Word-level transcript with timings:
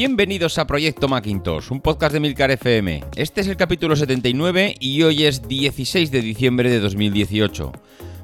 Bienvenidos 0.00 0.56
a 0.56 0.66
Proyecto 0.66 1.08
Macintosh, 1.08 1.70
un 1.70 1.82
podcast 1.82 2.14
de 2.14 2.20
Milcar 2.20 2.50
FM. 2.50 3.04
Este 3.16 3.42
es 3.42 3.48
el 3.48 3.58
capítulo 3.58 3.94
79 3.94 4.76
y 4.80 5.02
hoy 5.02 5.26
es 5.26 5.46
16 5.46 6.10
de 6.10 6.22
diciembre 6.22 6.70
de 6.70 6.80
2018. 6.80 7.70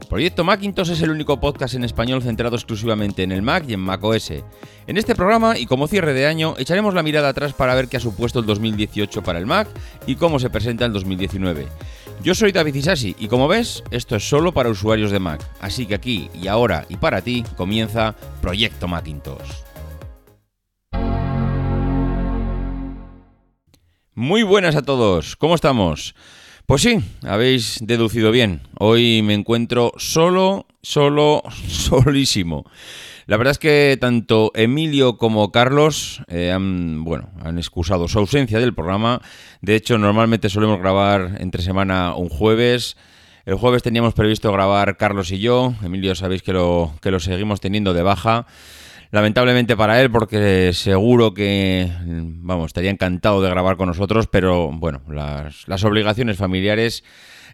Proyecto 0.09 0.43
Macintosh 0.43 0.93
es 0.93 1.03
el 1.03 1.11
único 1.11 1.39
podcast 1.39 1.75
en 1.75 1.85
español 1.85 2.23
centrado 2.23 2.57
exclusivamente 2.57 3.25
en 3.25 3.31
el 3.31 3.43
Mac 3.43 3.67
y 3.69 3.75
en 3.75 3.81
Mac 3.81 4.03
OS. 4.03 4.31
En 4.87 4.97
este 4.97 5.15
programa, 5.15 5.59
y 5.59 5.67
como 5.67 5.87
cierre 5.87 6.15
de 6.15 6.27
año, 6.27 6.55
echaremos 6.57 6.95
la 6.95 7.03
mirada 7.03 7.29
atrás 7.29 7.53
para 7.53 7.75
ver 7.75 7.89
qué 7.89 7.99
ha 7.99 8.01
supuesto 8.01 8.39
el 8.39 8.47
2018 8.47 9.23
para 9.23 9.39
el 9.39 9.45
Mac 9.45 9.69
y 10.07 10.15
cómo 10.15 10.39
se 10.39 10.49
presenta 10.49 10.87
el 10.87 10.95
2019. 10.95 11.67
Yo 12.23 12.35
soy 12.35 12.53
David 12.53 12.75
Isasi 12.75 13.15
y 13.19 13.29
como 13.29 13.49
ves, 13.49 13.85
esto 13.91 14.17
es 14.17 14.27
solo 14.27 14.55
para 14.55 14.71
usuarios 14.71 15.11
de 15.11 15.19
Mac, 15.19 15.47
así 15.61 15.85
que 15.85 15.97
aquí 15.97 16.31
y 16.33 16.49
ahora 16.49 16.87
y 16.89 16.97
para 16.97 17.21
ti 17.21 17.45
comienza 17.55 18.15
Proyecto 18.41 18.89
Macintosh. 18.89 19.66
Muy 24.19 24.45
buenas 24.45 24.77
a 24.77 24.83
todos, 24.83 25.37
¿cómo 25.37 25.55
estamos? 25.55 26.15
Pues 26.65 26.81
sí, 26.81 27.01
habéis 27.23 27.81
deducido 27.83 28.31
bien. 28.31 28.63
Hoy 28.79 29.21
me 29.21 29.35
encuentro 29.35 29.93
solo, 29.99 30.67
solo, 30.81 31.43
solísimo. 31.69 32.65
La 33.27 33.37
verdad 33.37 33.51
es 33.51 33.59
que 33.59 33.99
tanto 34.01 34.53
Emilio 34.55 35.19
como 35.19 35.53
Carlos 35.53 36.23
eh, 36.29 36.51
han, 36.51 37.05
bueno, 37.05 37.29
han 37.45 37.59
excusado 37.59 38.09
su 38.09 38.19
ausencia 38.19 38.59
del 38.59 38.73
programa. 38.73 39.21
De 39.61 39.77
hecho, 39.77 39.99
normalmente 39.99 40.49
solemos 40.49 40.79
grabar 40.79 41.37
entre 41.41 41.63
semana 41.63 42.15
un 42.15 42.31
jueves. 42.31 42.97
El 43.45 43.57
jueves 43.57 43.83
teníamos 43.83 44.15
previsto 44.15 44.51
grabar 44.51 44.97
Carlos 44.97 45.31
y 45.31 45.41
yo. 45.41 45.75
Emilio 45.83 46.15
sabéis 46.15 46.41
que 46.41 46.55
lo, 46.55 46.95
que 47.03 47.11
lo 47.11 47.21
seguimos 47.21 47.61
teniendo 47.61 47.93
de 47.93 48.03
baja. 48.03 48.47
Lamentablemente 49.11 49.77
para 49.77 50.01
él, 50.01 50.11
porque 50.11 50.73
seguro 50.73 51.33
que, 51.33 51.91
vamos, 52.05 52.67
estaría 52.67 52.91
encantado 52.91 53.41
de 53.41 53.51
grabar 53.51 53.77
con 53.77 53.89
nosotros, 53.89 54.27
pero 54.27 54.71
bueno, 54.73 55.03
las, 55.09 55.85
obligaciones 55.85 56.37
familiares 56.37 57.05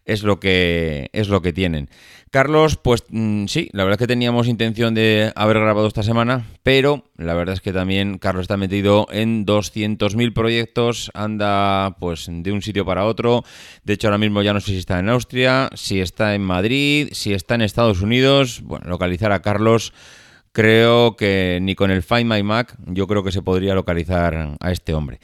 es 0.05 0.25
lo 0.25 0.41
que 0.41 1.11
es 1.13 1.29
lo 1.29 1.43
que 1.43 1.53
tienen. 1.53 1.89
Carlos, 2.31 2.77
pues 2.77 3.05
mm, 3.11 3.45
sí, 3.47 3.69
la 3.73 3.85
verdad 3.85 4.01
es 4.01 4.07
que 4.07 4.13
teníamos 4.13 4.49
intención 4.49 4.95
de 4.95 5.33
haber 5.37 5.61
grabado 5.61 5.87
esta 5.87 6.03
semana, 6.03 6.47
pero 6.63 7.05
la 7.17 7.35
verdad 7.35 7.53
es 7.53 7.61
que 7.61 7.75
también 7.75 8.17
Carlos 8.17 8.43
está 8.43 8.57
metido 8.57 9.07
en 9.13 9.45
200.000 9.45 10.33
proyectos, 10.33 11.11
anda 11.13 11.95
pues 12.01 12.27
de 12.29 12.51
un 12.51 12.63
sitio 12.63 12.87
para 12.87 13.05
otro. 13.05 13.45
De 13.85 13.93
hecho, 13.93 14.09
ahora 14.09 14.19
mismo 14.19 14.41
ya 14.41 14.55
no 14.55 14.61
sé 14.61 14.73
si 14.73 14.79
está 14.79 14.99
en 14.99 15.11
Austria, 15.11 15.69
si 15.75 16.01
está 16.01 16.35
en 16.35 16.43
Madrid, 16.43 17.11
si 17.13 17.35
está 17.35 17.55
en 17.55 17.61
Estados 17.61 18.01
Unidos. 18.01 18.63
Bueno, 18.65 18.89
localizar 18.89 19.31
a 19.31 19.43
Carlos 19.43 19.93
creo 20.53 21.17
que 21.17 21.59
ni 21.61 21.75
con 21.75 21.91
el 21.91 22.03
Find 22.03 22.31
My 22.31 22.43
Mac 22.43 22.77
yo 22.87 23.07
creo 23.07 23.25
que 23.25 23.33
se 23.33 23.43
podría 23.43 23.75
localizar 23.75 24.57
a 24.61 24.73
este 24.73 24.95
hombre. 24.95 25.19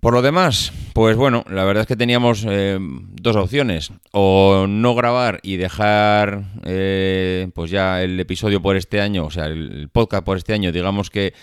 Por 0.00 0.14
lo 0.14 0.22
demás, 0.22 0.72
pues 0.94 1.14
bueno, 1.14 1.44
la 1.50 1.64
verdad 1.64 1.82
es 1.82 1.86
que 1.86 1.96
teníamos 1.96 2.46
eh, 2.48 2.78
dos 2.80 3.36
opciones. 3.36 3.92
O 4.12 4.64
no 4.66 4.94
grabar 4.94 5.40
y 5.42 5.56
dejar 5.56 6.44
eh, 6.64 7.48
pues 7.54 7.70
ya 7.70 8.02
el 8.02 8.18
episodio 8.18 8.62
por 8.62 8.76
este 8.76 9.02
año, 9.02 9.26
o 9.26 9.30
sea, 9.30 9.44
el 9.44 9.90
podcast 9.92 10.24
por 10.24 10.38
este 10.38 10.54
año, 10.54 10.72
digamos 10.72 11.10
que 11.10 11.34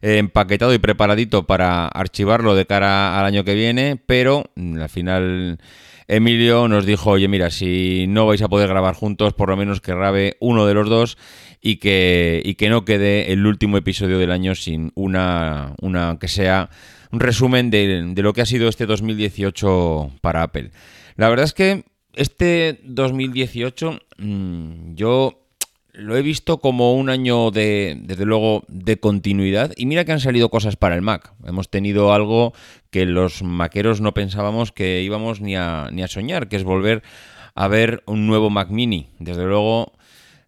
eh, 0.00 0.18
empaquetado 0.18 0.72
y 0.72 0.78
preparadito 0.78 1.44
para 1.48 1.88
archivarlo 1.88 2.54
de 2.54 2.66
cara 2.66 3.18
al 3.18 3.26
año 3.26 3.42
que 3.42 3.54
viene, 3.54 4.00
pero 4.06 4.44
mm, 4.54 4.80
al 4.80 4.88
final 4.88 5.58
Emilio 6.06 6.68
nos 6.68 6.86
dijo, 6.86 7.10
oye, 7.10 7.26
mira, 7.26 7.50
si 7.50 8.06
no 8.06 8.26
vais 8.26 8.42
a 8.42 8.48
poder 8.48 8.68
grabar 8.68 8.94
juntos, 8.94 9.32
por 9.32 9.48
lo 9.48 9.56
menos 9.56 9.80
que 9.80 9.92
grabe 9.92 10.36
uno 10.38 10.66
de 10.66 10.74
los 10.74 10.88
dos 10.88 11.18
y 11.66 11.76
que, 11.76 12.42
y 12.44 12.56
que 12.56 12.68
no 12.68 12.84
quede 12.84 13.32
el 13.32 13.46
último 13.46 13.78
episodio 13.78 14.18
del 14.18 14.30
año 14.30 14.54
sin 14.54 14.92
una, 14.94 15.74
una 15.80 16.18
que 16.20 16.28
sea 16.28 16.68
un 17.10 17.20
resumen 17.20 17.70
de, 17.70 18.04
de 18.06 18.22
lo 18.22 18.34
que 18.34 18.42
ha 18.42 18.46
sido 18.46 18.68
este 18.68 18.84
2018 18.84 20.10
para 20.20 20.42
Apple. 20.42 20.72
La 21.16 21.30
verdad 21.30 21.46
es 21.46 21.54
que 21.54 21.84
este 22.12 22.80
2018 22.84 23.98
mm, 24.18 24.94
yo 24.94 25.40
lo 25.94 26.18
he 26.18 26.22
visto 26.22 26.58
como 26.58 26.96
un 26.96 27.08
año 27.08 27.50
de, 27.50 27.96
desde 28.02 28.26
luego, 28.26 28.64
de 28.68 29.00
continuidad. 29.00 29.72
Y 29.74 29.86
mira 29.86 30.04
que 30.04 30.12
han 30.12 30.20
salido 30.20 30.50
cosas 30.50 30.76
para 30.76 30.96
el 30.96 31.00
Mac. 31.00 31.32
Hemos 31.46 31.70
tenido 31.70 32.12
algo 32.12 32.52
que 32.90 33.06
los 33.06 33.42
maqueros 33.42 34.02
no 34.02 34.12
pensábamos 34.12 34.70
que 34.70 35.00
íbamos 35.00 35.40
ni 35.40 35.56
a, 35.56 35.88
ni 35.92 36.02
a 36.02 36.08
soñar, 36.08 36.48
que 36.48 36.56
es 36.56 36.64
volver 36.64 37.02
a 37.54 37.68
ver 37.68 38.02
un 38.04 38.26
nuevo 38.26 38.50
Mac 38.50 38.68
Mini. 38.68 39.08
Desde 39.18 39.44
luego, 39.44 39.93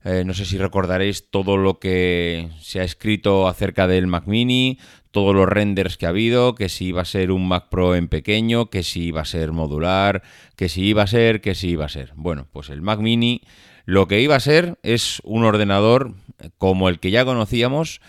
eh, 0.06 0.22
no 0.24 0.34
sé 0.34 0.44
si 0.44 0.56
recordaréis 0.56 1.30
todo 1.30 1.56
lo 1.56 1.80
que 1.80 2.48
se 2.60 2.78
ha 2.78 2.84
escrito 2.84 3.48
acerca 3.48 3.88
del 3.88 4.06
Mac 4.06 4.26
Mini, 4.26 4.78
todos 5.10 5.34
los 5.34 5.48
renders 5.48 5.96
que 5.96 6.06
ha 6.06 6.10
habido, 6.10 6.54
que 6.54 6.68
si 6.68 6.86
iba 6.86 7.02
a 7.02 7.04
ser 7.04 7.32
un 7.32 7.48
Mac 7.48 7.68
Pro 7.70 7.96
en 7.96 8.06
pequeño, 8.06 8.70
que 8.70 8.84
si 8.84 9.06
iba 9.06 9.22
a 9.22 9.24
ser 9.24 9.50
modular, 9.50 10.22
que 10.54 10.68
si 10.68 10.84
iba 10.84 11.02
a 11.02 11.08
ser, 11.08 11.40
que 11.40 11.56
si 11.56 11.70
iba 11.70 11.86
a 11.86 11.88
ser. 11.88 12.12
Bueno, 12.14 12.46
pues 12.52 12.70
el 12.70 12.82
Mac 12.82 13.00
Mini 13.00 13.42
lo 13.84 14.06
que 14.06 14.20
iba 14.20 14.36
a 14.36 14.40
ser 14.40 14.78
es 14.84 15.20
un 15.24 15.42
ordenador 15.42 16.14
como 16.56 16.88
el 16.88 17.00
que 17.00 17.10
ya 17.10 17.24
conocíamos, 17.24 18.00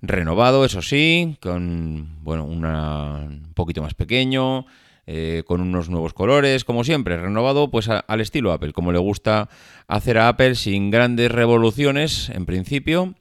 renovado, 0.00 0.64
eso 0.64 0.80
sí, 0.80 1.36
con 1.42 2.22
bueno, 2.22 2.44
un 2.44 3.52
poquito 3.54 3.82
más 3.82 3.92
pequeño, 3.92 4.64
eh, 5.06 5.42
con 5.46 5.60
unos 5.60 5.90
nuevos 5.90 6.14
colores, 6.14 6.64
como 6.64 6.84
siempre, 6.84 7.16
renovado 7.16 7.70
pues 7.70 7.88
al 7.88 8.20
estilo 8.20 8.52
Apple, 8.52 8.72
como 8.72 8.92
le 8.92 8.98
gusta 8.98 9.48
hacer 9.86 10.18
a 10.18 10.28
Apple 10.28 10.54
sin 10.54 10.90
grandes 10.90 11.30
revoluciones 11.30 12.30
en 12.30 12.46
principio. 12.46 13.14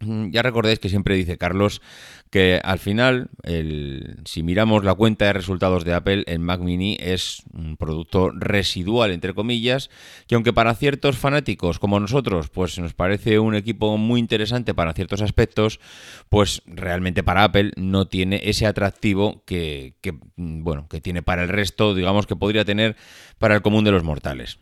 Mm, 0.00 0.30
ya 0.30 0.42
recordáis 0.42 0.78
que 0.78 0.88
siempre 0.88 1.14
dice 1.14 1.38
Carlos 1.38 1.82
que 2.30 2.60
al 2.62 2.78
final, 2.78 3.28
el, 3.42 4.20
si 4.24 4.44
miramos 4.44 4.84
la 4.84 4.94
cuenta 4.94 5.24
de 5.24 5.32
resultados 5.32 5.84
de 5.84 5.94
Apple, 5.94 6.22
el 6.28 6.38
Mac 6.38 6.60
Mini 6.60 6.96
es 7.00 7.42
un 7.52 7.76
producto 7.76 8.30
residual, 8.30 9.10
entre 9.10 9.34
comillas, 9.34 9.90
que 10.28 10.36
aunque 10.36 10.52
para 10.52 10.74
ciertos 10.74 11.18
fanáticos 11.18 11.80
como 11.80 11.98
nosotros, 11.98 12.48
pues 12.48 12.78
nos 12.78 12.94
parece 12.94 13.40
un 13.40 13.56
equipo 13.56 13.96
muy 13.96 14.20
interesante 14.20 14.74
para 14.74 14.92
ciertos 14.92 15.22
aspectos, 15.22 15.80
pues 16.28 16.62
realmente 16.66 17.24
para 17.24 17.42
Apple 17.42 17.72
no 17.76 18.06
tiene 18.06 18.40
ese 18.44 18.66
atractivo 18.66 19.42
que, 19.44 19.96
que 20.00 20.14
bueno, 20.36 20.86
que 20.88 21.00
tiene 21.00 21.22
para 21.22 21.42
el 21.42 21.48
resto, 21.48 21.94
digamos 21.96 22.28
que 22.28 22.36
podría 22.36 22.64
tener 22.64 22.96
para 23.38 23.56
el 23.56 23.62
común 23.62 23.84
de 23.84 23.90
los 23.90 24.04
mortales. 24.04 24.60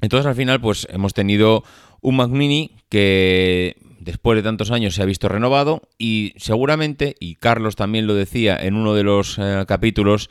Entonces 0.00 0.26
al 0.26 0.34
final, 0.34 0.60
pues 0.60 0.88
hemos 0.90 1.14
tenido 1.14 1.62
un 2.00 2.16
Mac 2.16 2.28
Mini 2.28 2.76
que 2.88 3.76
después 4.04 4.36
de 4.36 4.42
tantos 4.42 4.70
años 4.70 4.94
se 4.94 5.02
ha 5.02 5.06
visto 5.06 5.28
renovado 5.28 5.82
y 5.98 6.34
seguramente, 6.36 7.16
y 7.18 7.36
Carlos 7.36 7.74
también 7.74 8.06
lo 8.06 8.14
decía 8.14 8.56
en 8.56 8.74
uno 8.74 8.94
de 8.94 9.02
los 9.02 9.38
eh, 9.38 9.64
capítulos, 9.66 10.30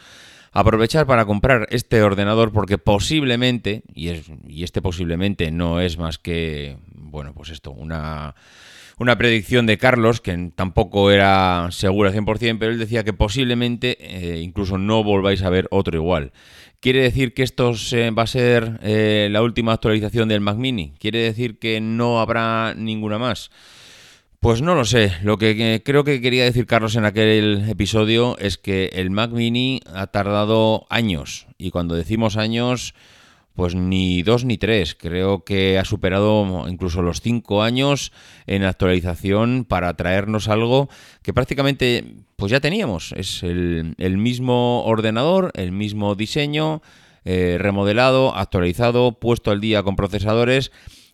aprovechar 0.51 1.07
para 1.07 1.25
comprar 1.25 1.67
este 1.71 2.03
ordenador 2.03 2.51
porque 2.51 2.77
posiblemente, 2.77 3.83
y, 3.93 4.09
es, 4.09 4.25
y 4.47 4.63
este 4.63 4.81
posiblemente 4.81 5.51
no 5.51 5.81
es 5.81 5.97
más 5.97 6.19
que, 6.19 6.77
bueno, 6.93 7.33
pues 7.33 7.49
esto, 7.49 7.71
una, 7.71 8.35
una 8.99 9.17
predicción 9.17 9.65
de 9.65 9.79
Carlos, 9.79 10.21
que 10.21 10.51
tampoco 10.55 11.09
era 11.09 11.67
segura 11.71 12.11
100%, 12.11 12.57
pero 12.59 12.71
él 12.71 12.79
decía 12.79 13.03
que 13.03 13.13
posiblemente 13.13 13.97
eh, 13.99 14.41
incluso 14.41 14.77
no 14.77 15.03
volváis 15.03 15.41
a 15.41 15.49
ver 15.49 15.67
otro 15.71 15.97
igual. 15.97 16.31
¿Quiere 16.83 16.99
decir 16.99 17.33
que 17.33 17.43
esto 17.43 17.71
va 17.71 18.23
a 18.23 18.27
ser 18.27 18.77
eh, 18.83 19.29
la 19.31 19.41
última 19.41 19.71
actualización 19.71 20.27
del 20.27 20.41
Mac 20.41 20.57
Mini? 20.57 20.91
¿Quiere 20.99 21.19
decir 21.19 21.57
que 21.57 21.79
no 21.79 22.19
habrá 22.19 22.73
ninguna 22.75 23.17
más? 23.17 23.51
Pues 24.41 24.61
no 24.61 24.75
lo 24.75 24.83
sé. 24.83 25.13
Lo 25.23 25.37
que 25.37 25.81
creo 25.85 26.03
que 26.03 26.19
quería 26.19 26.43
decir 26.43 26.65
Carlos 26.65 26.97
en 26.97 27.05
aquel 27.05 27.69
episodio 27.69 28.37
es 28.37 28.57
que 28.57 28.89
el 28.95 29.11
Mac 29.11 29.31
Mini 29.31 29.79
ha 29.93 30.07
tardado 30.07 30.85
años. 30.89 31.47
Y 31.57 31.71
cuando 31.71 31.95
decimos 31.95 32.35
años, 32.35 32.95
pues 33.53 33.75
ni 33.75 34.23
dos 34.23 34.45
ni 34.45 34.57
tres. 34.57 34.95
Creo 34.95 35.43
que 35.43 35.77
ha 35.77 35.85
superado 35.85 36.65
incluso 36.67 37.01
los 37.01 37.21
cinco 37.21 37.63
años 37.63 38.11
en 38.47 38.63
actualización 38.63 39.65
para 39.67 39.93
traernos 39.95 40.47
algo 40.47 40.89
que 41.21 41.33
prácticamente 41.33 42.15
pues 42.35 42.51
ya 42.51 42.59
teníamos. 42.59 43.13
Es 43.13 43.43
el, 43.43 43.95
mismo 44.17 44.83
ordenador, 44.85 45.51
el 45.55 45.71
mismo 45.71 46.15
diseño, 46.15 46.81
eh, 47.25 47.57
remodelado, 47.59 48.35
actualizado, 48.35 49.19
puesto 49.19 49.51
al 49.51 49.61
día 49.61 49.83
con 49.83 49.95
procesadores 49.95 50.71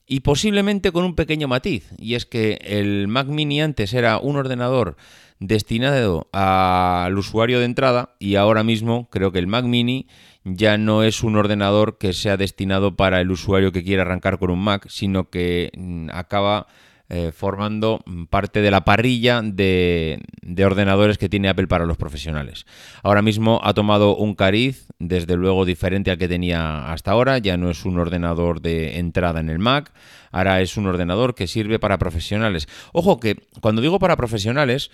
y 0.08 0.22
posiblemente 0.22 0.92
con 0.92 1.04
un 1.04 1.16
pequeño 1.16 1.48
matiz. 1.48 1.92
Y 1.98 2.16
es 2.16 2.26
que 2.26 2.60
el 2.64 3.08
Mac 3.08 3.28
Mini 3.28 3.62
antes 3.62 3.94
era 3.94 4.18
un 4.18 4.38
ordenador 4.38 4.96
destinado 5.40 6.28
al 6.34 7.18
usuario 7.18 7.60
de 7.60 7.66
entrada 7.66 8.16
y 8.20 8.36
ahora 8.36 8.64
mismo 8.64 9.10
creo 9.10 9.32
que 9.32 9.40
el 9.40 9.48
Mac 9.48 9.66
Mini 9.66 10.08
ya 10.44 10.78
no 10.78 11.04
es 11.04 11.24
un 11.24 11.36
ordenador 11.36 11.98
que 11.98 12.14
sea 12.14 12.38
destinado 12.38 12.96
para 12.96 13.22
el 13.22 13.32
usuario 13.32 13.72
que 13.72 13.84
quiera 13.84 14.04
arrancar 14.04 14.40
con 14.40 14.52
un 14.52 14.64
Mac, 14.64 14.88
sino 14.90 15.30
que 15.30 15.72
mm, 15.78 16.10
acaba 16.12 16.68
eh, 17.10 17.32
formando 17.36 18.04
parte 18.30 18.62
de 18.62 18.70
la 18.70 18.86
parrilla 18.86 19.42
de, 19.42 20.22
ordenadores 20.64 21.18
que 21.18 21.30
tiene 21.30 21.50
Apple 21.50 21.68
para 21.68 21.86
los 21.86 21.98
profesionales. 21.98 22.66
Ahora 23.02 23.22
mismo 23.22 23.60
ha 23.64 23.74
tomado 23.74 24.16
un 24.16 24.36
cariz, 24.36 24.88
desde 25.00 25.36
luego 25.36 25.66
diferente 25.66 26.12
al 26.12 26.18
que 26.18 26.28
tenía 26.28 26.92
hasta 26.92 27.12
ahora, 27.12 27.40
ya 27.40 27.58
no 27.58 27.70
es 27.72 27.86
un 27.86 27.98
ordenador 27.98 28.62
de 28.62 29.00
entrada 29.00 29.40
en 29.40 29.50
el 29.50 29.60
Mac, 29.60 29.92
ahora 30.32 30.62
es 30.62 30.78
un 30.78 30.86
ordenador 30.86 31.34
que 31.34 31.48
sirve 31.48 31.80
para 31.80 31.98
profesionales. 31.98 32.68
Ojo 32.94 33.20
que 33.20 33.38
cuando 33.60 33.82
digo 33.82 33.98
para 34.00 34.16
profesionales, 34.16 34.92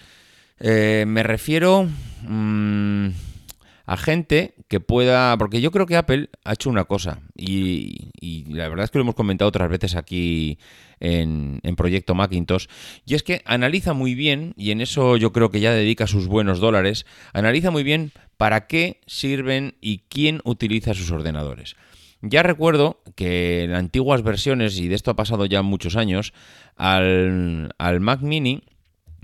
Eh, 0.60 1.04
me 1.06 1.22
refiero 1.22 1.88
mm, 2.28 3.10
a 3.86 3.98
gente 3.98 4.56
que 4.68 4.80
pueda, 4.80 5.38
porque 5.38 5.62
yo 5.62 5.72
creo 5.72 5.86
que 5.86 5.96
Apple 5.96 6.30
ha 6.44 6.54
hecho 6.54 6.70
una 6.70 6.86
cosa 6.86 7.22
y, 7.36 8.12
la 8.50 8.68
verdad 8.70 8.86
es 8.86 8.92
que 8.92 8.98
lo 8.98 9.04
hemos 9.04 9.16
comentado 9.16 9.50
otras 9.50 9.70
veces 9.70 9.96
aquí 9.96 10.58
en, 11.00 11.60
en, 11.64 11.76
Proyecto 11.76 12.16
Macintosh, 12.16 12.68
y 13.06 13.16
es 13.16 13.24
que 13.24 13.42
analiza 13.46 13.94
muy 13.94 14.16
bien, 14.16 14.54
y 14.56 14.72
en 14.72 14.82
eso 14.82 15.18
yo 15.18 15.32
creo 15.32 15.52
que 15.52 15.60
ya 15.60 15.72
dedica 15.72 16.08
sus 16.08 16.28
buenos 16.28 16.60
dólares, 16.60 17.06
analiza 17.34 17.70
muy 17.70 17.84
bien 17.84 18.12
para 18.38 18.68
qué 18.68 19.02
sirven 19.06 19.76
y 19.82 20.00
quién 20.10 20.42
utiliza 20.44 20.94
sus 20.94 21.12
ordenadores. 21.12 21.76
Ya 22.22 22.42
recuerdo 22.44 23.02
que 23.16 23.64
en 23.64 23.74
antiguas 23.74 24.24
versiones, 24.24 24.80
y 24.80 24.88
de 24.88 24.96
esto 24.96 25.12
ha 25.12 25.16
pasado 25.16 25.46
ya 25.46 25.62
muchos 25.62 25.96
años, 25.96 26.34
al, 26.76 27.74
al 27.78 28.00
Mac 28.00 28.22
Mini 28.22 28.64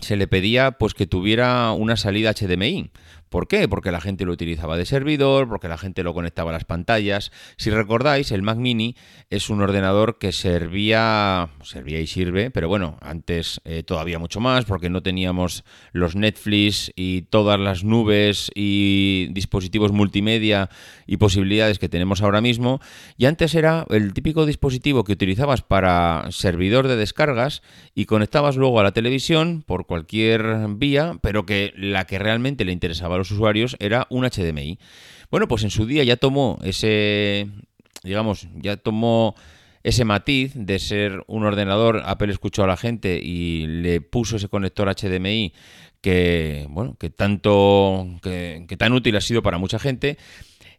se 0.02 0.18
le 0.18 0.28
pedía 0.28 0.72
pues 0.72 0.94
que 0.94 1.08
tuviera 1.08 1.72
una 1.72 1.96
salida 1.96 2.34
HDMI. 2.34 2.92
¿Por 3.32 3.48
qué? 3.48 3.70
Porque 3.70 3.94
la 3.94 4.02
gente 4.02 4.26
lo 4.26 4.34
utilizaba 4.34 4.76
de 4.76 4.86
servidor, 4.86 5.48
porque 5.48 5.70
la 5.70 5.78
gente 5.78 6.04
lo 6.04 6.14
conectaba 6.14 6.50
a 6.50 6.54
las 6.54 6.66
pantallas. 6.66 7.32
Si 7.56 7.70
recordáis, 7.70 8.30
el 8.34 8.42
Mac 8.42 8.58
Mini 8.58 8.98
es 9.30 9.50
un 9.50 9.62
ordenador 9.62 10.18
que 10.18 10.34
servía, 10.34 11.48
servía 11.64 12.02
y 12.02 12.08
sirve, 12.08 12.52
pero 12.52 12.68
bueno, 12.68 12.98
antes 13.00 13.62
eh, 13.64 13.84
todavía 13.84 14.20
mucho 14.20 14.42
más, 14.42 14.66
porque 14.66 14.90
no 14.90 15.02
teníamos 15.02 15.64
los 15.94 16.18
Netflix 16.18 16.92
y 16.94 17.22
todas 17.22 17.58
las 17.58 17.86
nubes 17.86 18.52
y 18.54 19.30
dispositivos 19.32 19.94
multimedia 19.94 20.70
y 21.08 21.16
posibilidades 21.16 21.80
que 21.80 21.88
tenemos 21.88 22.22
ahora 22.22 22.42
mismo. 22.42 22.82
Y 23.16 23.28
antes 23.28 23.56
era 23.56 23.86
el 23.92 24.12
típico 24.12 24.46
dispositivo 24.46 25.06
que 25.06 25.14
utilizabas 25.14 25.62
para 25.62 26.26
servidor 26.32 26.90
de 26.90 26.98
descargas 26.98 27.62
y 27.96 28.08
conectabas 28.08 28.58
luego 28.58 28.82
a 28.82 28.84
la 28.84 28.92
televisión 28.92 29.64
por 29.66 29.86
cualquier 29.86 30.68
vía, 30.76 31.18
pero 31.22 31.46
que 31.46 31.72
la 31.78 32.06
que 32.06 32.20
realmente 32.20 32.66
le 32.66 32.74
interesaba 32.74 33.21
los 33.22 33.32
usuarios 33.32 33.78
era 33.80 34.08
un 34.10 34.26
HDMI. 34.26 34.80
Bueno, 35.30 35.48
pues 35.48 35.64
en 35.64 35.70
su 35.70 35.86
día 35.86 36.04
ya 36.04 36.18
tomó 36.18 36.60
ese, 36.64 37.48
digamos, 38.04 38.48
ya 38.56 38.78
tomó 38.78 39.36
ese 39.84 40.06
matiz 40.06 40.52
de 40.56 40.80
ser 40.80 41.24
un 41.28 41.44
ordenador, 41.44 42.04
Apple 42.06 42.32
escuchó 42.32 42.64
a 42.64 42.68
la 42.68 42.78
gente 42.78 43.20
y 43.24 43.66
le 43.68 44.02
puso 44.02 44.36
ese 44.36 44.48
conector 44.48 44.94
HDMI 44.94 45.54
que, 46.02 46.68
bueno, 46.70 46.96
que 47.00 47.10
tanto, 47.10 48.08
que, 48.22 48.76
tan 48.78 48.94
útil 48.94 49.16
ha 49.16 49.22
sido 49.22 49.42
para 49.42 49.58
mucha 49.58 49.80
gente. 49.80 50.18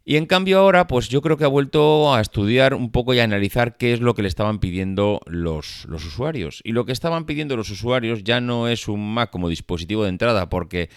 Y 0.04 0.16
en 0.16 0.26
cambio 0.26 0.58
ahora, 0.58 0.88
pues 0.88 1.08
yo 1.08 1.22
creo 1.22 1.36
que 1.36 1.44
ha 1.44 1.48
vuelto 1.48 2.12
a 2.12 2.20
estudiar 2.20 2.74
un 2.74 2.90
poco 2.90 3.14
y 3.14 3.20
a 3.20 3.24
analizar 3.24 3.76
qué 3.76 3.92
es 3.92 4.00
lo 4.00 4.14
que 4.14 4.22
le 4.22 4.28
estaban 4.28 4.58
pidiendo 4.58 5.20
los, 5.26 5.84
los, 5.88 6.04
usuarios. 6.04 6.60
Y 6.64 6.72
lo 6.72 6.84
que 6.84 6.92
estaban 6.92 7.24
pidiendo 7.24 7.56
los 7.56 7.70
usuarios 7.70 8.24
ya 8.24 8.40
no 8.40 8.66
es 8.66 8.88
un 8.88 9.14
Mac 9.14 9.30
como 9.30 9.48
dispositivo 9.48 10.02
de 10.02 10.08
entrada, 10.08 10.48
porque 10.48 10.90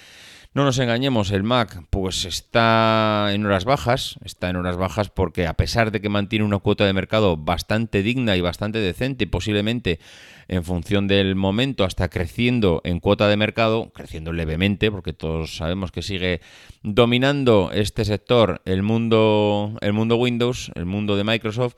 no 0.56 0.64
nos 0.64 0.80
engañemos, 0.80 1.32
el 1.32 1.44
Mac 1.44 1.84
pues 1.90 2.24
está 2.24 3.28
en 3.34 3.46
horas 3.46 3.66
bajas, 3.66 4.18
está 4.24 4.50
en 4.50 4.56
horas 4.56 4.78
bajas 4.78 5.10
porque 5.10 5.48
a 5.48 5.54
pesar 5.56 5.92
de 5.92 6.00
que 6.00 6.08
mantiene 6.08 6.46
una 6.46 6.60
cuota 6.60 6.86
de 6.86 6.94
mercado 6.94 7.36
bastante 7.36 8.02
digna 8.02 8.38
y 8.38 8.42
bastante 8.42 8.80
decente, 8.80 9.28
posiblemente 9.28 10.00
en 10.48 10.64
función 10.64 11.10
del 11.10 11.36
momento 11.36 11.84
hasta 11.84 12.08
creciendo 12.08 12.80
en 12.86 13.02
cuota 13.02 13.28
de 13.28 13.36
mercado, 13.36 13.92
creciendo 13.94 14.32
levemente, 14.32 14.90
porque 14.92 15.12
todos 15.12 15.58
sabemos 15.58 15.92
que 15.92 16.02
sigue 16.02 16.40
dominando 16.84 17.72
este 17.74 18.06
sector 18.06 18.62
el 18.64 18.82
mundo, 18.82 19.78
el 19.82 19.92
mundo 19.92 20.16
Windows, 20.16 20.72
el 20.76 20.86
mundo 20.86 21.18
de 21.18 21.26
Microsoft, 21.26 21.76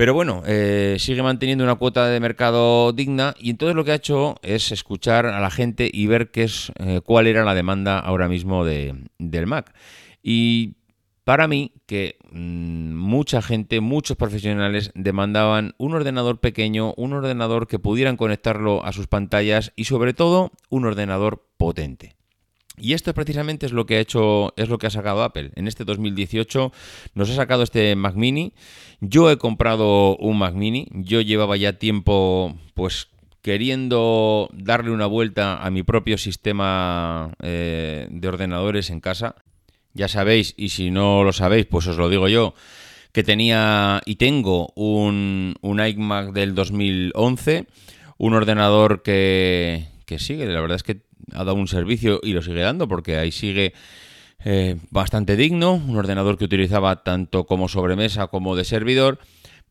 pero 0.00 0.14
bueno, 0.14 0.42
eh, 0.46 0.96
sigue 0.98 1.22
manteniendo 1.22 1.62
una 1.62 1.74
cuota 1.74 2.06
de 2.06 2.20
mercado 2.20 2.90
digna 2.94 3.34
y 3.38 3.50
entonces 3.50 3.76
lo 3.76 3.84
que 3.84 3.92
ha 3.92 3.96
hecho 3.96 4.36
es 4.40 4.72
escuchar 4.72 5.26
a 5.26 5.40
la 5.40 5.50
gente 5.50 5.90
y 5.92 6.06
ver 6.06 6.30
qué 6.30 6.44
es, 6.44 6.72
eh, 6.78 7.02
cuál 7.04 7.26
era 7.26 7.44
la 7.44 7.54
demanda 7.54 7.98
ahora 7.98 8.26
mismo 8.26 8.64
de, 8.64 8.94
del 9.18 9.46
Mac. 9.46 9.74
Y 10.22 10.76
para 11.24 11.46
mí, 11.48 11.74
que 11.84 12.16
mm, 12.32 12.94
mucha 12.94 13.42
gente, 13.42 13.82
muchos 13.82 14.16
profesionales 14.16 14.90
demandaban 14.94 15.74
un 15.76 15.92
ordenador 15.92 16.40
pequeño, 16.40 16.94
un 16.96 17.12
ordenador 17.12 17.66
que 17.66 17.78
pudieran 17.78 18.16
conectarlo 18.16 18.82
a 18.86 18.92
sus 18.92 19.06
pantallas 19.06 19.74
y 19.76 19.84
sobre 19.84 20.14
todo 20.14 20.50
un 20.70 20.86
ordenador 20.86 21.46
potente. 21.58 22.16
Y 22.80 22.94
esto 22.94 23.12
precisamente 23.14 23.66
es 23.66 23.72
lo 23.72 23.86
que 23.86 23.96
ha 23.96 24.00
hecho, 24.00 24.52
es 24.56 24.68
lo 24.68 24.78
que 24.78 24.86
ha 24.86 24.90
sacado 24.90 25.22
Apple. 25.22 25.50
En 25.54 25.68
este 25.68 25.84
2018 25.84 26.72
nos 27.14 27.30
ha 27.30 27.34
sacado 27.34 27.62
este 27.62 27.94
Mac 27.96 28.14
Mini. 28.14 28.52
Yo 29.00 29.30
he 29.30 29.36
comprado 29.36 30.16
un 30.16 30.38
Mac 30.38 30.54
Mini. 30.54 30.88
Yo 30.92 31.20
llevaba 31.20 31.56
ya 31.56 31.74
tiempo, 31.74 32.56
pues 32.74 33.08
queriendo 33.42 34.48
darle 34.52 34.90
una 34.90 35.06
vuelta 35.06 35.64
a 35.64 35.70
mi 35.70 35.82
propio 35.82 36.18
sistema 36.18 37.32
eh, 37.42 38.08
de 38.10 38.28
ordenadores 38.28 38.90
en 38.90 39.00
casa. 39.00 39.36
Ya 39.92 40.08
sabéis, 40.08 40.54
y 40.56 40.68
si 40.68 40.90
no 40.90 41.24
lo 41.24 41.32
sabéis, 41.32 41.66
pues 41.66 41.86
os 41.86 41.96
lo 41.96 42.08
digo 42.08 42.28
yo, 42.28 42.54
que 43.12 43.24
tenía 43.24 44.00
y 44.06 44.16
tengo 44.16 44.72
un, 44.76 45.56
un 45.62 45.84
iMac 45.84 46.32
del 46.32 46.54
2011, 46.54 47.66
un 48.18 48.34
ordenador 48.34 49.02
que, 49.02 49.88
que 50.06 50.18
sigue, 50.20 50.46
la 50.46 50.60
verdad 50.60 50.76
es 50.76 50.82
que 50.84 51.09
ha 51.32 51.44
dado 51.44 51.54
un 51.54 51.68
servicio 51.68 52.20
y 52.22 52.32
lo 52.32 52.42
sigue 52.42 52.60
dando 52.60 52.88
porque 52.88 53.16
ahí 53.16 53.32
sigue 53.32 53.72
eh, 54.44 54.76
bastante 54.90 55.36
digno, 55.36 55.74
un 55.74 55.96
ordenador 55.96 56.38
que 56.38 56.44
utilizaba 56.44 57.02
tanto 57.02 57.44
como 57.44 57.68
sobremesa 57.68 58.28
como 58.28 58.56
de 58.56 58.64
servidor, 58.64 59.18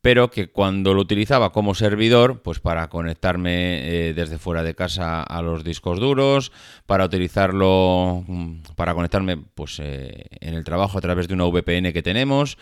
pero 0.02 0.30
que 0.30 0.50
cuando 0.50 0.94
lo 0.94 1.02
utilizaba 1.02 1.52
como 1.52 1.74
servidor, 1.74 2.42
pues 2.44 2.60
para 2.60 2.88
conectarme 2.88 4.10
eh, 4.10 4.14
desde 4.14 4.38
fuera 4.38 4.62
de 4.62 4.76
casa 4.76 5.24
a 5.24 5.42
los 5.42 5.64
discos 5.64 6.00
duros, 6.00 6.52
para 6.86 7.06
utilizarlo, 7.06 8.24
mm, 8.28 8.62
para 8.76 8.94
conectarme 8.94 9.38
pues 9.38 9.80
eh, 9.80 10.28
en 10.40 10.54
el 10.54 10.64
trabajo 10.64 11.00
a 11.00 11.02
través 11.02 11.28
de 11.28 11.34
una 11.34 11.46
VPN 11.46 11.92
que 11.92 12.04
tenemos. 12.04 12.58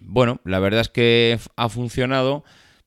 bueno, 0.00 0.40
la 0.44 0.60
verdad 0.60 0.82
es 0.82 0.88
que 0.88 1.40
ha 1.56 1.68
funcionado 1.68 2.44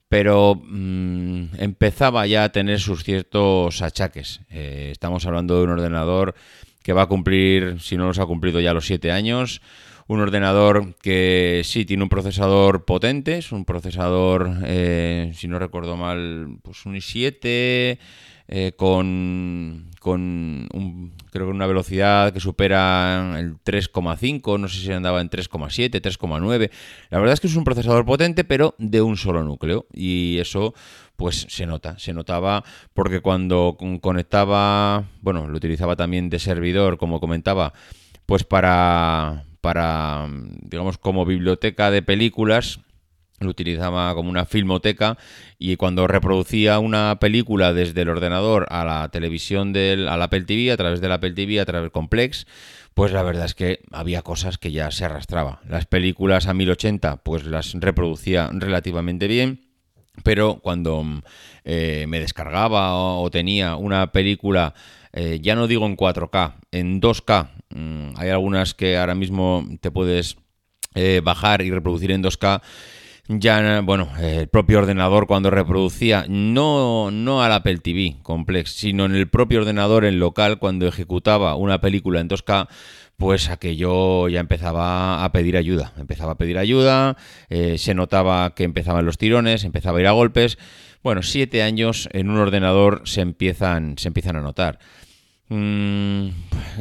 pero 0.10 0.56
mm, 0.56 1.60
empezaba 1.60 2.26
ya 2.26 2.44
a 2.44 2.52
tener 2.52 2.80
sus 2.80 3.04
ciertos 3.04 3.82
achaques. 3.82 4.42
Eh, 4.50 4.90
estamos 4.92 5.26
hablando 5.26 5.58
de 5.58 5.64
un 5.64 5.70
ordenador 5.70 6.34
que 6.82 6.94
va 6.94 7.04
a 7.04 7.08
cumplir, 7.08 7.80
si 7.80 7.96
no 7.96 8.08
los 8.08 8.20
ha 8.20 8.26
cumplido 8.26 8.60
ya 8.60 8.74
los 8.74 8.88
siete 8.88 9.12
años, 9.12 9.62
un 10.08 10.20
ordenador 10.22 10.96
que 10.96 11.62
sí 11.64 11.86
tiene 11.86 12.02
un 12.02 12.10
procesador 12.10 12.84
potente, 12.84 13.38
es 13.38 13.52
un 13.52 13.64
procesador, 13.64 14.52
eh, 14.66 15.32
si 15.36 15.48
no 15.48 15.60
recuerdo 15.60 15.96
mal, 15.96 16.58
pues 16.64 16.88
un 16.88 16.96
i7 16.96 18.00
eh, 18.52 18.72
con, 18.76 19.92
con 20.00 20.68
un, 20.74 21.14
creo 21.32 21.46
que 21.46 21.52
una 21.52 21.68
velocidad 21.68 22.34
que 22.34 22.40
supera 22.40 23.36
el 23.38 23.58
3,5, 23.64 24.60
no 24.60 24.68
sé 24.68 24.80
si 24.80 24.92
andaba 24.92 25.22
en 25.22 25.30
3,7, 25.30 26.02
3,9. 26.02 26.72
La 27.12 27.20
verdad 27.20 27.34
es 27.34 27.40
que 27.40 27.46
es 27.46 27.56
un 27.56 27.64
procesador 27.64 28.06
potente, 28.06 28.44
pero 28.44 28.74
de 28.80 29.04
un 29.04 29.18
solo 29.18 29.44
núcleo. 29.44 29.86
Y 29.94 30.40
eso, 30.40 30.74
pues 31.16 31.46
se 31.48 31.68
nota. 31.68 32.00
Se 32.00 32.12
notaba 32.12 32.64
porque 32.96 33.20
cuando 33.20 33.78
conectaba, 34.02 35.06
bueno, 35.22 35.48
lo 35.48 35.56
utilizaba 35.56 35.96
también 35.96 36.32
de 36.32 36.40
servidor, 36.40 36.98
como 36.98 37.20
comentaba, 37.20 37.74
pues 38.26 38.44
para, 38.44 39.46
para 39.62 40.28
digamos, 40.64 40.98
como 40.98 41.24
biblioteca 41.24 41.92
de 41.92 42.02
películas 42.02 42.80
lo 43.40 43.50
utilizaba 43.50 44.14
como 44.14 44.30
una 44.30 44.46
filmoteca 44.46 45.18
y 45.58 45.76
cuando 45.76 46.08
reproducía 46.08 46.80
una 46.80 47.18
película 47.20 47.74
desde 47.74 48.02
el 48.02 48.10
ordenador 48.10 48.66
a 48.70 48.86
la 48.86 49.10
televisión 49.10 49.74
del 49.74 50.08
al 50.08 50.22
Apple 50.22 50.44
TV, 50.44 50.72
a 50.72 50.78
través 50.78 51.02
del 51.02 51.12
Apple 51.12 51.32
TV, 51.32 51.60
a 51.60 51.66
través 51.66 51.84
del 51.84 51.92
Complex, 51.92 52.48
pues 52.94 53.12
la 53.12 53.24
verdad 53.24 53.46
es 53.46 53.56
que 53.56 53.80
había 53.92 54.22
cosas 54.22 54.58
que 54.58 54.72
ya 54.72 54.92
se 54.92 55.06
arrastraba. 55.06 55.62
Las 55.68 55.86
películas 55.86 56.48
a 56.48 56.54
1080 56.54 57.18
pues 57.18 57.46
las 57.46 57.74
reproducía 57.74 58.50
relativamente 58.52 59.28
bien, 59.28 59.70
pero 60.24 60.60
cuando 60.62 61.04
eh, 61.64 62.06
me 62.08 62.20
descargaba 62.20 62.96
o, 62.96 63.30
tenía 63.32 63.76
una 63.76 64.12
película, 64.12 64.74
eh, 65.14 65.40
ya 65.42 65.56
no 65.56 65.68
digo 65.68 65.86
en 65.86 65.96
4K, 65.96 66.56
en 66.72 67.02
2K, 67.02 67.50
mm, 67.70 68.18
hay 68.18 68.30
algunas 68.30 68.74
que 68.74 68.98
ahora 68.98 69.16
mismo 69.16 69.66
te 69.82 69.92
puedes 69.92 70.38
eh, 70.96 71.22
bajar 71.24 71.62
y 71.62 71.72
reproducir 71.72 72.12
en 72.12 72.24
2K, 72.24 72.62
ya, 73.32 73.82
bueno, 73.82 74.10
el 74.20 74.48
propio 74.48 74.80
ordenador 74.80 75.28
cuando 75.28 75.52
reproducía, 75.52 76.26
no, 76.28 77.12
no 77.12 77.44
al 77.44 77.52
Apple 77.52 77.78
TV 77.78 78.16
Complex, 78.24 78.72
sino 78.72 79.06
en 79.06 79.14
el 79.14 79.30
propio 79.30 79.60
ordenador 79.60 80.04
en 80.04 80.18
local 80.18 80.58
cuando 80.58 80.88
ejecutaba 80.88 81.56
una 81.56 81.80
película 81.80 82.22
en 82.22 82.28
2K, 82.28 82.68
pues 83.18 83.50
aquello 83.50 84.28
ya 84.30 84.40
empezaba 84.40 85.24
a 85.24 85.32
pedir 85.32 85.58
ayuda. 85.58 85.94
Empezaba 86.00 86.32
a 86.32 86.38
pedir 86.40 86.58
ayuda, 86.58 87.18
eh, 87.50 87.78
se 87.78 87.94
notaba 87.94 88.56
que 88.56 88.64
empezaban 88.64 89.06
los 89.06 89.20
tirones, 89.20 89.64
empezaba 89.64 90.00
a 90.00 90.02
ir 90.02 90.08
a 90.08 90.12
golpes. 90.12 90.58
Bueno, 91.04 91.22
siete 91.22 91.62
años 91.62 92.10
en 92.14 92.32
un 92.32 92.38
ordenador 92.38 93.04
se 93.06 93.22
empiezan, 93.22 93.96
se 94.00 94.08
empiezan 94.08 94.38
a 94.38 94.42
notar. 94.42 94.80
Mm, 95.50 96.30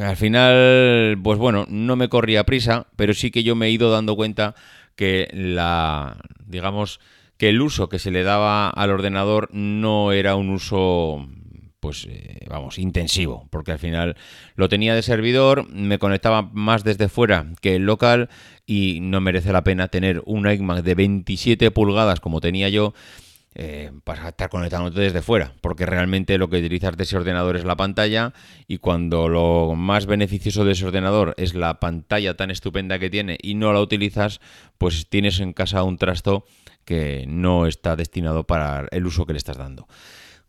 al 0.01 0.15
final, 0.17 1.19
pues 1.23 1.37
bueno, 1.37 1.65
no 1.69 1.95
me 1.95 2.09
corría 2.09 2.43
prisa, 2.43 2.87
pero 2.95 3.13
sí 3.13 3.29
que 3.29 3.43
yo 3.43 3.55
me 3.55 3.67
he 3.67 3.71
ido 3.71 3.91
dando 3.91 4.15
cuenta 4.15 4.55
que 4.99 5.29
la, 5.31 6.17
digamos, 6.45 6.99
que 7.37 7.47
el 7.47 7.61
uso 7.61 7.87
que 7.87 7.99
se 7.99 8.11
le 8.11 8.23
daba 8.23 8.69
al 8.69 8.91
ordenador 8.91 9.47
no 9.53 10.11
era 10.11 10.35
un 10.35 10.49
uso 10.49 11.25
pues 11.79 12.05
eh, 12.09 12.45
vamos, 12.49 12.77
intensivo, 12.77 13.47
porque 13.49 13.71
al 13.71 13.79
final 13.79 14.17
lo 14.55 14.67
tenía 14.67 14.93
de 14.93 15.01
servidor, 15.01 15.69
me 15.69 15.99
conectaba 15.99 16.49
más 16.51 16.83
desde 16.83 17.07
fuera 17.07 17.45
que 17.61 17.77
el 17.77 17.85
local 17.85 18.27
y 18.65 18.99
no 18.99 19.21
merece 19.21 19.53
la 19.53 19.63
pena 19.63 19.87
tener 19.87 20.21
un 20.25 20.51
iMac 20.51 20.83
de 20.83 20.95
27 20.95 21.71
pulgadas 21.71 22.19
como 22.19 22.41
tenía 22.41 22.67
yo 22.67 22.93
eh, 23.55 23.91
para 24.03 24.29
estar 24.29 24.49
conectándote 24.49 24.99
desde 25.01 25.21
fuera, 25.21 25.53
porque 25.61 25.85
realmente 25.85 26.37
lo 26.37 26.49
que 26.49 26.57
utilizas 26.57 26.95
de 26.95 27.03
ese 27.03 27.17
ordenador 27.17 27.55
es 27.55 27.65
la 27.65 27.75
pantalla 27.75 28.33
y 28.67 28.77
cuando 28.77 29.27
lo 29.27 29.73
más 29.75 30.05
beneficioso 30.05 30.65
de 30.65 30.73
ese 30.73 30.85
ordenador 30.85 31.33
es 31.37 31.55
la 31.55 31.79
pantalla 31.79 32.35
tan 32.35 32.51
estupenda 32.51 32.99
que 32.99 33.09
tiene 33.09 33.37
y 33.41 33.55
no 33.55 33.73
la 33.73 33.81
utilizas, 33.81 34.39
pues 34.77 35.07
tienes 35.09 35.39
en 35.39 35.53
casa 35.53 35.83
un 35.83 35.97
trasto 35.97 36.45
que 36.85 37.25
no 37.27 37.65
está 37.65 37.95
destinado 37.95 38.45
para 38.45 38.87
el 38.91 39.05
uso 39.05 39.25
que 39.25 39.33
le 39.33 39.37
estás 39.37 39.57
dando. 39.57 39.87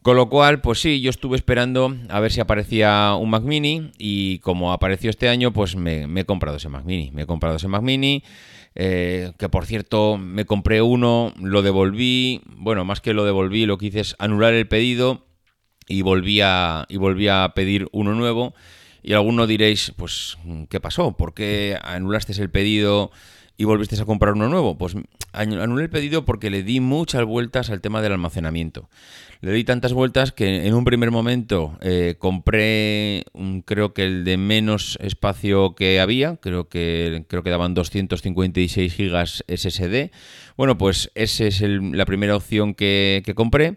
Con 0.02 0.16
lo 0.16 0.30
cual, 0.30 0.62
pues 0.62 0.80
sí, 0.80 1.02
yo 1.02 1.10
estuve 1.10 1.36
esperando 1.36 1.94
a 2.08 2.20
ver 2.20 2.32
si 2.32 2.40
aparecía 2.40 3.14
un 3.20 3.28
Mac 3.28 3.42
Mini 3.42 3.92
y 3.98 4.38
como 4.38 4.72
apareció 4.72 5.10
este 5.10 5.28
año, 5.28 5.52
pues 5.52 5.76
me, 5.76 6.04
he 6.04 6.24
comprado 6.24 6.56
ese 6.56 6.70
Mac 6.70 6.84
Mini. 6.86 7.10
Me 7.12 7.22
he 7.22 7.26
comprado 7.26 7.56
ese 7.56 7.68
Mac 7.68 7.82
Mini, 7.82 8.24
eh, 8.74 9.32
que 9.38 9.48
por 9.48 9.66
cierto 9.66 10.16
me 10.16 10.44
compré 10.44 10.82
uno, 10.82 11.34
lo 11.40 11.62
devolví, 11.62 12.42
bueno, 12.46 12.84
más 12.84 13.00
que 13.00 13.14
lo 13.14 13.24
devolví, 13.24 13.66
lo 13.66 13.78
que 13.78 13.86
hice 13.86 14.00
es 14.00 14.16
anular 14.18 14.54
el 14.54 14.68
pedido 14.68 15.26
y 15.88 16.02
volví 16.02 16.40
a, 16.40 16.86
y 16.88 17.28
a 17.28 17.52
pedir 17.54 17.88
uno 17.92 18.14
nuevo. 18.14 18.54
Y 19.02 19.14
alguno 19.14 19.46
diréis, 19.46 19.92
pues, 19.96 20.36
¿qué 20.68 20.78
pasó? 20.78 21.16
¿Por 21.16 21.32
qué 21.34 21.78
anulaste 21.82 22.40
el 22.40 22.50
pedido? 22.50 23.10
Y 23.60 23.64
volviste 23.64 24.00
a 24.00 24.06
comprar 24.06 24.32
uno 24.32 24.48
nuevo? 24.48 24.78
Pues 24.78 24.96
anulé 25.34 25.84
el 25.84 25.90
pedido 25.90 26.24
porque 26.24 26.48
le 26.48 26.62
di 26.62 26.80
muchas 26.80 27.26
vueltas 27.26 27.68
al 27.68 27.82
tema 27.82 28.00
del 28.00 28.12
almacenamiento. 28.12 28.88
Le 29.42 29.52
di 29.52 29.64
tantas 29.64 29.92
vueltas 29.92 30.32
que 30.32 30.66
en 30.66 30.72
un 30.72 30.82
primer 30.84 31.10
momento 31.10 31.76
eh, 31.82 32.14
compré, 32.18 33.26
creo 33.66 33.92
que 33.92 34.04
el 34.04 34.24
de 34.24 34.38
menos 34.38 34.96
espacio 35.02 35.74
que 35.74 36.00
había, 36.00 36.36
creo 36.36 36.70
que, 36.70 37.26
creo 37.28 37.42
que 37.42 37.50
daban 37.50 37.74
256 37.74 38.94
gigas 38.94 39.44
SSD. 39.46 40.10
Bueno, 40.56 40.78
pues 40.78 41.10
esa 41.14 41.44
es 41.44 41.60
la 41.60 42.06
primera 42.06 42.36
opción 42.36 42.72
que, 42.72 43.30
compré, 43.36 43.76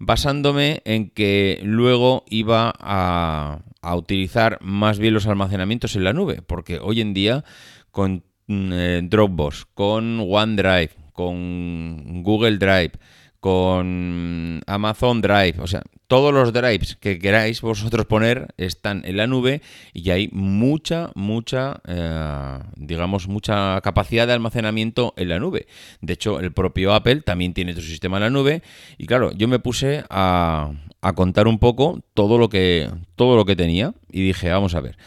basándome 0.00 0.82
en 0.84 1.08
que 1.08 1.60
luego 1.62 2.24
iba 2.30 2.74
a, 2.80 3.60
a 3.80 3.94
utilizar 3.94 4.58
más 4.60 4.98
bien 4.98 5.14
los 5.14 5.28
almacenamientos 5.28 5.94
en 5.94 6.02
la 6.02 6.12
nube, 6.12 6.42
porque 6.44 6.80
hoy 6.80 7.00
en 7.00 7.14
día 7.14 7.44
con 7.92 8.24
eh, 8.50 9.00
Dropbox, 9.04 9.66
con 9.74 10.18
OneDrive, 10.20 10.90
con 11.12 12.22
Google 12.22 12.58
Drive, 12.58 12.92
con 13.40 14.60
Amazon 14.66 15.20
Drive, 15.20 15.54
o 15.60 15.66
sea, 15.66 15.82
todos 16.08 16.34
los 16.34 16.52
drives 16.52 16.96
que 16.96 17.20
queráis 17.20 17.60
vosotros 17.60 18.04
poner 18.04 18.48
están 18.56 19.02
en 19.04 19.16
la 19.16 19.28
nube 19.28 19.62
y 19.94 20.10
hay 20.10 20.28
mucha, 20.32 21.12
mucha, 21.14 21.80
eh, 21.86 22.58
digamos, 22.74 23.28
mucha 23.28 23.80
capacidad 23.80 24.26
de 24.26 24.32
almacenamiento 24.32 25.14
en 25.16 25.28
la 25.28 25.38
nube. 25.38 25.68
De 26.00 26.14
hecho, 26.14 26.40
el 26.40 26.52
propio 26.52 26.92
Apple 26.94 27.20
también 27.20 27.54
tiene 27.54 27.74
su 27.74 27.82
sistema 27.82 28.16
en 28.16 28.24
la 28.24 28.30
nube 28.30 28.62
y 28.98 29.06
claro, 29.06 29.30
yo 29.32 29.46
me 29.46 29.60
puse 29.60 30.02
a, 30.10 30.72
a 31.00 31.12
contar 31.12 31.46
un 31.46 31.60
poco 31.60 32.00
todo 32.12 32.38
lo 32.38 32.48
que, 32.48 32.90
todo 33.14 33.36
lo 33.36 33.44
que 33.44 33.54
tenía 33.54 33.94
y 34.10 34.22
dije, 34.22 34.50
vamos 34.50 34.74
a 34.74 34.80
ver. 34.80 34.98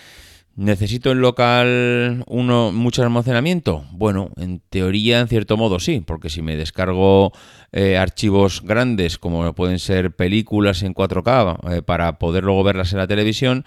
¿Necesito 0.56 1.12
en 1.12 1.22
local 1.22 2.24
uno 2.28 2.72
mucho 2.72 3.02
almacenamiento? 3.02 3.86
Bueno, 3.92 4.30
en 4.38 4.60
teoría, 4.60 5.20
en 5.20 5.28
cierto 5.28 5.58
modo 5.58 5.80
sí, 5.80 6.04
porque 6.06 6.30
si 6.30 6.44
me 6.44 6.56
descargo 6.56 7.32
eh, 7.72 7.98
archivos 7.98 8.62
grandes 8.62 9.18
como 9.18 9.52
pueden 9.56 9.80
ser 9.80 10.16
películas 10.16 10.84
en 10.84 10.94
4K 10.94 11.78
eh, 11.78 11.82
para 11.82 12.20
poder 12.20 12.44
luego 12.44 12.64
verlas 12.64 12.94
en 12.94 13.00
la 13.00 13.08
televisión, 13.08 13.66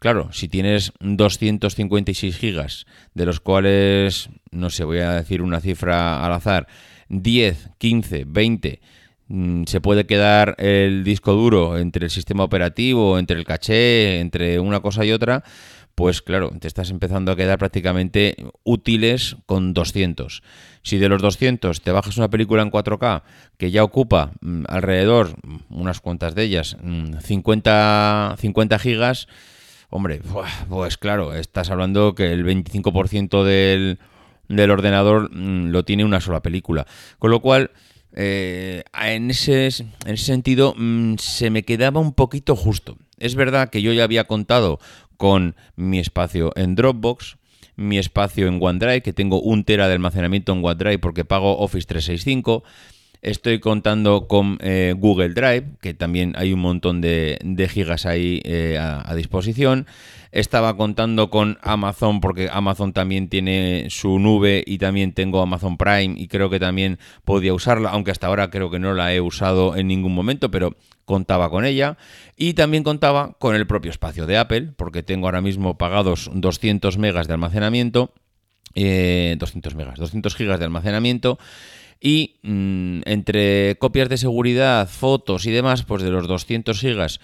claro, 0.00 0.32
si 0.32 0.48
tienes 0.48 0.92
256 0.98 2.36
gigas, 2.36 2.86
de 3.14 3.24
los 3.24 3.38
cuales, 3.38 4.28
no 4.50 4.70
sé, 4.70 4.82
voy 4.82 4.98
a 4.98 5.12
decir 5.12 5.40
una 5.40 5.60
cifra 5.60 6.26
al 6.26 6.32
azar, 6.32 6.66
10, 7.10 7.70
15, 7.78 8.24
20 8.26 8.80
se 9.66 9.80
puede 9.82 10.06
quedar 10.06 10.54
el 10.58 11.04
disco 11.04 11.34
duro 11.34 11.76
entre 11.76 12.06
el 12.06 12.10
sistema 12.10 12.44
operativo, 12.44 13.18
entre 13.18 13.36
el 13.38 13.44
caché, 13.44 14.20
entre 14.20 14.58
una 14.58 14.80
cosa 14.80 15.04
y 15.04 15.12
otra, 15.12 15.44
pues 15.98 16.22
claro, 16.22 16.52
te 16.60 16.68
estás 16.68 16.90
empezando 16.90 17.32
a 17.32 17.36
quedar 17.36 17.58
prácticamente 17.58 18.36
útiles 18.62 19.36
con 19.46 19.74
200. 19.74 20.44
Si 20.82 20.96
de 20.96 21.08
los 21.08 21.20
200 21.20 21.80
te 21.80 21.90
bajas 21.90 22.16
una 22.18 22.30
película 22.30 22.62
en 22.62 22.70
4K 22.70 23.22
que 23.56 23.72
ya 23.72 23.82
ocupa 23.82 24.30
mm, 24.40 24.62
alrededor, 24.68 25.30
mm, 25.42 25.56
unas 25.70 26.00
cuantas 26.00 26.36
de 26.36 26.44
ellas, 26.44 26.76
50, 27.20 28.34
mm, 28.36 28.40
50 28.40 28.78
gigas, 28.78 29.26
hombre, 29.90 30.20
pues 30.68 30.98
claro, 30.98 31.34
estás 31.34 31.68
hablando 31.68 32.14
que 32.14 32.32
el 32.32 32.44
25% 32.44 33.42
del, 33.42 33.98
del 34.46 34.70
ordenador 34.70 35.34
lo 35.34 35.84
tiene 35.84 36.04
una 36.04 36.20
sola 36.20 36.42
película. 36.42 36.86
Con 37.18 37.32
lo 37.32 37.40
cual... 37.40 37.72
Eh, 38.14 38.84
en, 38.98 39.30
ese, 39.30 39.66
en, 39.66 40.14
ese, 40.14 40.24
sentido 40.24 40.74
se 41.18 41.50
me 41.50 41.62
quedaba 41.62 42.00
un 42.00 42.14
poquito 42.14 42.56
justo. 42.56 42.96
Es 43.18 43.34
verdad 43.34 43.68
que 43.68 43.82
yo 43.82 43.92
ya 43.92 44.02
había 44.02 44.24
contado 44.24 44.80
con 45.18 45.56
mi 45.76 45.98
espacio 45.98 46.52
en 46.56 46.74
Dropbox, 46.74 47.36
mi 47.76 47.98
espacio 47.98 48.48
en 48.48 48.58
OneDrive, 48.62 49.02
que 49.02 49.12
tengo 49.12 49.42
un 49.42 49.64
tera 49.64 49.86
de 49.86 49.94
almacenamiento 49.94 50.52
en 50.52 50.64
OneDrive 50.64 50.98
porque 50.98 51.26
pago 51.26 51.58
Office 51.58 51.86
365. 51.86 52.64
Estoy 53.20 53.58
contando 53.58 54.28
con 54.28 54.58
eh, 54.60 54.94
Google 54.96 55.30
Drive, 55.30 55.64
que 55.80 55.92
también 55.92 56.34
hay 56.36 56.52
un 56.52 56.60
montón 56.60 57.00
de, 57.00 57.68
gigas 57.68 58.06
ahí 58.06 58.40
eh, 58.44 58.78
a, 58.78 59.12
disposición. 59.16 59.86
Estaba 60.30 60.76
contando 60.76 61.30
con 61.30 61.58
Amazon 61.62 62.20
porque 62.20 62.48
Amazon 62.52 62.92
también 62.92 63.28
tiene 63.28 63.86
su 63.90 64.20
nube 64.20 64.62
y 64.64 64.78
también 64.78 65.12
tengo 65.14 65.42
Amazon 65.42 65.76
Prime 65.76 66.14
y 66.16 66.28
creo 66.28 66.48
que 66.48 66.60
también 66.60 66.98
podía 67.24 67.54
usarla, 67.54 67.90
aunque 67.90 68.12
hasta 68.12 68.28
ahora 68.28 68.50
creo 68.50 68.70
que 68.70 68.78
no 68.78 68.94
la 68.94 69.12
he 69.12 69.20
usado 69.20 69.74
en 69.74 69.88
ningún 69.88 70.14
momento, 70.14 70.50
pero 70.50 70.76
contaba 71.08 71.50
con 71.50 71.64
ella. 71.64 71.96
Y 72.36 72.54
también 72.54 72.84
contaba 72.84 73.32
con 73.40 73.56
el 73.56 73.66
propio 73.66 73.90
espacio 73.90 74.26
de 74.26 74.36
Apple, 74.36 74.74
porque 74.76 75.02
tengo 75.02 75.26
ahora 75.26 75.40
mismo 75.40 75.78
pagados 75.78 76.30
200 76.32 76.98
megas 76.98 77.26
de 77.26 77.32
almacenamiento. 77.32 78.12
200 78.74 78.76
eh, 78.76 79.76
megas, 79.76 79.98
200 79.98 80.36
gigas 80.36 80.58
de 80.60 80.66
almacenamiento. 80.66 81.38
Y 82.00 82.36
mm, 82.42 83.00
entre 83.06 83.76
copias 83.78 84.08
de 84.08 84.18
seguridad, 84.18 84.88
fotos 84.88 85.46
y 85.46 85.50
demás, 85.50 85.82
pues 85.82 86.02
de 86.02 86.10
los 86.10 86.28
200 86.28 86.78
gigas 86.78 87.20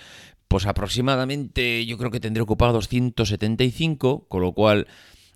pues 0.48 0.66
aproximadamente 0.66 1.84
yo 1.84 1.98
creo 1.98 2.12
que 2.12 2.20
tendré 2.20 2.40
ocupado 2.40 2.74
275, 2.74 4.28
con 4.28 4.42
lo 4.42 4.52
cual 4.52 4.86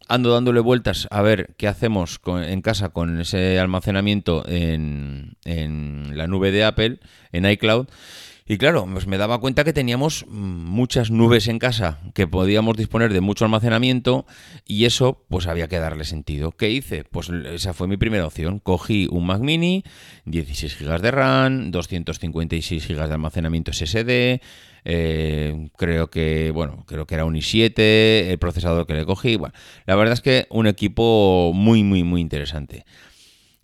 ando 0.08 0.32
dándole 0.32 0.60
vueltas 0.60 1.06
a 1.10 1.22
ver 1.22 1.54
qué 1.56 1.68
hacemos 1.68 2.20
en 2.26 2.62
casa 2.62 2.88
con 2.88 3.20
ese 3.20 3.58
almacenamiento 3.58 4.48
en, 4.48 5.36
en 5.44 6.16
la 6.16 6.26
nube 6.26 6.50
de 6.50 6.64
Apple, 6.64 7.00
en 7.32 7.46
iCloud. 7.46 7.88
Y 8.50 8.56
claro, 8.56 8.88
pues 8.90 9.06
me 9.06 9.18
daba 9.18 9.40
cuenta 9.40 9.62
que 9.62 9.74
teníamos 9.74 10.24
muchas 10.26 11.10
nubes 11.10 11.48
en 11.48 11.58
casa, 11.58 12.00
que 12.14 12.26
podíamos 12.26 12.78
disponer 12.78 13.12
de 13.12 13.20
mucho 13.20 13.44
almacenamiento 13.44 14.24
y 14.66 14.86
eso 14.86 15.22
pues 15.28 15.46
había 15.46 15.68
que 15.68 15.78
darle 15.78 16.06
sentido. 16.06 16.52
¿Qué 16.52 16.70
hice? 16.70 17.04
Pues 17.04 17.28
esa 17.28 17.74
fue 17.74 17.88
mi 17.88 17.98
primera 17.98 18.26
opción. 18.26 18.58
Cogí 18.58 19.06
un 19.10 19.26
Mac 19.26 19.42
mini, 19.42 19.84
16 20.24 20.78
GB 20.78 20.98
de 21.02 21.10
RAM, 21.10 21.70
256 21.70 22.88
GB 22.88 23.06
de 23.06 23.12
almacenamiento 23.12 23.70
SSD, 23.74 24.40
eh, 24.84 25.68
creo 25.76 26.08
que, 26.08 26.50
bueno, 26.50 26.84
creo 26.86 27.06
que 27.06 27.16
era 27.16 27.26
un 27.26 27.34
i7, 27.34 27.78
el 27.78 28.38
procesador 28.38 28.86
que 28.86 28.94
le 28.94 29.04
cogí. 29.04 29.36
Bueno, 29.36 29.54
la 29.84 29.94
verdad 29.94 30.14
es 30.14 30.22
que 30.22 30.46
un 30.48 30.66
equipo 30.66 31.52
muy, 31.54 31.82
muy, 31.82 32.02
muy 32.02 32.22
interesante. 32.22 32.86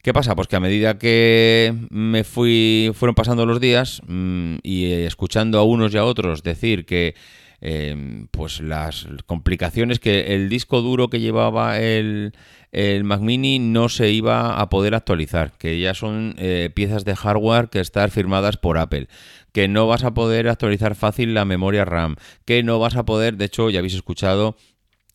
¿Qué 0.05 0.13
pasa? 0.13 0.37
Pues 0.37 0.49
que 0.49 0.57
a 0.57 0.61
medida 0.61 0.99
que 0.99 1.75
me 1.89 2.25
fui, 2.25 2.91
fueron 2.93 3.15
pasando 3.15 3.47
los 3.47 3.59
días 3.59 4.03
mm, 4.07 4.57
y 4.63 4.93
escuchando 4.93 5.59
a 5.59 5.65
unos 5.65 5.95
y 5.95 5.97
a 5.97 6.05
otros 6.05 6.43
decir 6.43 6.85
que 6.85 7.15
em, 7.63 8.27
pues 8.31 8.61
las 8.61 9.07
complicaciones 9.25 10.01
que 10.01 10.35
el 10.35 10.51
disco 10.51 10.83
duro 10.83 11.09
que 11.09 11.21
llevaba 11.21 11.81
el, 11.81 12.35
el 12.71 13.03
Mac 13.05 13.23
Mini 13.23 13.59
no 13.59 13.89
se 13.89 14.11
iba 14.11 14.61
a 14.61 14.69
poder 14.69 14.95
actualizar, 14.95 15.57
que 15.57 15.81
ya 15.81 15.95
son 15.95 16.35
eh, 16.37 16.69
piezas 16.75 17.07
de 17.07 17.17
hardware 17.17 17.71
que 17.71 17.81
están 17.81 18.11
firmadas 18.11 18.59
por 18.59 18.77
Apple, 18.77 19.09
que 19.53 19.69
no 19.69 19.87
vas 19.87 20.05
a 20.05 20.13
poder 20.13 20.49
actualizar 20.49 20.97
fácil 20.97 21.33
la 21.33 21.47
memoria 21.47 21.87
RAM, 21.87 22.17
que 22.45 22.63
no 22.63 22.79
vas 22.79 22.97
a 22.97 23.07
poder, 23.07 23.39
de 23.39 23.47
hecho 23.47 23.71
ya 23.71 23.79
habéis 23.79 23.95
escuchado 23.95 24.55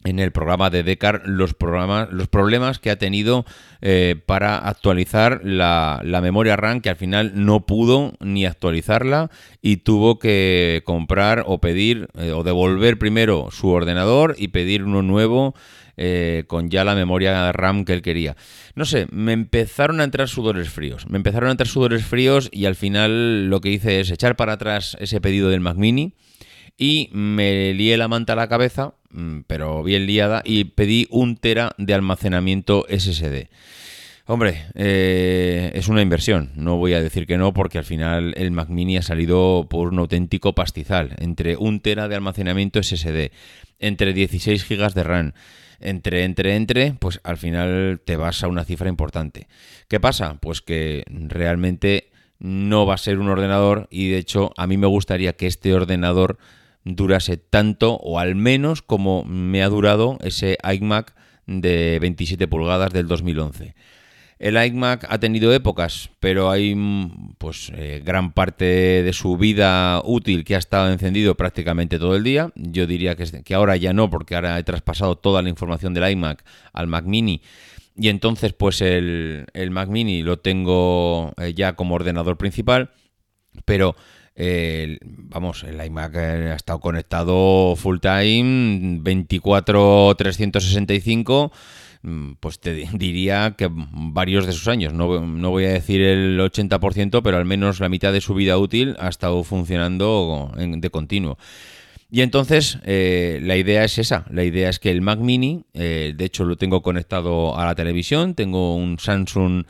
en 0.03 0.20
el 0.20 0.32
programa 0.32 0.70
de 0.70 0.84
Decar 0.84 1.24
los, 1.25 1.56
los 2.12 2.27
problemas 2.29 2.79
que 2.79 2.89
ha 2.89 2.98
tenido 2.98 3.46
eh, 3.82 4.15
para 4.25 4.58
actualizar 4.58 5.41
la, 5.44 6.01
memoria 6.22 6.56
RAM, 6.56 6.82
que 6.82 6.89
al 6.89 6.96
final 6.96 7.34
no 7.36 7.65
pudo 7.65 8.13
ni 8.20 8.46
actualizarla 8.46 9.29
y 9.62 9.77
tuvo 9.77 10.18
que 10.18 10.84
comprar 10.86 11.44
o 11.46 11.60
pedir 11.60 12.08
eh, 12.18 12.32
o 12.32 12.44
devolver 12.44 12.98
primero 12.98 13.50
su 13.51 13.70
ordenador 13.70 14.36
y 14.38 14.50
pedir 14.50 14.84
uno 14.84 15.01
nuevo 15.01 15.53
eh, 15.98 16.46
con 16.48 16.70
ya 16.70 16.86
la 16.86 16.96
memoria 16.96 17.51
RAM 17.51 17.84
que 17.84 17.91
él 17.91 18.01
quería. 18.01 18.38
No 18.75 18.86
sé, 18.86 19.08
me 19.12 19.34
empezaron 19.34 20.00
a 20.00 20.06
entrar 20.06 20.29
sudores 20.29 20.70
fríos. 20.70 21.10
Me 21.10 21.18
empezaron 21.18 21.50
a 21.50 21.51
entrar 21.51 21.68
sudores 21.68 22.06
fríos 22.06 22.48
y 22.53 22.65
al 22.65 22.75
final 22.75 23.50
lo 23.50 23.60
que 23.60 23.70
hice 23.70 24.00
es 24.00 24.10
echar 24.10 24.38
para 24.38 24.53
atrás 24.53 24.96
ese 25.01 25.20
pedido 25.20 25.50
del 25.50 25.60
Mac 25.60 25.75
Mini 25.75 26.13
y 26.77 27.10
me 27.12 27.74
lié 27.74 27.98
la 27.98 28.08
manta 28.08 28.34
a 28.34 28.36
la 28.38 28.48
cabeza, 28.48 28.94
pero 29.48 29.84
bien 29.84 30.06
liada, 30.06 30.42
y 30.46 30.66
pedí 30.66 31.08
un 31.10 31.38
tera 31.38 31.74
de 31.78 31.94
almacenamiento 31.94 32.86
SSD. 32.89 33.50
Hombre, 34.25 34.66
eh, 34.75 35.72
es 35.74 35.88
una 35.88 36.04
inversión, 36.04 36.51
no 36.56 36.78
voy 36.78 36.94
a 36.94 37.01
decir 37.01 37.25
que 37.25 37.39
no, 37.39 37.51
porque 37.51 37.80
al 37.80 37.84
final 37.84 38.36
el 38.38 38.51
Mac 38.51 38.70
Mini 38.70 38.96
ha 38.96 39.01
salido 39.01 39.66
por 39.68 39.88
un 39.92 39.98
auténtico 39.98 40.54
pastizal, 40.54 41.16
entre 41.18 41.58
un 41.58 41.80
tera 41.80 42.08
de 42.08 42.16
almacenamiento 42.16 42.84
SSD, 42.84 43.32
entre 43.80 44.13
16 44.13 44.63
gigas 44.63 44.94
de 44.94 45.04
RAM, 45.04 45.34
entre, 45.80 46.25
entre, 46.25 46.56
entre, 46.56 46.94
pues 46.94 47.20
al 47.24 47.38
final 47.38 48.01
te 48.06 48.18
vas 48.18 48.44
a 48.44 48.48
una 48.48 48.66
cifra 48.66 48.89
importante. 48.89 49.48
¿Qué 49.88 50.00
pasa? 50.00 50.38
Pues 50.39 50.62
que 50.62 51.06
realmente 51.10 52.12
no 52.38 52.86
va 52.86 52.94
a 52.94 52.98
ser 53.00 53.18
un 53.18 53.30
ordenador 53.30 53.88
y 53.89 54.10
de 54.10 54.20
hecho 54.20 54.51
a 54.58 54.68
mí 54.68 54.78
me 54.78 54.86
gustaría 54.86 55.34
que 55.34 55.48
este 55.48 55.74
ordenador 55.74 56.38
durase 56.96 57.38
tanto 57.38 57.96
o 57.96 58.19
al 58.19 58.36
menos 58.36 58.81
como 58.81 59.24
me 59.25 59.63
ha 59.63 59.69
durado 59.69 60.17
ese 60.22 60.58
iMac 60.63 61.13
de 61.46 61.98
27 62.00 62.48
pulgadas 62.48 62.93
del 62.93 63.08
2011. 63.08 63.75
El 64.39 64.55
iMac 64.55 65.05
ha 65.10 65.19
tenido 65.19 65.53
épocas, 65.53 66.12
pero 66.22 66.50
hay 66.50 66.74
mm, 66.74 67.34
pues 67.38 67.74
eh, 67.75 68.01
gran 68.05 68.31
parte 68.31 68.63
de 69.03 69.12
su 69.12 69.36
vida 69.36 70.01
útil 70.05 70.46
que 70.46 70.55
ha 70.55 70.60
estado 70.60 70.89
encendido 70.89 71.36
prácticamente 71.36 72.00
todo 72.00 72.15
el 72.15 72.24
día. 72.24 72.51
Yo 72.55 72.88
diría 72.88 73.17
que, 73.17 73.53
ahora 73.53 73.75
ya 73.75 73.91
no, 73.91 74.10
porque 74.10 74.36
ahora 74.36 74.58
he 74.58 74.63
traspasado 74.63 75.17
toda 75.17 75.41
la 75.41 75.50
información 75.50 75.93
del 75.93 76.10
iMac 76.10 76.46
al 76.72 76.88
Mac 76.88 77.03
Mini. 77.03 77.41
Y 77.98 78.08
entonces 78.08 78.53
pues 78.53 78.79
el, 78.79 79.46
Mac 79.72 79.89
Mini 79.89 80.24
lo 80.24 80.39
tengo 80.39 81.34
eh, 81.36 81.53
ya 81.53 81.74
como 81.74 81.96
ordenador 81.96 82.38
principal, 82.38 82.91
pero 83.65 83.98
vamos, 85.03 85.63
el 85.63 85.84
iMac 85.86 86.15
ha 86.15 86.55
estado 86.55 86.79
conectado 86.79 87.75
full 87.75 88.00
time, 88.00 89.01
24-365, 89.01 91.51
mm, 92.01 92.31
pues 92.39 92.60
te 92.60 92.74
diría 92.74 93.55
que 93.58 93.69
varios 93.72 94.46
de 94.46 94.53
sus 94.53 94.67
años, 94.69 94.93
no, 94.93 95.50
voy 95.50 95.65
a 95.65 95.74
decir 95.74 96.01
el 96.01 96.39
80%, 96.39 97.22
pero 97.22 97.38
al 97.38 97.46
menos 97.46 97.79
la 97.79 97.89
mitad 97.89 98.13
de 98.13 98.22
su 98.22 98.34
vida 98.34 98.58
útil 98.58 98.96
ha 99.00 99.10
estado 99.10 99.43
funcionando 99.43 100.51
de 100.58 100.89
continuo. 100.89 101.38
Y 102.12 102.22
entonces 102.22 102.79
eh, 102.86 103.39
la 103.43 103.55
idea 103.55 103.84
es 103.84 104.00
esa, 104.00 104.25
la 104.31 104.43
idea 104.43 104.69
es 104.69 104.79
que 104.79 104.89
el 104.89 105.01
Mac 105.01 105.19
mini, 105.19 105.65
eh, 105.74 106.13
de 106.15 106.25
hecho 106.25 106.43
lo 106.43 106.55
tengo 106.55 106.81
conectado 106.81 107.55
a 107.55 107.65
la 107.65 107.75
televisión, 107.75 108.34
tengo 108.34 108.75
un 108.75 108.98
Samsung 108.98 109.65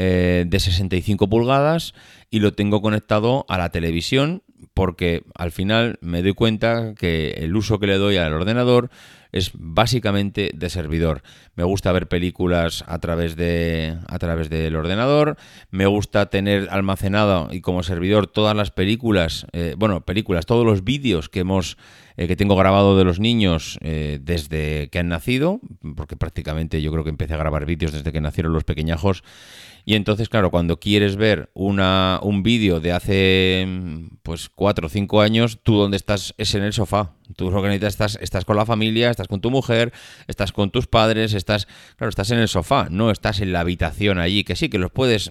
eh, 0.00 0.44
de 0.46 0.60
65 0.60 1.28
pulgadas 1.28 1.92
y 2.30 2.38
lo 2.38 2.52
tengo 2.52 2.80
conectado 2.80 3.44
a 3.48 3.58
la 3.58 3.70
televisión 3.70 4.44
porque 4.72 5.24
al 5.34 5.50
final 5.50 5.98
me 6.00 6.22
doy 6.22 6.34
cuenta 6.34 6.94
que 6.94 7.30
el 7.38 7.56
uso 7.56 7.80
que 7.80 7.88
le 7.88 7.96
doy 7.96 8.16
al 8.16 8.32
ordenador 8.32 8.90
es 9.32 9.50
básicamente 9.54 10.50
de 10.54 10.70
servidor. 10.70 11.22
Me 11.54 11.64
gusta 11.64 11.92
ver 11.92 12.08
películas 12.08 12.84
a 12.86 12.98
través 12.98 13.36
de 13.36 13.96
a 14.08 14.18
través 14.18 14.50
del 14.50 14.76
ordenador, 14.76 15.36
me 15.70 15.86
gusta 15.86 16.26
tener 16.26 16.68
almacenado 16.70 17.48
y 17.50 17.60
como 17.60 17.82
servidor 17.82 18.26
todas 18.26 18.56
las 18.56 18.70
películas, 18.70 19.46
eh, 19.52 19.74
bueno, 19.76 20.02
películas, 20.02 20.46
todos 20.46 20.64
los 20.64 20.84
vídeos 20.84 21.28
que 21.28 21.40
hemos 21.40 21.76
eh, 22.16 22.26
que 22.26 22.36
tengo 22.36 22.56
grabado 22.56 22.98
de 22.98 23.04
los 23.04 23.20
niños 23.20 23.78
desde 23.80 24.88
que 24.90 24.98
han 24.98 25.08
nacido, 25.08 25.60
porque 25.96 26.16
prácticamente 26.16 26.82
yo 26.82 26.90
creo 26.90 27.04
que 27.04 27.10
empecé 27.10 27.34
a 27.34 27.38
grabar 27.38 27.64
vídeos 27.64 27.92
desde 27.92 28.12
que 28.12 28.20
nacieron 28.20 28.52
los 28.52 28.64
pequeñajos 28.64 29.22
y 29.88 29.94
entonces, 29.94 30.28
claro, 30.28 30.50
cuando 30.50 30.78
quieres 30.78 31.16
ver 31.16 31.48
una, 31.54 32.20
un 32.22 32.42
vídeo 32.42 32.78
de 32.78 32.92
hace 32.92 33.66
pues 34.22 34.50
cuatro 34.50 34.88
o 34.88 34.90
cinco 34.90 35.22
años, 35.22 35.60
tú 35.62 35.76
donde 35.76 35.96
estás 35.96 36.34
es 36.36 36.54
en 36.54 36.62
el 36.62 36.74
sofá. 36.74 37.14
Tú 37.38 37.52
lo 37.52 37.68
estás, 37.70 38.18
estás 38.20 38.44
con 38.44 38.56
la 38.56 38.66
familia, 38.66 39.10
estás 39.10 39.28
con 39.28 39.40
tu 39.40 39.52
mujer, 39.52 39.92
estás 40.26 40.50
con 40.50 40.72
tus 40.72 40.88
padres, 40.88 41.34
estás, 41.34 41.68
claro, 41.94 42.08
estás 42.08 42.32
en 42.32 42.40
el 42.40 42.48
sofá, 42.48 42.88
no 42.90 43.12
estás 43.12 43.40
en 43.40 43.52
la 43.52 43.60
habitación 43.60 44.18
allí, 44.18 44.42
que 44.42 44.56
sí, 44.56 44.68
que 44.68 44.80
los 44.80 44.90
puedes, 44.90 45.30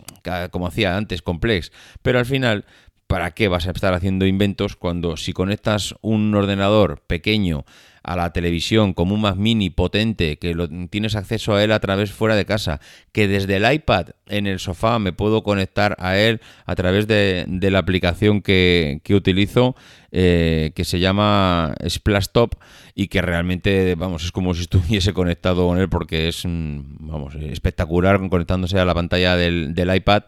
como 0.52 0.67
hacía 0.67 0.96
antes, 0.96 1.22
complex, 1.22 1.74
pero 2.02 2.20
al 2.20 2.26
final 2.26 2.63
¿para 3.08 3.32
qué 3.32 3.50
vas 3.50 3.67
a 3.67 3.72
estar 3.72 3.93
haciendo 3.93 4.26
inventos 4.26 4.78
cuando 4.78 5.17
si 5.17 5.34
conectas 5.34 5.96
un 6.02 6.34
ordenador 6.34 7.02
pequeño 7.08 7.65
a 8.08 8.15
la 8.15 8.32
televisión 8.32 8.93
como 8.93 9.15
un 9.15 9.22
Mac 9.22 9.36
mini 9.36 9.70
potente, 9.70 10.38
que 10.38 10.56
tienes 10.89 11.15
acceso 11.15 11.54
a 11.54 11.63
él 11.63 11.74
a 11.74 11.80
través 11.80 12.12
fuera 12.12 12.36
de 12.36 12.46
casa, 12.46 12.80
que 13.12 13.28
desde 13.28 13.58
el 13.58 13.72
iPad 13.72 14.08
en 14.28 14.48
el 14.48 14.60
sofá 14.60 14.98
me 14.98 15.12
puedo 15.12 15.43
conectar 15.43 15.96
a 16.00 16.17
él 16.17 16.39
a 16.65 16.76
través 16.76 17.06
de, 17.08 17.46
la 17.48 17.80
aplicación 17.80 18.41
que, 18.41 19.02
utilizo, 19.10 19.76
eh, 20.12 20.72
que 20.74 20.86
se 20.86 21.00
llama 21.02 21.76
Splash 21.88 22.28
Top 22.32 22.56
y 22.96 23.10
que 23.10 23.22
realmente, 23.22 23.96
vamos, 23.96 24.24
es 24.24 24.32
como 24.32 24.54
si 24.54 24.62
estuviese 24.67 25.13
conectado 25.13 25.67
con 25.67 25.78
él 25.78 25.89
porque 25.89 26.30
es, 26.30 26.43
vamos, 26.46 27.36
espectacular 27.36 28.17
conectándose 28.30 28.80
a 28.80 28.86
la 28.86 28.93
pantalla 28.93 29.36
del, 29.36 29.96
iPad. 29.96 30.24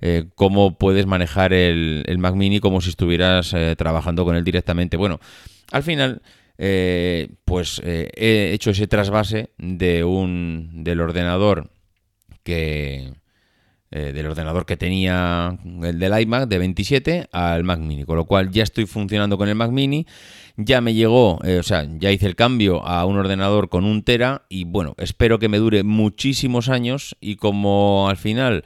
Eh, 0.00 0.26
cómo 0.34 0.78
puedes 0.78 1.06
manejar 1.06 1.52
el, 1.52 2.16
Mac 2.18 2.34
Mini 2.34 2.60
como 2.60 2.80
si 2.80 2.88
estuvieras 2.88 3.52
eh, 3.52 3.74
trabajando 3.76 4.24
con 4.24 4.34
él 4.34 4.44
directamente. 4.44 4.96
Bueno, 4.96 5.20
al 5.70 5.82
final 5.82 6.22
eh, 6.60 7.28
pues 7.44 7.80
eh, 7.84 8.10
he 8.16 8.52
hecho 8.52 8.70
ese 8.70 8.88
trasvase 8.88 9.50
de 9.58 10.02
un 10.02 10.82
del 10.82 11.00
ordenador 11.00 11.70
que 12.42 13.12
eh, 13.92 14.12
del 14.12 14.26
ordenador 14.26 14.66
que 14.66 14.76
tenía 14.76 15.56
el 15.82 16.00
del 16.00 16.20
iMac 16.20 16.48
de 16.48 16.58
27 16.58 17.28
al 17.30 17.62
Mac 17.62 17.78
Mini, 17.78 18.04
con 18.04 18.16
lo 18.16 18.24
cual 18.24 18.50
ya 18.50 18.64
estoy 18.64 18.86
funcionando 18.86 19.38
con 19.38 19.48
el 19.48 19.54
Mac 19.54 19.70
Mini, 19.70 20.04
ya 20.56 20.80
me 20.80 20.94
llegó, 20.94 21.36
o 21.36 21.62
sea, 21.62 21.86
ya 21.98 22.10
hice 22.10 22.26
el 22.26 22.34
cambio 22.34 22.84
a 22.84 23.06
un 23.06 23.16
ordenador 23.16 23.68
con 23.68 23.84
un 23.84 24.02
tera 24.02 24.42
y 24.48 24.64
bueno, 24.64 24.94
espero 24.98 25.38
que 25.38 25.48
me 25.48 25.58
dure 25.58 25.84
muchísimos 25.84 26.68
años 26.68 27.16
y 27.20 27.36
como 27.36 28.08
al 28.10 28.16
final 28.16 28.64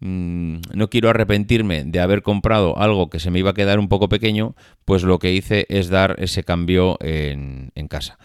Mm, 0.00 0.58
no 0.74 0.90
quiero 0.90 1.08
arrepentirme 1.08 1.84
de 1.84 2.00
haber 2.00 2.22
comprado 2.22 2.76
algo 2.78 3.08
que 3.08 3.20
se 3.20 3.30
me 3.30 3.38
iba 3.38 3.50
a 3.50 3.54
quedar 3.54 3.78
un 3.78 3.88
poco 3.88 4.08
pequeño, 4.08 4.54
pues 4.84 5.02
lo 5.02 5.18
que 5.18 5.32
hice 5.32 5.66
es 5.68 5.88
dar 5.88 6.16
ese 6.18 6.44
cambio 6.44 6.98
en, 7.00 7.70
casa. 7.88 8.18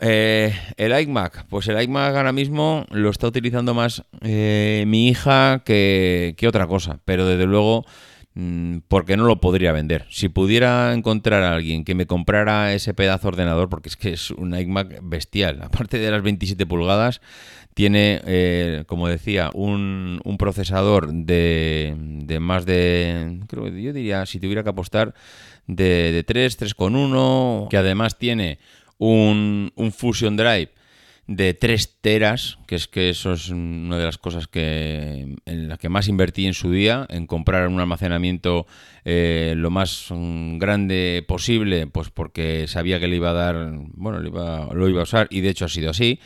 Eh, 0.00 0.54
el 0.76 0.98
iMac, 1.00 1.46
pues 1.48 1.68
el 1.68 1.82
iMac 1.82 2.14
ahora 2.14 2.32
mismo 2.32 2.84
lo 2.90 3.08
está 3.10 3.26
utilizando 3.26 3.72
más 3.72 4.04
eh, 4.20 4.84
mi 4.86 5.08
hija 5.08 5.62
que, 5.64 6.34
que, 6.36 6.46
otra 6.46 6.66
cosa, 6.66 7.00
pero 7.06 7.26
desde 7.26 7.46
luego 7.46 7.86
mm, 8.34 8.78
porque 8.86 9.16
no 9.16 9.24
lo 9.24 9.40
podría 9.40 9.72
vender. 9.72 10.04
Si 10.10 10.28
pudiera 10.28 10.92
encontrar 10.92 11.42
a 11.42 11.54
alguien 11.54 11.84
que 11.84 11.94
me 11.94 12.06
comprara 12.06 12.74
ese 12.74 12.92
pedazo 12.92 13.22
de 13.22 13.28
ordenador, 13.28 13.70
porque 13.70 13.88
es 13.88 13.96
que 13.96 14.12
es 14.12 14.30
un 14.30 14.54
iMac 14.54 15.00
bestial, 15.02 15.62
aparte 15.64 15.98
de 15.98 16.10
las 16.10 16.22
27 16.22 16.66
pulgadas, 16.66 17.22
tiene, 17.76 18.22
eh, 18.24 18.84
como 18.86 19.06
decía, 19.06 19.50
un, 19.52 20.18
un 20.24 20.38
procesador 20.38 21.12
de, 21.12 21.94
de, 21.98 22.40
más 22.40 22.64
de, 22.64 23.40
creo 23.48 23.68
yo 23.68 23.92
diría, 23.92 24.24
si 24.24 24.40
tuviera 24.40 24.62
que 24.62 24.70
apostar, 24.70 25.12
de, 25.66 26.10
de 26.10 26.24
3, 26.24 26.58
3,1, 26.58 27.68
que 27.68 27.76
además 27.76 28.16
tiene 28.16 28.58
un, 28.96 29.74
un 29.76 29.92
Fusion 29.92 30.38
Drive 30.38 30.70
de 31.26 31.52
3 31.52 31.98
teras, 32.00 32.58
que 32.66 32.76
es 32.76 32.88
que 32.88 33.10
eso 33.10 33.34
es 33.34 33.50
una 33.50 33.98
de 33.98 34.06
las 34.06 34.16
cosas 34.16 34.46
que 34.46 35.36
en 35.44 35.68
las 35.68 35.78
que 35.78 35.90
más 35.90 36.08
invertí 36.08 36.46
en 36.46 36.54
su 36.54 36.70
día, 36.70 37.06
en 37.10 37.26
comprar 37.26 37.68
un 37.68 37.78
almacenamiento 37.78 38.66
eh, 39.04 39.52
lo 39.54 39.68
más 39.68 40.06
mm, 40.08 40.56
grande 40.56 41.22
posible, 41.28 41.86
pues 41.88 42.08
porque 42.08 42.68
sabía 42.68 42.98
que 42.98 43.06
le 43.06 43.16
iba 43.16 43.30
a 43.30 43.34
dar, 43.34 43.70
bueno, 43.92 44.18
le 44.20 44.28
iba, 44.28 44.70
lo 44.72 44.88
iba 44.88 45.00
a 45.00 45.04
usar 45.04 45.26
y 45.28 45.42
de 45.42 45.50
hecho 45.50 45.66
ha 45.66 45.68
sido 45.68 45.90
así. 45.90 46.20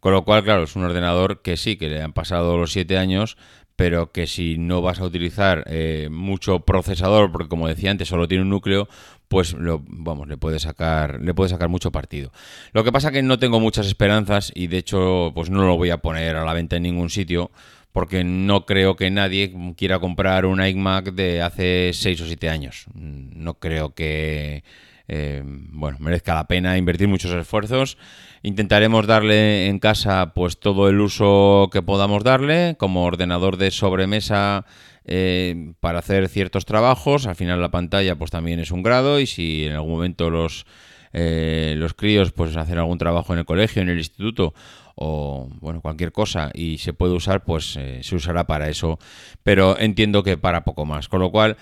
Con 0.00 0.12
lo 0.12 0.24
cual, 0.24 0.44
claro, 0.44 0.62
es 0.62 0.76
un 0.76 0.84
ordenador 0.84 1.42
que 1.42 1.56
sí, 1.56 1.76
que 1.76 1.88
le 1.88 2.02
han 2.02 2.12
pasado 2.12 2.56
los 2.56 2.72
siete 2.72 2.98
años, 2.98 3.36
pero 3.78 4.10
que 4.10 4.26
si 4.26 4.58
no 4.58 4.82
vas 4.82 5.00
a 5.00 5.04
utilizar 5.04 5.64
eh, 5.66 6.08
mucho 6.10 6.60
procesador, 6.60 7.30
porque 7.30 7.48
como 7.48 7.68
decía 7.68 7.92
antes, 7.92 8.08
solo 8.08 8.26
tiene 8.26 8.42
un 8.42 8.50
núcleo, 8.50 8.88
pues 9.28 9.52
lo, 9.52 9.82
vamos, 9.86 10.26
le 10.26 10.36
puede 10.36 10.58
sacar, 10.58 11.20
le 11.20 11.32
puede 11.32 11.50
sacar 11.50 11.68
mucho 11.68 11.92
partido. 11.92 12.32
Lo 12.72 12.82
que 12.82 12.90
pasa 12.90 13.12
que 13.12 13.22
no 13.22 13.38
tengo 13.38 13.60
muchas 13.60 13.86
esperanzas 13.86 14.50
y 14.54 14.66
de 14.66 14.78
hecho, 14.78 15.30
pues 15.34 15.50
no 15.50 15.64
lo 15.64 15.76
voy 15.76 15.90
a 15.90 15.98
poner 15.98 16.34
a 16.34 16.44
la 16.44 16.54
venta 16.54 16.76
en 16.76 16.82
ningún 16.82 17.08
sitio, 17.08 17.52
porque 17.92 18.24
no 18.24 18.66
creo 18.66 18.96
que 18.96 19.10
nadie 19.10 19.54
quiera 19.76 19.98
comprar 19.98 20.46
un 20.46 20.64
iMac 20.64 21.12
de 21.12 21.42
hace 21.42 21.92
seis 21.94 22.20
o 22.20 22.26
siete 22.26 22.48
años. 22.48 22.86
No 22.94 23.54
creo 23.54 23.94
que 23.94 24.64
eh, 25.08 25.42
bueno, 25.44 25.96
merezca 26.00 26.34
la 26.34 26.46
pena 26.46 26.76
invertir 26.76 27.08
muchos 27.08 27.32
esfuerzos. 27.32 27.96
Intentaremos 28.42 29.06
darle 29.06 29.66
en 29.66 29.78
casa 29.78 30.32
pues 30.34 30.60
todo 30.60 30.88
el 30.88 31.00
uso 31.00 31.70
que 31.72 31.82
podamos 31.82 32.22
darle, 32.22 32.76
como 32.78 33.04
ordenador 33.04 33.56
de 33.56 33.70
sobremesa 33.70 34.66
eh, 35.04 35.72
para 35.80 36.00
hacer 36.00 36.28
ciertos 36.28 36.66
trabajos. 36.66 37.26
Al 37.26 37.34
final 37.34 37.60
la 37.60 37.70
pantalla 37.70 38.16
pues 38.16 38.30
también 38.30 38.60
es 38.60 38.70
un 38.70 38.82
grado 38.82 39.18
y 39.18 39.26
si 39.26 39.64
en 39.64 39.72
algún 39.72 39.92
momento 39.92 40.28
los, 40.28 40.66
eh, 41.14 41.74
los 41.78 41.94
críos 41.94 42.30
pues 42.32 42.54
hacen 42.56 42.76
algún 42.76 42.98
trabajo 42.98 43.32
en 43.32 43.40
el 43.40 43.46
colegio, 43.46 43.80
en 43.80 43.88
el 43.88 43.98
instituto 43.98 44.52
o 45.00 45.48
bueno 45.60 45.80
cualquier 45.80 46.10
cosa 46.10 46.50
y 46.52 46.78
se 46.78 46.92
puede 46.92 47.14
usar 47.14 47.44
pues 47.44 47.76
eh, 47.76 48.00
se 48.02 48.16
usará 48.16 48.48
para 48.48 48.68
eso 48.68 48.98
pero 49.44 49.78
entiendo 49.78 50.24
que 50.24 50.36
para 50.36 50.64
poco 50.64 50.84
más 50.86 51.08
con 51.08 51.20
lo 51.20 51.30
cual 51.30 51.56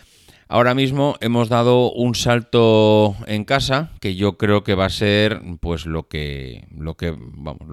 ahora 0.48 0.74
mismo 0.74 1.16
hemos 1.20 1.48
dado 1.48 1.92
un 1.92 2.14
salto 2.14 3.16
en 3.26 3.44
casa 3.44 3.90
que 4.00 4.14
yo 4.14 4.36
creo 4.36 4.64
que 4.64 4.74
va 4.74 4.86
a 4.86 4.90
ser 4.90 5.40
pues 5.60 5.86
lo 5.86 6.08
que 6.08 6.66
lo 6.76 6.96
que 6.96 7.14
vamos 7.18 7.66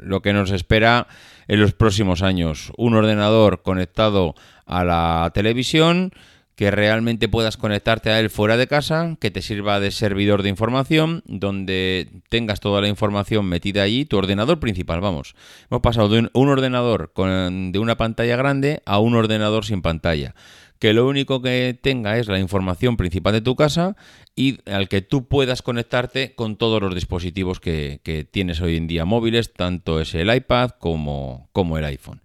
lo, 0.00 0.22
que 0.22 0.32
nos 0.32 0.50
espera 0.50 1.08
en 1.48 1.60
los 1.60 1.72
próximos 1.72 2.22
años 2.22 2.72
un 2.76 2.94
ordenador 2.94 3.62
conectado 3.62 4.34
a 4.66 4.84
la 4.84 5.30
televisión 5.34 6.12
que 6.60 6.70
realmente 6.70 7.26
puedas 7.26 7.56
conectarte 7.56 8.10
a 8.10 8.20
él 8.20 8.28
fuera 8.28 8.58
de 8.58 8.66
casa, 8.66 9.16
que 9.18 9.30
te 9.30 9.40
sirva 9.40 9.80
de 9.80 9.90
servidor 9.90 10.42
de 10.42 10.50
información, 10.50 11.22
donde 11.24 12.06
tengas 12.28 12.60
toda 12.60 12.82
la 12.82 12.88
información 12.88 13.46
metida 13.46 13.82
allí, 13.82 14.04
tu 14.04 14.18
ordenador 14.18 14.60
principal, 14.60 15.00
vamos. 15.00 15.34
Hemos 15.70 15.80
pasado 15.80 16.10
de 16.10 16.28
un, 16.34 16.48
ordenador 16.50 17.12
con, 17.14 17.72
de 17.72 17.78
una 17.78 17.96
pantalla 17.96 18.36
grande 18.36 18.82
a 18.84 18.98
un 18.98 19.14
ordenador 19.14 19.64
sin 19.64 19.80
pantalla 19.80 20.34
que 20.80 20.94
lo 20.94 21.06
único 21.06 21.42
que 21.42 21.78
tenga 21.80 22.18
es 22.18 22.26
la 22.26 22.40
información 22.40 22.96
principal 22.96 23.34
de 23.34 23.42
tu 23.42 23.54
casa 23.54 23.96
y 24.34 24.58
al 24.68 24.88
que 24.88 25.02
tú 25.02 25.28
puedas 25.28 25.62
conectarte 25.62 26.34
con 26.34 26.56
todos 26.56 26.80
los 26.80 26.94
dispositivos 26.94 27.60
que, 27.60 28.00
tienes 28.32 28.60
hoy 28.60 28.76
en 28.76 28.88
día 28.88 29.04
móviles, 29.04 29.52
tanto 29.52 30.00
es 30.00 30.14
el 30.14 30.34
iPad 30.34 30.70
como, 30.70 31.48
como 31.52 31.78
el 31.78 31.84
iPhone. 31.84 32.22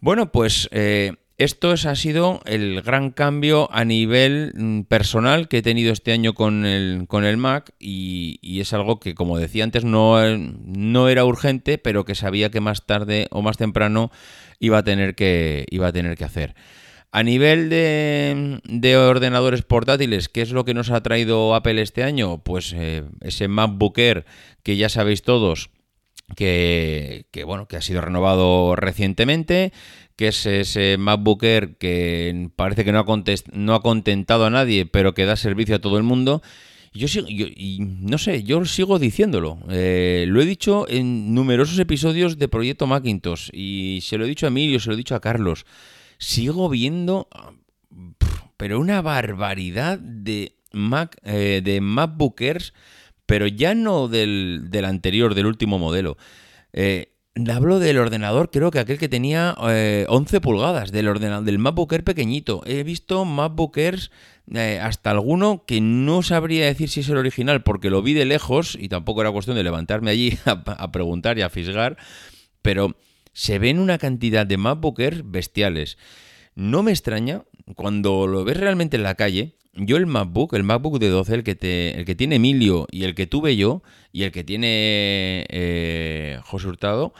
Bueno, 0.00 0.30
pues 0.30 0.68
eh, 0.70 1.16
esto 1.36 1.70
ha 1.70 1.94
sido 1.96 2.40
el 2.46 2.80
gran 2.82 3.10
cambio 3.10 3.68
a 3.72 3.84
nivel 3.84 4.52
mm, 4.54 4.82
personal 4.82 5.48
que 5.48 5.58
he 5.58 5.62
tenido 5.62 5.92
este 5.92 6.12
año 6.12 6.34
con 6.34 6.64
el, 6.64 7.06
con 7.08 7.24
el 7.24 7.36
Mac 7.38 7.72
y, 7.80 8.60
es 8.60 8.72
algo 8.72 9.00
que, 9.00 9.14
como 9.14 9.38
decía 9.38 9.64
antes, 9.64 9.84
no, 9.84 10.18
no, 10.36 11.08
era 11.08 11.24
urgente, 11.24 11.78
pero 11.78 12.04
que 12.04 12.14
sabía 12.14 12.50
que 12.50 12.60
más 12.60 12.86
tarde 12.86 13.26
o 13.30 13.42
más 13.42 13.56
temprano 13.56 14.12
iba 14.60 14.78
a 14.78 14.84
tener 14.84 15.16
que, 15.16 15.66
iba 15.70 15.88
a 15.88 15.92
tener 15.92 16.16
que 16.16 16.24
hacer. 16.24 16.54
A 17.10 17.22
nivel 17.22 17.70
de, 17.70 18.60
de, 18.64 18.96
ordenadores 18.98 19.62
portátiles, 19.62 20.28
¿qué 20.28 20.42
es 20.42 20.50
lo 20.50 20.66
que 20.66 20.74
nos 20.74 20.90
ha 20.90 21.02
traído 21.02 21.54
Apple 21.54 21.80
este 21.80 22.04
año? 22.04 22.42
Pues 22.42 22.74
eh, 22.76 23.04
ese 23.22 23.48
MacBook 23.48 23.96
Air 23.98 24.26
que 24.62 24.76
ya 24.76 24.90
sabéis 24.90 25.22
todos 25.22 25.70
que, 26.36 27.26
que, 27.30 27.44
bueno, 27.44 27.66
que 27.66 27.76
ha 27.76 27.82
sido 27.82 28.00
renovado 28.00 28.76
recientemente, 28.76 29.72
que 30.16 30.28
es 30.28 30.44
ese 30.46 30.98
MacBook 30.98 31.42
Air 31.44 31.76
que 31.78 32.50
parece 32.56 32.84
que 32.84 32.92
no 32.92 32.98
ha, 32.98 33.06
no 33.52 33.74
ha 33.74 33.82
contentado 33.82 34.44
a 34.44 34.50
nadie, 34.50 34.86
pero 34.86 35.14
que 35.14 35.24
da 35.24 35.36
servicio 35.36 35.76
a 35.76 35.80
todo 35.80 35.96
el 35.96 36.02
mundo. 36.02 36.42
Yo 36.92 37.06
sigo, 37.06 37.28
y 37.28 37.78
no 37.80 38.18
sé, 38.18 38.42
yo 38.42 38.64
sigo 38.64 38.98
diciéndolo. 38.98 39.58
Eh, 39.70 40.24
lo 40.28 40.40
he 40.40 40.46
dicho 40.46 40.86
en 40.88 41.34
numerosos 41.34 41.78
episodios 41.78 42.38
de 42.38 42.48
Proyecto 42.48 42.86
Macintosh 42.86 43.50
y 43.52 44.00
se 44.02 44.18
lo 44.18 44.24
he 44.24 44.28
dicho 44.28 44.46
a 44.46 44.48
Emilio, 44.48 44.80
se 44.80 44.88
lo 44.88 44.94
he 44.94 44.98
dicho 44.98 45.14
a 45.14 45.20
Carlos. 45.20 45.64
Sigo 46.18 46.68
viendo, 46.68 47.28
pero 48.56 48.80
una 48.80 49.00
barbaridad 49.02 49.98
de 49.98 50.56
Mac, 50.72 51.16
eh, 51.24 51.62
de 51.64 51.80
MacBookers, 51.80 52.74
pero 53.26 53.46
ya 53.46 53.74
no 53.74 54.08
del, 54.08 54.66
del 54.70 54.84
anterior, 54.84 55.34
del 55.34 55.46
último 55.46 55.78
modelo. 55.78 56.16
Eh, 56.72 57.14
Hablo 57.46 57.78
del 57.78 57.98
ordenador, 57.98 58.50
creo 58.50 58.70
que 58.70 58.80
aquel 58.80 58.98
que 58.98 59.08
tenía 59.08 59.54
11 59.58 60.36
eh, 60.36 60.40
pulgadas, 60.40 60.90
del, 60.90 61.08
ordenador, 61.08 61.44
del 61.44 61.58
MacBook 61.58 61.92
Air 61.92 62.02
pequeñito. 62.02 62.62
He 62.66 62.82
visto 62.82 63.24
MacBook 63.24 63.76
Airs 63.78 64.10
eh, 64.52 64.80
hasta 64.82 65.10
alguno 65.10 65.64
que 65.64 65.80
no 65.80 66.22
sabría 66.22 66.66
decir 66.66 66.88
si 66.88 67.00
es 67.00 67.08
el 67.08 67.16
original 67.16 67.62
porque 67.62 67.90
lo 67.90 68.02
vi 68.02 68.12
de 68.12 68.24
lejos 68.24 68.76
y 68.80 68.88
tampoco 68.88 69.20
era 69.20 69.30
cuestión 69.30 69.56
de 69.56 69.62
levantarme 69.62 70.10
allí 70.10 70.36
a, 70.46 70.90
preguntar 70.90 71.38
y 71.38 71.42
a 71.42 71.50
fisgar, 71.50 71.96
pero 72.60 72.96
se 73.38 73.60
ven 73.60 73.78
una 73.78 73.98
cantidad 73.98 74.44
de 74.44 74.56
MacBook 74.56 74.98
Airs 74.98 75.22
bestiales. 75.24 75.96
No 76.56 76.82
me 76.82 76.90
extraña 76.90 77.44
cuando 77.76 78.26
lo 78.26 78.42
ves 78.42 78.56
realmente 78.56 78.96
en 78.96 79.04
la 79.04 79.14
calle. 79.14 79.54
Yo 79.74 79.96
el 79.96 80.06
MacBook, 80.06 80.54
el 80.54 80.64
MacBook 80.64 80.98
de 80.98 81.08
12, 81.08 81.34
el 81.34 81.44
que, 81.44 81.92
el 81.96 82.04
que 82.04 82.16
tiene 82.16 82.34
Emilio 82.34 82.88
y 82.90 83.04
el 83.04 83.14
que 83.14 83.28
tuve 83.28 83.56
yo 83.56 83.84
y 84.10 84.24
el 84.24 84.32
que 84.32 84.42
tiene 84.42 85.46
eh, 85.50 86.40
José 86.46 86.66
Hurtado, 86.66 87.14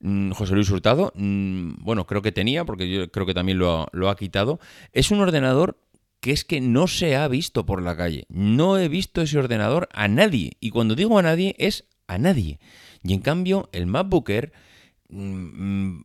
mm, 0.00 0.32
José 0.32 0.52
Luis 0.52 0.68
Hurtado, 0.68 1.10
mm, 1.16 1.76
bueno, 1.78 2.06
creo 2.06 2.20
que 2.20 2.32
tenía, 2.32 2.66
porque 2.66 2.90
yo 2.90 3.10
creo 3.10 3.24
que 3.24 3.32
también 3.32 3.58
lo, 3.58 3.88
lo 3.92 4.10
ha 4.10 4.16
quitado, 4.16 4.60
es 4.92 5.10
un 5.10 5.20
ordenador 5.20 5.78
que 6.20 6.32
es 6.32 6.44
que 6.44 6.60
no 6.60 6.86
se 6.86 7.16
ha 7.16 7.26
visto 7.28 7.64
por 7.64 7.80
la 7.80 7.96
calle. 7.96 8.26
No 8.28 8.76
he 8.76 8.88
visto 8.88 9.22
ese 9.22 9.38
ordenador 9.38 9.88
a 9.94 10.06
nadie. 10.06 10.52
Y 10.60 10.68
cuando 10.68 10.94
digo 10.94 11.18
a 11.18 11.22
nadie, 11.22 11.56
es 11.56 11.86
a 12.08 12.18
nadie. 12.18 12.60
Y 13.02 13.14
en 13.14 13.20
cambio, 13.20 13.70
el 13.72 13.86
MacBook 13.86 14.28
Air 14.28 14.52
Mm, 14.52 14.71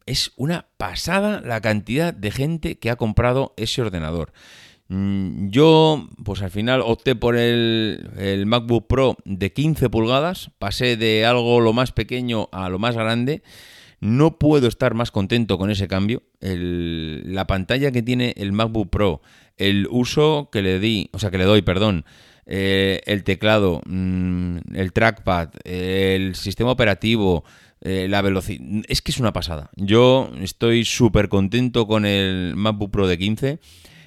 es 0.06 0.32
una 0.36 0.68
pasada 0.78 1.42
la 1.42 1.62
cantidad 1.62 2.14
de 2.14 2.32
gente 2.32 2.78
que 2.78 2.90
ha 2.90 2.96
comprado 2.96 3.54
ese 3.58 3.82
ordenador. 3.82 4.34
Mm, 4.90 5.50
yo, 5.50 6.08
pues 6.24 6.42
al 6.42 6.52
final 6.52 6.82
opté 6.82 7.16
por 7.16 7.36
el, 7.36 8.44
MacBook 8.46 8.88
Pro 8.88 9.18
de 9.26 9.52
15 9.52 9.90
pulgadas, 9.90 10.52
pasé 10.60 10.96
de 10.98 11.26
algo 11.26 11.60
lo 11.60 11.74
más 11.74 11.92
pequeño 11.92 12.50
a 12.52 12.70
lo 12.70 12.80
más 12.80 12.96
grande. 12.96 13.44
No 14.00 14.38
puedo 14.38 14.68
estar 14.68 14.94
más 14.94 15.12
contento 15.12 15.58
con 15.58 15.72
ese 15.72 15.88
cambio. 15.88 16.24
la 16.40 17.48
pantalla 17.48 17.92
que 17.92 18.04
tiene 18.04 18.34
el 18.38 18.52
MacBook 18.52 18.90
Pro, 18.90 19.22
el 19.58 19.88
uso 19.90 20.50
que 20.52 20.62
le 20.62 20.80
di, 20.80 21.10
o 21.14 21.20
sea, 21.20 21.32
que 21.32 21.40
le 21.40 21.46
doy, 21.46 21.64
perdón, 21.64 22.06
eh, 22.46 23.02
el 23.06 23.24
teclado, 23.24 23.82
mm, 23.86 24.58
el 24.76 24.94
trackpad, 24.94 25.50
el 25.66 26.36
sistema 26.36 26.72
operativo, 26.72 27.44
eh, 27.82 28.08
la 28.10 28.22
velocidad. 28.22 28.64
Es 28.88 29.02
que 29.02 29.12
es 29.12 29.20
una 29.20 29.34
pasada. 29.34 29.70
Yo 29.76 30.32
estoy 30.42 30.86
súper 30.86 31.30
contento 31.30 31.88
con 31.88 32.06
el 32.06 32.54
MacBook 32.56 32.92
Pro 32.92 33.08
de 33.08 33.18
15. 33.18 33.60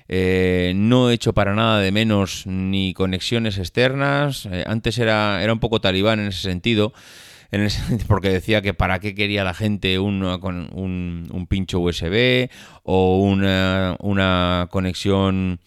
Eh, 0.09 0.72
no 0.74 1.09
he 1.09 1.14
hecho 1.14 1.33
para 1.33 1.54
nada 1.54 1.78
de 1.78 1.92
menos 1.92 2.44
ni 2.46 2.94
conexiones 2.94 3.59
externas. 3.59 4.46
Eh, 4.50 4.64
antes 4.66 4.98
era, 4.98 5.42
era 5.42 5.52
un 5.52 5.61
poco 5.61 5.80
talibán 5.80 6.18
en 6.18 6.28
ese 6.28 6.40
sentido. 6.40 6.92
En 7.52 7.68
porque 8.09 8.30
decía 8.30 8.61
que 8.61 8.74
para 8.74 8.98
qué 8.98 9.14
quería 9.14 9.44
la 9.44 9.54
gente 9.54 9.98
un, 9.98 10.24
un 10.24 11.46
pincho 11.48 11.80
USB 11.80 12.48
o 12.83 13.20
una, 13.20 13.96
una 14.00 14.68
conexión 14.70 15.61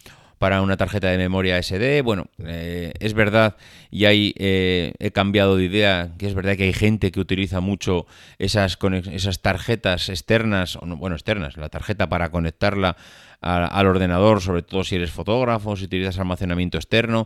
para 0.43 0.61
una 0.61 0.75
tarjeta 0.75 1.07
de 1.07 1.17
memoria 1.17 1.57
SD. 1.57 2.01
Bueno, 2.01 2.25
eh, 2.45 2.91
es 2.99 3.13
verdad 3.13 3.55
y 3.89 4.03
ahí 4.03 4.33
eh, 4.37 4.91
he 4.99 5.11
cambiado 5.11 5.55
de 5.55 5.63
idea, 5.63 6.11
que 6.17 6.27
es 6.27 6.33
verdad 6.33 6.57
que 6.57 6.63
hay 6.63 6.73
gente 6.73 7.13
que 7.13 7.21
utiliza 7.21 7.61
mucho 7.61 8.07
esas, 8.39 8.77
esas 9.13 9.41
tarjetas 9.41 10.09
externas, 10.09 10.77
bueno, 10.81 11.15
externas, 11.15 11.55
la 11.55 11.69
tarjeta 11.69 12.09
para 12.09 12.29
conectarla 12.29 12.97
al 13.39 13.87
ordenador, 13.87 14.41
sobre 14.41 14.63
todo 14.63 14.83
si 14.83 14.95
eres 14.95 15.11
fotógrafo, 15.11 15.77
si 15.77 15.85
utilizas 15.85 16.19
almacenamiento 16.19 16.77
externo. 16.77 17.25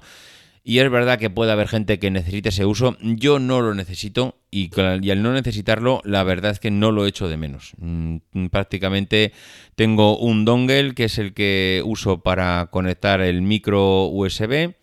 Y 0.70 0.80
es 0.80 0.92
verdad 0.92 1.18
que 1.18 1.30
puede 1.30 1.54
haber 1.54 1.70
gente 1.70 1.98
que 1.98 2.12
necesite 2.12 2.50
ese 2.50 2.66
uso. 2.66 2.98
Yo 3.00 3.40
no 3.40 3.62
lo 3.62 3.74
necesito 3.74 4.36
y, 4.52 4.70
al 4.78 5.24
no 5.24 5.32
necesitarlo, 5.32 6.02
la 6.04 6.24
verdad 6.24 6.52
es 6.52 6.60
que 6.60 6.72
no 6.72 6.92
lo 6.92 7.06
echo 7.06 7.30
de 7.30 7.38
menos. 7.38 7.72
Mm, 7.78 8.48
prácticamente 8.52 9.32
tengo 9.76 10.18
un 10.18 10.44
dongle 10.44 10.94
que 10.94 11.06
es 11.06 11.20
el 11.20 11.34
que 11.34 11.82
uso 11.86 12.20
para 12.20 12.68
conectar 12.70 13.22
el 13.22 13.42
micro 13.44 14.08
USB. 14.08 14.74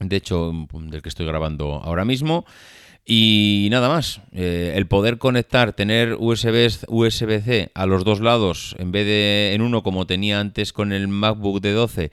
De 0.00 0.16
hecho, 0.16 0.52
del 0.72 1.00
que 1.00 1.08
estoy 1.08 1.26
grabando 1.26 1.74
ahora 1.74 2.04
mismo. 2.04 2.44
Y 3.06 3.68
nada 3.70 3.88
más, 3.88 4.22
eh, 4.32 4.72
el 4.74 4.88
poder 4.88 5.18
conectar, 5.18 5.72
tener 5.74 6.14
USB, 6.18 6.86
USB-C 6.88 7.70
a 7.74 7.86
los 7.86 8.04
dos 8.04 8.20
lados 8.20 8.74
en 8.78 8.90
vez 8.90 9.06
de 9.06 9.52
en 9.54 9.62
uno 9.62 9.84
como 9.84 10.06
tenía 10.06 10.40
antes 10.40 10.72
con 10.72 10.92
el 10.92 11.06
MacBook 11.06 11.60
de 11.60 11.72
12, 11.72 12.10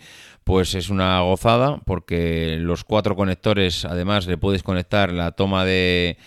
pues 0.47 0.75
es 0.75 0.89
una 0.89 1.19
gozada 1.19 1.81
porque 1.83 2.55
los 2.57 2.85
cuatro 2.85 3.17
conectores 3.17 3.83
además 3.83 4.27
le 4.27 4.37
puedes 4.37 4.63
conectar 4.63 5.11
la 5.11 5.33
toma 5.33 5.65
de, 5.65 6.17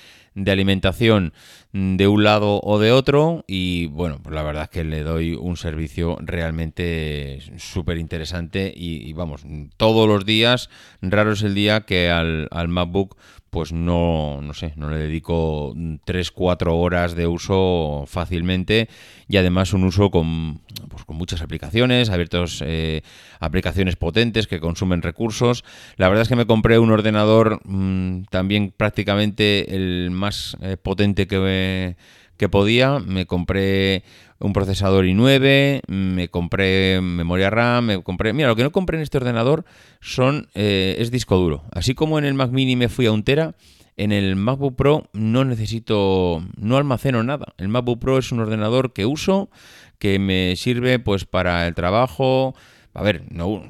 alimentación 0.46 1.32
de 1.72 2.06
un 2.06 2.22
lado 2.22 2.60
o 2.62 2.78
de 2.78 2.92
otro 2.92 3.46
y 3.48 3.86
bueno, 3.86 4.20
pues 4.22 4.34
la 4.34 4.42
verdad 4.42 4.64
es 4.64 4.68
que 4.68 4.84
le 4.84 5.04
doy 5.04 5.32
un 5.32 5.56
servicio 5.56 6.18
realmente 6.20 7.38
súper 7.56 7.96
interesante 7.96 8.70
y, 8.76 9.10
vamos, 9.14 9.42
todos 9.78 10.06
los 10.06 10.26
días, 10.26 10.68
raro 11.00 11.32
es 11.32 11.42
el 11.42 11.54
día 11.54 11.86
que 11.86 12.10
al, 12.10 12.46
al 12.50 12.68
MacBook 12.68 13.16
pues 13.50 13.72
no, 13.72 14.40
no 14.40 14.54
sé, 14.54 14.72
no 14.76 14.88
le 14.88 14.96
dedico 14.96 15.74
3-4 15.74 16.68
horas 16.72 17.16
de 17.16 17.26
uso 17.26 18.04
fácilmente 18.06 18.88
y 19.28 19.36
además 19.36 19.72
un 19.72 19.84
uso 19.84 20.10
con, 20.10 20.60
pues, 20.88 21.04
con 21.04 21.16
muchas 21.16 21.42
aplicaciones, 21.42 22.10
abiertos 22.10 22.62
eh, 22.64 23.02
aplicaciones 23.40 23.96
potentes 23.96 24.46
que 24.46 24.60
consumen 24.60 25.02
recursos. 25.02 25.64
La 25.96 26.08
verdad 26.08 26.22
es 26.22 26.28
que 26.28 26.36
me 26.36 26.46
compré 26.46 26.78
un 26.78 26.92
ordenador 26.92 27.60
mm, 27.64 28.24
también 28.30 28.72
prácticamente 28.76 29.74
el 29.74 30.10
más 30.12 30.56
eh, 30.62 30.76
potente 30.76 31.26
que, 31.26 31.96
que 32.36 32.48
podía. 32.48 33.00
Me 33.00 33.26
compré 33.26 34.04
un 34.40 34.52
procesador 34.54 35.04
i9, 35.04 35.82
me 35.86 36.28
compré 36.28 37.00
memoria 37.00 37.50
RAM, 37.50 37.84
me 37.84 38.02
compré... 38.02 38.32
Mira, 38.32 38.48
lo 38.48 38.56
que 38.56 38.62
no 38.62 38.72
compré 38.72 38.96
en 38.96 39.02
este 39.02 39.18
ordenador 39.18 39.64
son 40.00 40.48
eh, 40.54 40.96
es 40.98 41.10
disco 41.10 41.36
duro. 41.36 41.62
Así 41.72 41.94
como 41.94 42.18
en 42.18 42.24
el 42.24 42.34
Mac 42.34 42.50
Mini 42.50 42.74
me 42.74 42.88
fui 42.88 43.06
a 43.06 43.12
un 43.12 43.22
tera, 43.22 43.54
en 43.96 44.12
el 44.12 44.36
MacBook 44.36 44.76
Pro 44.76 45.08
no 45.12 45.44
necesito, 45.44 46.42
no 46.56 46.78
almaceno 46.78 47.22
nada. 47.22 47.52
El 47.58 47.68
MacBook 47.68 48.00
Pro 48.00 48.16
es 48.16 48.32
un 48.32 48.40
ordenador 48.40 48.94
que 48.94 49.04
uso, 49.04 49.50
que 49.98 50.18
me 50.18 50.56
sirve 50.56 50.98
pues 50.98 51.26
para 51.26 51.66
el 51.66 51.74
trabajo. 51.74 52.54
A 52.94 53.02
ver, 53.02 53.24
no, 53.30 53.62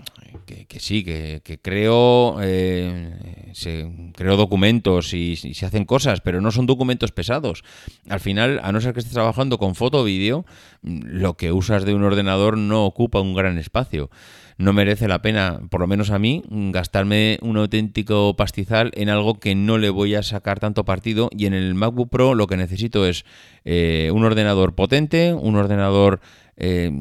que, 0.69 0.81
sí, 0.81 1.05
que, 1.05 1.59
creo, 1.63 2.37
eh, 2.43 3.51
se, 3.53 3.89
documentos 4.17 5.15
y, 5.15 5.37
se 5.37 5.67
hacen 5.67 5.85
cosas, 5.85 6.21
pero 6.21 6.41
no 6.41 6.51
son 6.51 6.67
documentos 6.67 7.13
pesados. 7.13 7.63
Al 8.09 8.21
final, 8.21 8.61
a 8.63 8.73
no 8.73 8.81
ser 8.81 8.93
que 8.93 9.01
estés 9.01 9.15
trabajando 9.15 9.59
con 9.59 9.75
foto 9.75 10.01
o 10.01 10.05
vídeo, 10.05 10.45
lo 10.83 11.37
que 11.37 11.53
usas 11.53 11.85
de 11.85 11.95
un 11.95 12.05
ordenador 12.05 12.57
no 12.57 12.85
ocupa 12.85 13.21
un 13.21 13.35
gran 13.35 13.59
espacio. 13.59 14.11
No 14.59 14.75
merece 14.75 15.09
la 15.09 15.23
pena, 15.23 15.61
por 15.71 15.81
lo 15.81 15.87
menos 15.87 16.11
a 16.11 16.19
mí, 16.19 16.43
gastarme 16.51 17.39
un 17.41 17.57
auténtico 17.57 18.37
pastizal 18.37 18.91
en 18.95 19.09
algo 19.09 19.41
que 19.41 19.55
no 19.55 19.79
le 19.79 19.89
voy 19.89 20.15
a 20.15 20.23
sacar 20.23 20.61
tanto 20.61 20.85
partido. 20.85 21.31
Y 21.35 21.47
en 21.47 21.55
el 21.55 21.75
MacBook 21.75 22.11
Pro 22.11 22.35
lo 22.35 22.47
que 22.47 22.59
necesito 22.59 23.07
es 23.07 23.25
eh, 23.65 24.11
un 24.13 24.23
ordenador 24.23 24.75
potente, 24.75 25.33
un 25.33 25.57
ordenador 25.57 26.21
eh, 26.59 26.93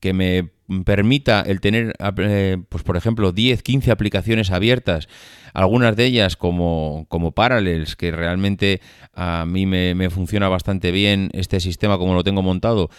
que 0.00 0.12
me 0.12 0.57
permita 0.84 1.40
el 1.40 1.60
tener, 1.60 1.94
eh, 2.18 2.58
pues 2.68 2.82
por 2.82 2.96
ejemplo, 2.96 3.32
10, 3.32 3.62
15 3.62 3.90
aplicaciones 3.90 4.50
abiertas, 4.50 5.08
algunas 5.54 5.96
de 5.96 6.04
ellas 6.04 6.36
como, 6.36 7.06
como 7.08 7.32
Parallels, 7.32 7.96
que 7.96 8.10
realmente 8.10 8.80
a 9.14 9.44
mí 9.46 9.66
me, 9.66 10.10
funciona 10.10 10.48
bastante 10.48 10.90
bien 10.90 11.30
este 11.32 11.60
sistema 11.60 11.98
como 11.98 12.14
lo 12.14 12.24
tengo 12.24 12.42
montado, 12.42 12.90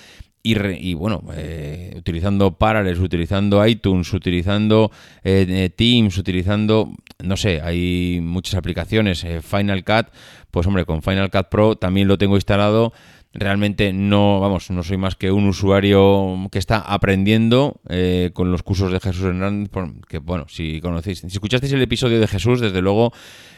y, 0.42 0.94
bueno, 0.94 1.22
eh, 1.34 1.94
utilizando 1.98 2.58
Parallels, 2.58 3.00
utilizando 3.00 3.64
iTunes, 3.68 4.12
utilizando 4.14 4.90
Teams, 5.22 6.18
utilizando, 6.18 6.94
no 7.22 7.36
sé, 7.36 7.62
hay 7.62 8.20
muchas 8.24 8.56
aplicaciones, 8.56 9.26
Final 9.44 9.84
Cut, 9.84 10.08
pues 10.50 10.66
hombre, 10.66 10.86
con 10.86 11.04
Final 11.04 11.30
Cut 11.30 11.50
Pro 11.50 11.76
también 11.76 12.08
lo 12.08 12.18
tengo 12.18 12.36
instalado 12.36 12.94
realmente 13.34 13.94
no, 13.94 14.40
vamos, 14.40 14.72
no 14.72 14.84
soy 14.84 14.98
más 14.98 15.16
que 15.16 15.32
un 15.32 15.48
usuario 15.48 16.48
que 16.52 16.58
está 16.58 16.80
aprendiendo 16.80 17.80
eh, 17.88 18.32
con 18.34 18.52
los 18.52 18.64
cursos 18.64 18.92
de 18.92 19.00
Jesús 19.00 19.26
Hernández, 19.26 19.70
que 20.08 20.18
bueno, 20.18 20.46
si 20.48 20.82
conocéis, 20.82 21.20
si 21.20 21.28
escuchasteis 21.28 21.74
el 21.74 21.82
episodio 21.82 22.20
de 22.20 22.28
Jesús, 22.28 22.60
desde 22.60 22.82
luego 22.82 23.14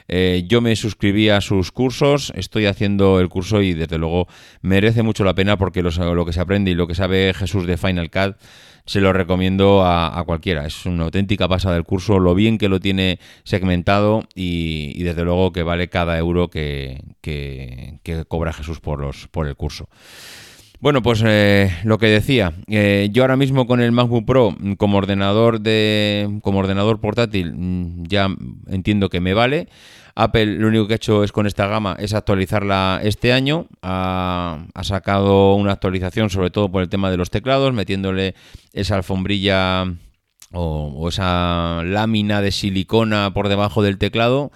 eh, 0.07 0.43
yo 0.47 0.60
me 0.60 0.75
suscribí 0.75 1.29
a 1.29 1.39
sus 1.39 1.71
cursos, 1.71 2.34
estoy 2.36 2.65
haciendo 2.65 3.19
el 3.21 3.29
curso 3.29 3.62
y 3.62 3.73
desde 3.73 3.97
luego 3.97 4.27
merece 4.62 5.03
mucho 5.03 5.23
la 5.23 5.36
pena 5.36 5.57
porque 5.57 5.81
lo 5.81 6.25
que 6.25 6.34
se 6.34 6.41
aprende 6.41 6.71
y 6.71 6.75
lo 6.75 6.88
que 6.88 6.95
sabe 6.95 7.34
Jesús 7.34 7.65
de 7.65 7.77
Final 7.77 8.12
Cut 8.12 8.36
se 8.86 9.02
lo 9.02 9.13
recomiendo 9.13 9.84
a, 9.86 10.24
cualquiera. 10.26 10.65
Es 10.65 10.86
una 10.86 11.04
auténtica 11.06 11.48
pasada 11.48 11.76
del 11.76 11.84
curso, 11.84 12.20
lo 12.20 12.36
bien 12.36 12.58
que 12.58 12.70
lo 12.70 12.80
tiene 12.80 13.20
segmentado 13.44 14.24
y, 14.36 15.02
desde 15.04 15.24
luego 15.24 15.52
que 15.52 15.63
vale 15.63 15.89
cada 15.89 16.17
euro 16.17 16.50
que, 16.50 17.02
cobra 18.28 18.54
Jesús 18.54 18.80
por, 18.80 19.00
los, 19.00 19.28
por 19.28 19.48
el 19.48 19.56
curso. 19.56 19.88
Bueno, 20.82 21.04
pues 21.04 21.22
eh, 21.24 21.70
lo 21.84 22.00
que 22.00 22.08
decía, 22.08 22.54
eh, 22.67 23.10
yo 23.12 23.22
ahora 23.22 23.38
mismo 23.38 23.67
con 23.67 23.82
el 23.82 23.91
MacBook 23.91 24.26
Pro 24.26 24.58
como 24.78 24.98
ordenador 24.98 25.62
de 25.62 26.39
como 26.41 26.58
ordenador 26.58 27.00
portátil 27.00 27.54
mm, 27.56 28.06
ya 28.08 28.28
entiendo 28.67 29.10
que 29.10 29.22
me 29.22 29.36
vale. 29.36 29.67
Apple 30.23 30.45
lo 30.45 30.67
único 30.67 30.88
que 30.88 30.93
ha 30.93 30.97
hecho 30.97 31.23
es 31.23 31.31
con 31.31 31.47
esta 31.47 31.65
gama 31.65 31.95
es 31.99 32.13
actualizarla 32.13 32.99
este 33.03 33.34
año. 33.34 33.67
Ha, 33.81 34.65
sacado 34.84 35.55
una 35.55 35.71
actualización 35.71 36.29
sobre 36.29 36.51
todo 36.51 36.71
por 36.71 36.84
el 36.84 36.89
tema 36.89 37.10
de 37.10 37.17
los 37.17 37.31
teclados, 37.31 37.73
metiéndole 37.73 38.36
esa 38.71 38.95
alfombrilla 38.95 39.86
o, 40.53 41.10
esa 41.10 41.81
lámina 41.84 42.41
de 42.41 42.51
silicona 42.51 43.34
por 43.34 43.49
debajo 43.49 43.81
del 43.81 43.97
teclado 43.97 44.51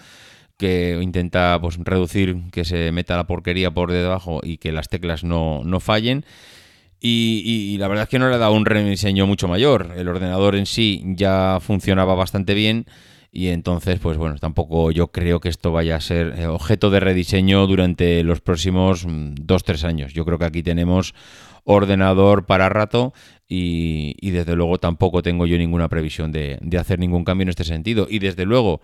que 0.58 1.00
intenta 1.02 1.58
pues, 1.60 1.78
reducir 1.80 2.38
que 2.52 2.64
se 2.64 2.92
meta 2.92 3.18
la 3.18 3.28
porquería 3.28 3.72
por 3.72 3.92
debajo 3.92 4.42
y 4.44 4.58
que 4.58 4.72
las 4.72 4.88
teclas 4.88 5.24
no, 5.24 5.64
fallen. 5.80 6.26
Y, 7.00 7.42
y, 7.44 7.78
la 7.78 7.88
verdad 7.88 8.04
es 8.04 8.10
que 8.10 8.20
no 8.20 8.30
le 8.30 8.36
ha 8.36 8.40
dado 8.40 8.54
un 8.54 8.66
rediseño 8.66 9.26
mucho 9.28 9.48
mayor. 9.48 9.94
El 9.98 10.08
ordenador 10.08 10.56
en 10.56 10.66
sí 10.66 11.04
ya 11.06 11.58
funcionaba 11.60 12.14
bastante 12.16 12.54
bien 12.54 12.86
y 13.36 13.50
entonces, 13.50 14.00
pues 14.00 14.18
bueno, 14.18 14.38
tampoco 14.38 14.92
yo 14.92 15.08
creo 15.10 15.42
que 15.42 15.50
esto 15.50 15.74
vaya 15.74 15.98
a 15.98 16.00
ser 16.00 16.36
eh, 16.38 16.48
objeto 16.48 16.90
de 16.90 17.02
rediseño 17.02 17.68
durante 17.68 18.24
los 18.24 18.40
próximos 18.40 19.06
2-3 19.06 19.84
mm, 19.84 19.86
años. 19.86 20.14
Yo 20.14 20.24
creo 20.24 20.40
que 20.40 20.46
aquí 20.46 20.64
tenemos 20.64 21.14
ordenador 21.66 22.46
para 22.46 22.70
rato 22.70 23.14
y, 23.50 24.16
desde 24.32 24.56
luego 24.56 24.78
tampoco 24.78 25.22
tengo 25.22 25.46
yo 25.46 25.58
ninguna 25.58 25.90
previsión 25.90 26.32
de, 26.32 26.58
hacer 26.80 26.98
ningún 26.98 27.26
cambio 27.26 27.44
en 27.44 27.50
este 27.50 27.66
sentido. 27.66 28.08
Y 28.10 28.20
desde 28.20 28.46
luego, 28.46 28.80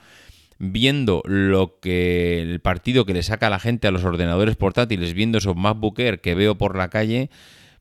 viendo 0.59 1.21
lo 1.23 1.79
que 1.79 2.41
el 2.41 2.59
partido 2.59 3.05
que 3.05 3.13
le 3.13 3.23
saca 3.23 3.47
a 3.47 3.51
la 3.51 3.59
gente 3.59 3.87
a 3.87 3.91
los 3.91 4.03
ordenadores 4.03 4.57
portátiles, 4.57 5.13
viendo 5.13 5.37
esos 5.37 5.55
MacBook 5.55 5.97
Air 5.97 6.19
que 6.19 6.35
veo 6.35 6.55
por 6.57 6.75
la 6.75 6.89
calle, 6.89 7.29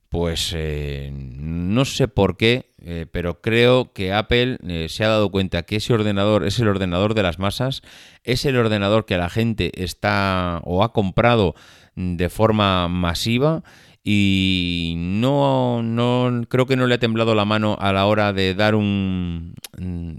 pues 0.08 0.52
eh, 0.56 1.10
no 1.12 1.84
sé 1.84 2.06
por 2.06 2.36
qué, 2.36 2.69
eh, 2.82 3.06
pero 3.10 3.40
creo 3.40 3.92
que 3.92 4.12
Apple 4.12 4.58
eh, 4.66 4.86
se 4.88 5.04
ha 5.04 5.08
dado 5.08 5.30
cuenta 5.30 5.62
que 5.62 5.76
ese 5.76 5.92
ordenador 5.92 6.46
es 6.46 6.58
el 6.58 6.68
ordenador 6.68 7.14
de 7.14 7.22
las 7.22 7.38
masas, 7.38 7.82
es 8.24 8.44
el 8.44 8.56
ordenador 8.56 9.04
que 9.04 9.18
la 9.18 9.28
gente 9.28 9.82
está 9.82 10.60
o 10.64 10.82
ha 10.82 10.92
comprado 10.92 11.54
de 11.94 12.28
forma 12.28 12.88
masiva 12.88 13.62
y 14.02 14.94
no, 14.96 15.82
no 15.82 16.44
creo 16.48 16.66
que 16.66 16.76
no 16.76 16.86
le 16.86 16.94
ha 16.94 16.98
temblado 16.98 17.34
la 17.34 17.44
mano 17.44 17.76
a 17.78 17.92
la 17.92 18.06
hora 18.06 18.32
de 18.32 18.54
dar 18.54 18.74
un, 18.74 19.54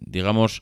digamos, 0.06 0.62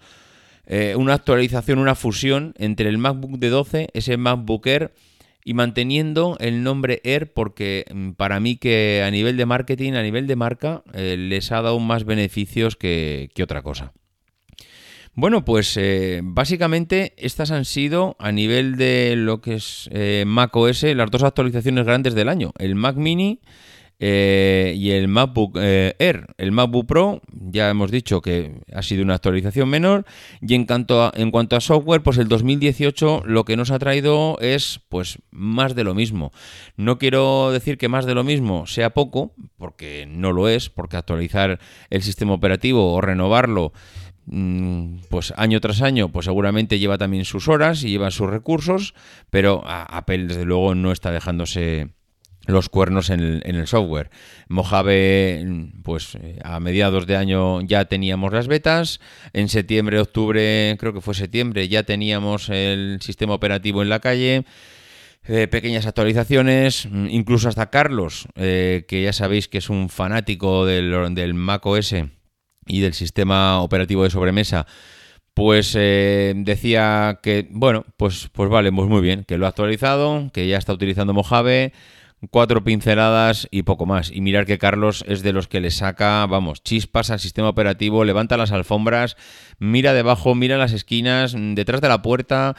una 0.96 1.16
actualización, 1.16 1.80
una 1.80 1.96
fusión 1.96 2.54
entre 2.58 2.90
el 2.90 3.00
MacBook 3.00 3.40
de 3.40 3.50
12, 3.50 3.90
ese 3.94 4.18
MacBook 4.18 4.68
Air, 4.68 4.94
y 5.44 5.54
manteniendo 5.54 6.38
el 6.40 6.64
nombre 6.64 7.02
Air 7.04 7.32
porque 7.34 7.86
mm, 7.94 8.12
para 8.12 8.40
mí 8.40 8.58
que 8.58 9.04
a 9.06 9.12
nivel 9.12 9.38
de 9.38 9.46
marketing, 9.46 9.94
a 9.94 10.04
nivel 10.04 10.28
de 10.28 10.36
marca, 10.36 10.84
eh, 10.94 11.16
les 11.18 11.52
ha 11.52 11.62
dado 11.62 11.80
más 11.80 12.06
beneficios 12.06 12.76
que, 12.76 13.32
otra 13.42 13.62
cosa. 13.62 13.94
Bueno, 15.16 15.44
pues 15.44 15.76
eh, 15.78 16.22
básicamente 16.24 17.14
estas 17.18 17.52
han 17.52 17.66
sido 17.66 18.16
a 18.20 18.32
nivel 18.32 18.78
de 18.78 19.16
lo 19.16 19.42
que 19.42 19.56
es 19.56 19.90
eh, 19.92 20.24
Mac 20.28 20.56
OS 20.56 20.84
las 20.84 21.12
dos 21.12 21.24
actualizaciones 21.24 21.86
grandes 21.86 22.16
del 22.16 22.30
año. 22.30 22.54
El 22.58 22.76
Mac 22.76 22.96
Mini 22.96 23.40
eh, 24.02 24.74
y 24.78 24.92
el 24.92 25.10
MacBook 25.10 25.58
eh, 25.60 25.94
Air, 26.00 26.28
el 26.38 26.54
MacBook 26.54 26.86
Pro, 26.86 27.22
ya 27.34 27.70
hemos 27.70 27.92
dicho 27.92 28.22
que 28.22 28.62
ha 28.74 28.82
sido 28.82 29.04
una 29.04 29.16
actualización 29.16 29.68
menor. 29.70 30.06
Y 30.42 30.56
en 30.56 30.66
cuanto, 30.66 31.04
a, 31.04 31.12
en 31.16 31.32
cuanto 31.32 31.58
a 31.58 31.62
software, 31.62 32.02
pues 32.02 32.18
el 32.18 32.30
2018 32.30 33.24
lo 33.26 33.44
que 33.44 33.58
nos 33.58 33.72
ha 33.72 33.80
traído 33.80 34.38
es 34.40 34.80
pues 34.88 35.20
más 35.32 35.76
de 35.76 35.84
lo 35.84 35.94
mismo. 35.94 36.32
No 36.78 36.98
quiero 36.98 37.52
decir 37.52 37.78
que 37.78 37.90
más 37.90 38.06
de 38.06 38.16
lo 38.16 38.24
mismo 38.24 38.66
sea 38.68 38.92
poco, 38.92 39.34
porque 39.58 40.06
no 40.08 40.32
lo 40.32 40.48
es, 40.48 40.70
porque 40.70 40.96
actualizar 40.96 41.60
el 41.90 42.02
sistema 42.02 42.34
operativo 42.34 42.94
o 42.94 43.02
renovarlo 43.02 43.74
mm, 44.28 45.00
pues 45.10 45.34
año 45.36 45.60
tras 45.60 45.82
año, 45.82 46.10
pues 46.10 46.26
seguramente 46.26 46.80
lleva 46.80 46.98
también 46.98 47.26
sus 47.26 47.50
horas 47.50 47.84
y 47.84 47.90
lleva 47.90 48.12
sus 48.12 48.30
recursos, 48.30 48.94
pero 49.30 49.62
Apple 49.66 50.28
desde 50.28 50.46
luego 50.46 50.74
no 50.74 50.94
está 50.94 51.12
dejándose 51.12 51.90
los 52.52 52.70
cuernos 52.70 53.10
en 53.10 53.42
el, 53.44 53.68
software. 53.68 54.10
Mojave, 54.48 55.46
pues 55.84 56.16
eh, 56.16 56.40
a 56.44 56.60
mediados 56.60 57.06
de 57.08 57.16
año 57.16 57.62
ya 57.62 57.86
teníamos 57.86 58.34
las 58.34 58.48
betas, 58.48 59.00
en 59.34 59.50
septiembre, 59.50 60.00
octubre, 60.00 60.76
creo 60.80 60.94
que 60.94 61.02
fue 61.02 61.14
septiembre, 61.14 61.68
ya 61.68 61.84
teníamos 61.84 62.50
el 62.50 63.00
sistema 63.02 63.34
operativo 63.34 63.82
en 63.82 63.90
la 63.90 64.00
calle. 64.00 64.46
Eh, 65.28 65.48
pequeñas 65.48 65.86
actualizaciones, 65.86 66.88
mm, 66.90 67.08
incluso 67.10 67.50
hasta 67.50 67.70
Carlos, 67.70 68.28
eh, 68.36 68.86
que 68.88 69.04
ya 69.04 69.14
sabéis 69.14 69.48
que 69.48 69.60
es 69.60 69.70
un 69.70 69.90
fanático 69.90 70.66
del, 70.66 71.14
del 71.14 71.34
Mac 71.34 71.66
OS 71.66 71.94
y 72.66 72.80
del 72.80 72.94
sistema 72.94 73.62
operativo 73.62 74.04
de 74.04 74.10
sobremesa, 74.10 74.66
pues 75.36 75.74
decía 75.74 77.20
que, 77.24 77.48
bueno, 77.52 77.86
pues, 77.96 78.30
pues 78.34 78.50
vale, 78.50 78.72
pues 78.74 78.90
muy 78.90 79.02
bien, 79.02 79.24
que 79.26 79.38
lo 79.38 79.46
ha 79.46 79.50
actualizado, 79.50 80.30
que 80.34 80.48
ya 80.48 80.58
está 80.58 80.74
utilizando 80.74 81.14
Mojave, 81.14 81.72
cuatro 82.30 82.64
pinceladas 82.64 83.48
y 83.52 83.64
poco 83.64 83.86
más. 83.86 84.12
Y 84.12 84.22
mirar 84.22 84.46
que 84.46 84.58
Carlos 84.58 85.04
es 85.08 85.24
de 85.24 85.34
los 85.34 85.48
que 85.48 85.62
le 85.62 85.72
saca, 85.72 86.26
vamos, 86.26 86.64
chispas 86.64 87.10
al 87.12 87.20
sistema 87.20 87.50
operativo, 87.50 88.04
levanta 88.04 88.38
las 88.38 88.52
alfombras, 88.52 89.16
mira 89.58 89.94
debajo, 89.94 90.36
mira 90.36 90.58
las 90.58 90.74
esquinas, 90.74 91.36
detrás 91.38 91.82
de 91.82 91.90
la 91.90 92.02
puerta. 92.02 92.56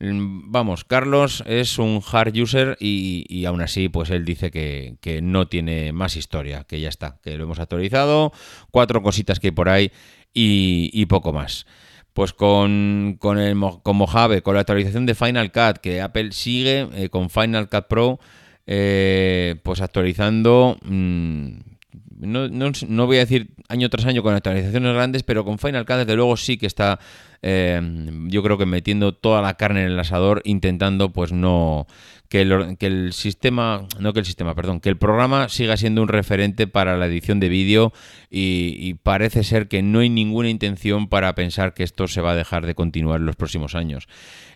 Mm, 0.00 0.50
vamos, 0.50 0.84
Carlos 0.84 1.44
es 1.46 1.78
un 1.78 2.00
hard 2.10 2.36
user 2.36 2.76
y, 2.80 3.44
aún 3.46 3.60
así, 3.60 3.88
pues 3.88 4.10
él 4.10 4.24
dice 4.24 4.50
que, 4.50 5.20
no 5.22 5.48
tiene 5.48 5.92
más 5.92 6.16
historia, 6.16 6.64
que 6.64 6.80
ya 6.80 6.88
está, 6.88 7.18
que 7.22 7.36
lo 7.36 7.44
hemos 7.44 7.58
actualizado, 7.58 8.32
cuatro 8.70 9.02
cositas 9.02 9.38
que 9.40 9.48
hay 9.48 9.52
por 9.52 9.68
ahí 9.68 9.92
y, 10.32 11.06
poco 11.06 11.32
más. 11.32 11.66
Pues 12.12 12.32
con, 12.32 13.16
con, 13.18 13.38
el, 13.38 13.58
con 13.82 13.96
Mojave, 13.96 14.42
con 14.42 14.54
la 14.54 14.60
actualización 14.60 15.04
de 15.04 15.16
Final 15.16 15.50
Cut, 15.50 15.78
que 15.78 16.00
Apple 16.00 16.30
sigue 16.30 16.88
eh, 16.94 17.08
con 17.08 17.28
Final 17.28 17.68
Cut 17.68 17.86
Pro, 17.88 18.20
eh, 18.66 19.56
pues 19.62 19.80
actualizando... 19.80 20.78
Mm, 20.82 21.74
no, 22.16 22.48
no, 22.48 23.06
voy 23.06 23.16
a 23.16 23.20
decir 23.20 23.54
año 23.68 23.90
tras 23.90 24.06
año 24.06 24.22
con 24.22 24.34
actualizaciones 24.34 24.94
grandes, 24.94 25.22
pero 25.22 25.44
con 25.44 25.58
Final 25.58 25.84
Cut 25.84 25.96
desde 25.96 26.16
luego 26.16 26.36
sí 26.36 26.56
que 26.56 26.66
está, 26.66 26.98
eh, 27.42 27.80
yo 28.28 28.42
creo 28.42 28.56
que 28.56 28.66
metiendo 28.66 29.12
toda 29.12 29.42
la 29.42 29.54
carne 29.54 29.82
en 29.82 29.92
el 29.92 29.98
asador, 29.98 30.40
intentando 30.44 31.10
pues 31.10 31.32
no 31.32 31.86
que 32.34 32.40
el, 32.40 32.76
que 32.78 32.86
el 32.86 33.12
sistema, 33.12 33.86
no 34.00 34.12
que 34.12 34.18
el 34.18 34.26
sistema, 34.26 34.56
perdón, 34.56 34.80
que 34.80 34.88
el 34.88 34.96
programa 34.96 35.48
siga 35.48 35.76
siendo 35.76 36.02
un 36.02 36.08
referente 36.08 36.66
para 36.66 36.96
la 36.96 37.06
edición 37.06 37.38
de 37.38 37.48
vídeo 37.48 37.92
y, 38.28 38.94
parece 39.04 39.44
ser 39.44 39.68
que 39.68 39.82
no 39.82 40.00
hay 40.00 40.08
ninguna 40.08 40.48
intención 40.48 41.08
para 41.08 41.32
pensar 41.36 41.74
que 41.74 41.84
esto 41.84 42.08
se 42.08 42.20
va 42.20 42.32
a 42.32 42.34
dejar 42.34 42.66
de 42.66 42.74
continuar 42.74 43.20
en 43.20 43.26
los 43.26 43.36
próximos 43.36 43.76
años. 43.76 44.08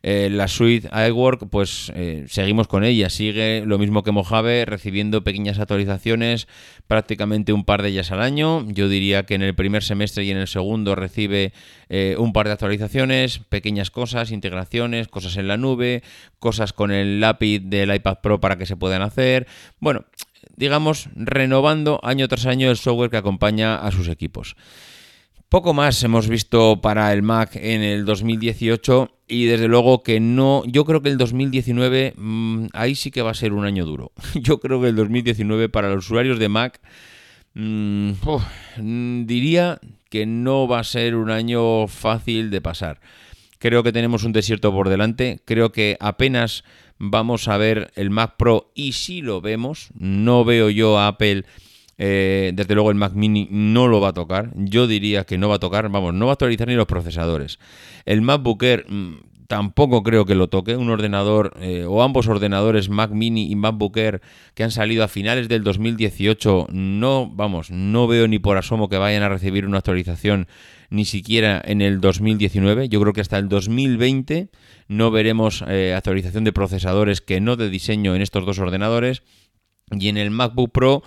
Eh, 0.03 0.29
la 0.33 0.49
suite 0.49 0.88
iWork, 1.09 1.49
pues 1.49 1.93
eh, 1.95 2.25
seguimos 2.29 2.67
con 2.67 2.83
ella, 2.83 3.11
sigue 3.11 3.62
lo 3.64 3.79
mismo 3.79 4.03
que 4.03 4.11
Mojave, 4.11 4.64
recibiendo 4.64 5.23
pequeñas 5.23 5.61
actualizaciones, 5.61 6.49
prácticamente 6.88 7.53
un 7.53 7.64
par 7.64 7.83
de 7.83 7.91
ellas 7.91 8.11
al 8.11 8.23
año. 8.23 8.64
Yo 8.69 8.88
diría 8.88 9.25
que 9.25 9.35
en 9.35 9.43
el 9.43 9.55
primer 9.55 9.85
semestre 9.85 10.25
y 10.25 10.31
en 10.31 10.38
el 10.38 10.49
segundo 10.49 10.97
recibe 10.97 11.53
eh, 11.88 12.17
un 12.19 12.33
par 12.33 12.47
de 12.47 12.53
actualizaciones, 12.53 13.38
pequeñas 13.49 13.91
cosas, 13.91 14.33
integraciones, 14.33 15.09
cosas 15.09 15.37
en 15.37 15.47
la 15.47 15.57
nube, 15.57 16.03
cosas 16.38 16.73
con 16.73 16.91
el 16.91 17.21
lápiz 17.21 17.61
del 17.68 17.94
iPad 17.94 18.18
Pro 18.22 18.40
para 18.40 18.57
que 18.59 18.66
se 18.66 18.76
puedan 18.76 19.02
hacer. 19.02 19.46
Bueno, 19.81 20.04
digamos, 20.57 21.09
renovando 21.14 22.00
año 22.02 22.28
tras 22.28 22.46
año 22.46 22.70
el 22.70 22.76
software 22.76 23.11
que 23.11 23.16
acompaña 23.16 23.76
a 23.76 23.90
sus 23.92 24.09
equipos. 24.09 24.57
Poco 25.48 25.72
más 25.72 26.02
hemos 26.04 26.28
visto 26.28 26.83
para 26.83 27.11
el 27.14 27.22
Mac 27.22 27.57
en 27.57 27.81
el 27.81 28.04
2018 28.04 29.11
y 29.28 29.46
desde 29.46 29.66
luego 29.66 30.02
que 30.02 30.20
no, 30.20 30.62
yo 30.66 30.85
creo 30.85 31.00
que 31.00 31.09
el 31.09 31.16
2019 31.16 32.12
mm, 32.16 32.66
ahí 32.74 32.94
sí 32.94 33.11
que 33.11 33.22
va 33.22 33.31
a 33.31 33.35
ser 33.35 33.54
un 33.54 33.64
año 33.64 33.87
duro. 33.87 34.12
Yo 34.35 34.61
creo 34.61 34.81
que 34.83 34.88
el 34.88 34.96
2019 34.96 35.70
para 35.70 35.88
los 35.88 36.04
usuarios 36.04 36.38
de 36.38 36.50
Mac 36.50 36.81
mm, 37.54 38.11
mm, 38.76 39.24
diría 39.24 39.81
que 40.11 40.26
no 40.26 40.68
va 40.68 40.81
a 40.81 40.85
ser 40.85 41.14
un 41.14 41.31
año 41.31 41.87
fácil 41.87 42.50
de 42.50 42.61
pasar. 42.61 43.00
Creo 43.59 43.83
que 43.83 43.92
tenemos 43.92 44.24
un 44.24 44.33
desierto 44.33 44.70
por 44.70 44.90
delante, 44.90 45.40
creo 45.46 45.72
que 45.72 45.96
apenas 45.98 46.62
vamos 46.98 47.48
a 47.48 47.56
ver 47.56 47.90
el 47.96 48.11
Mac 48.11 48.34
Pro 48.37 48.70
y 48.74 48.92
si 48.92 49.22
lo 49.22 49.40
vemos, 49.40 49.88
no 49.98 50.44
veo 50.44 50.70
yo 50.70 50.98
a 50.98 51.08
Apple, 51.08 51.44
eh, 51.96 52.52
desde 52.54 52.74
luego 52.74 52.90
el 52.90 52.96
Mac 52.96 53.12
Mini 53.14 53.48
no 53.50 53.88
lo 53.88 54.00
va 54.00 54.08
a 54.08 54.14
tocar, 54.14 54.52
yo 54.54 54.87
diría 54.87 55.24
que 55.24 55.38
no 55.38 55.48
va 55.48 55.56
a 55.56 55.61
tocar, 55.61 55.88
vamos, 55.88 56.14
no 56.14 56.26
va 56.26 56.32
a 56.32 56.34
actualizar 56.34 56.68
ni 56.68 56.74
los 56.74 56.87
procesadores. 56.87 57.58
El 58.04 58.22
MacBook 58.22 58.62
Air 58.62 58.87
mm, 58.88 59.14
tampoco 59.48 60.02
creo 60.02 60.24
que 60.26 60.34
lo 60.34 60.48
toque, 60.48 60.76
un 60.76 60.90
ordenador 60.90 61.54
eh, 61.61 61.84
o 61.88 62.02
ambos 62.02 62.28
ordenadores 62.28 62.88
Mac 62.88 63.11
Mini 63.11 63.50
y 63.50 63.56
MacBook 63.56 63.96
Air 63.96 64.20
que 64.54 64.62
han 64.62 64.70
salido 64.70 65.02
a 65.02 65.08
finales 65.08 65.48
del 65.48 65.64
2018, 65.64 66.68
no, 66.70 67.28
vamos, 67.28 67.70
no 67.70 68.06
veo 68.06 68.28
ni 68.28 68.38
por 68.38 68.58
asomo 68.58 68.88
que 68.88 68.98
vayan 68.98 69.22
a 69.22 69.28
recibir 69.28 69.66
una 69.66 69.78
actualización 69.78 70.46
ni 70.90 71.05
siquiera 71.05 71.61
en 71.64 71.83
el 71.83 72.01
2019, 72.01 72.88
yo 72.88 73.01
creo 73.01 73.12
que 73.12 73.20
hasta 73.20 73.38
el 73.38 73.48
2020 73.48 74.48
no 74.88 75.11
veremos 75.11 75.62
eh, 75.68 75.94
actualización 75.94 76.44
de 76.44 76.53
procesadores 76.53 77.20
que 77.20 77.40
no 77.40 77.57
de 77.57 77.68
diseño 77.68 78.14
en 78.14 78.22
estos 78.22 78.46
dos 78.46 78.59
ordenadores. 78.59 79.22
Y 79.90 80.09
en 80.09 80.16
el 80.18 80.31
MacBook 80.31 80.70
Pro, 80.72 81.03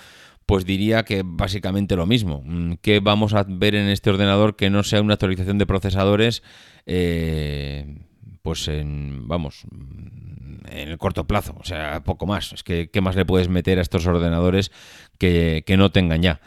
pues 0.46 0.65
diría 0.65 1.04
que 1.04 1.24
básicamente 1.26 1.96
lo 1.96 2.06
mismo. 2.06 2.41
Mm, 2.46 2.74
¿Qué 2.82 3.00
vamos 3.00 3.34
a 3.34 3.46
ver 3.48 3.76
en 3.76 3.88
este 3.89 4.10
ordenador 4.10 4.56
que 4.56 4.70
no 4.70 4.84
sea 4.84 5.02
una 5.02 5.15
actualización 5.15 5.58
de 5.58 5.65
procesadores? 5.65 6.44
Eh, 6.86 8.06
pues 8.41 8.67
en, 8.67 9.28
vamos, 9.28 9.63
en 9.72 10.89
el 10.89 10.98
corto 10.98 11.26
plazo, 11.26 11.56
o 11.60 11.63
sea, 11.63 12.04
poco 12.04 12.26
más. 12.26 12.54
Es 12.54 12.63
que, 12.63 12.89
¿qué 12.89 13.02
más 13.02 13.15
le 13.15 13.26
puedes 13.26 13.50
meter 13.50 13.78
a 13.78 13.82
estos 13.82 14.06
ordenadores 14.08 14.72
que, 15.17 15.63
que 15.65 15.78
no 15.78 15.91
tengan 15.91 16.22
ya? 16.22 16.41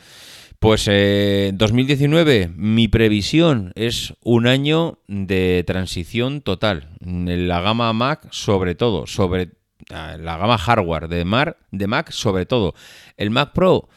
Pues 0.64 0.86
2019, 0.86 2.40
eh, 2.40 2.50
mi 2.56 2.88
previsión 2.88 3.72
es 3.74 4.14
un 4.22 4.46
año 4.46 4.98
de 5.08 5.62
transición 5.66 6.40
total. 6.40 6.88
En 7.04 7.48
la 7.48 7.60
gama 7.60 7.92
Mac, 7.92 8.28
sobre 8.30 8.74
todo, 8.74 9.06
sobre 9.06 9.50
ah, 9.90 10.16
la 10.18 10.38
gama 10.38 10.56
hardware 10.56 11.08
de 11.08 11.26
Mac, 11.26 11.58
de 11.70 11.86
Mac, 11.86 12.12
sobre 12.12 12.46
todo. 12.46 12.72
El 13.18 13.28
Mac 13.28 13.52
Pro, 13.52 13.90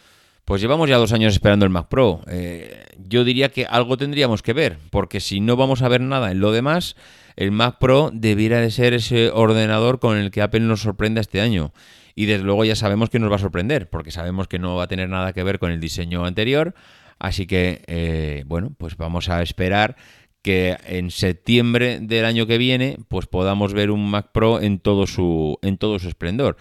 pues 0.44 0.60
llevamos 0.60 0.90
ya 0.90 0.98
dos 0.98 1.14
años 1.14 1.32
esperando 1.32 1.66
el 1.66 1.72
Mac 1.72 1.88
Pro. 1.88 2.20
Eh, 2.28 2.84
yo 2.98 3.24
diría 3.24 3.48
que 3.48 3.66
algo 3.66 3.96
tendríamos 3.96 4.42
que 4.42 4.52
ver, 4.52 4.78
porque 4.92 5.22
si 5.22 5.40
no 5.40 5.56
vamos 5.56 5.84
a 5.84 5.88
ver 5.88 6.02
nada 6.02 6.32
en 6.32 6.42
lo 6.42 6.52
demás, 6.52 6.98
el 7.38 7.52
Mac 7.52 7.78
Pro 7.80 8.12
debiera 8.14 8.60
de 8.60 8.72
ser 8.72 8.94
ese 8.94 9.30
ordenador 9.30 10.00
con 10.00 10.18
el 10.18 10.32
que 10.32 10.42
Apple 10.42 10.60
nos 10.60 10.82
sorprenda 10.82 11.22
este 11.22 11.40
año 11.40 11.72
y 12.18 12.26
desde 12.26 12.44
luego 12.44 12.66
ya 12.66 12.76
sabemos 12.76 13.12
que 13.12 13.20
nos 13.20 13.32
va 13.32 13.36
a 13.36 13.40
sorprender, 13.40 13.92
porque 13.92 14.10
sabemos 14.10 14.48
que 14.48 14.58
no 14.58 14.76
va 14.76 14.86
a 14.86 14.88
tener 14.88 15.08
nada 15.08 15.34
que 15.34 15.44
ver 15.44 15.60
con 15.60 15.72
el 15.72 15.80
diseño 15.80 16.26
anterior, 16.26 16.74
así 17.20 17.46
que, 17.46 17.84
eh, 17.86 18.44
bueno, 18.48 18.74
pues 18.76 18.98
vamos 18.98 19.30
a 19.30 19.44
esperar 19.44 19.96
que 20.42 20.78
en 20.88 21.12
septiembre 21.12 22.00
del 22.02 22.26
año 22.26 22.48
que 22.48 22.58
viene 22.58 22.98
pues 23.08 23.28
podamos 23.28 23.74
ver 23.74 23.92
un 23.92 24.10
Mac 24.10 24.32
Pro 24.32 24.60
en 24.60 24.80
todo 24.80 25.06
su, 25.06 25.60
en 25.62 25.78
todo 25.78 26.00
su 26.00 26.08
esplendor. 26.08 26.58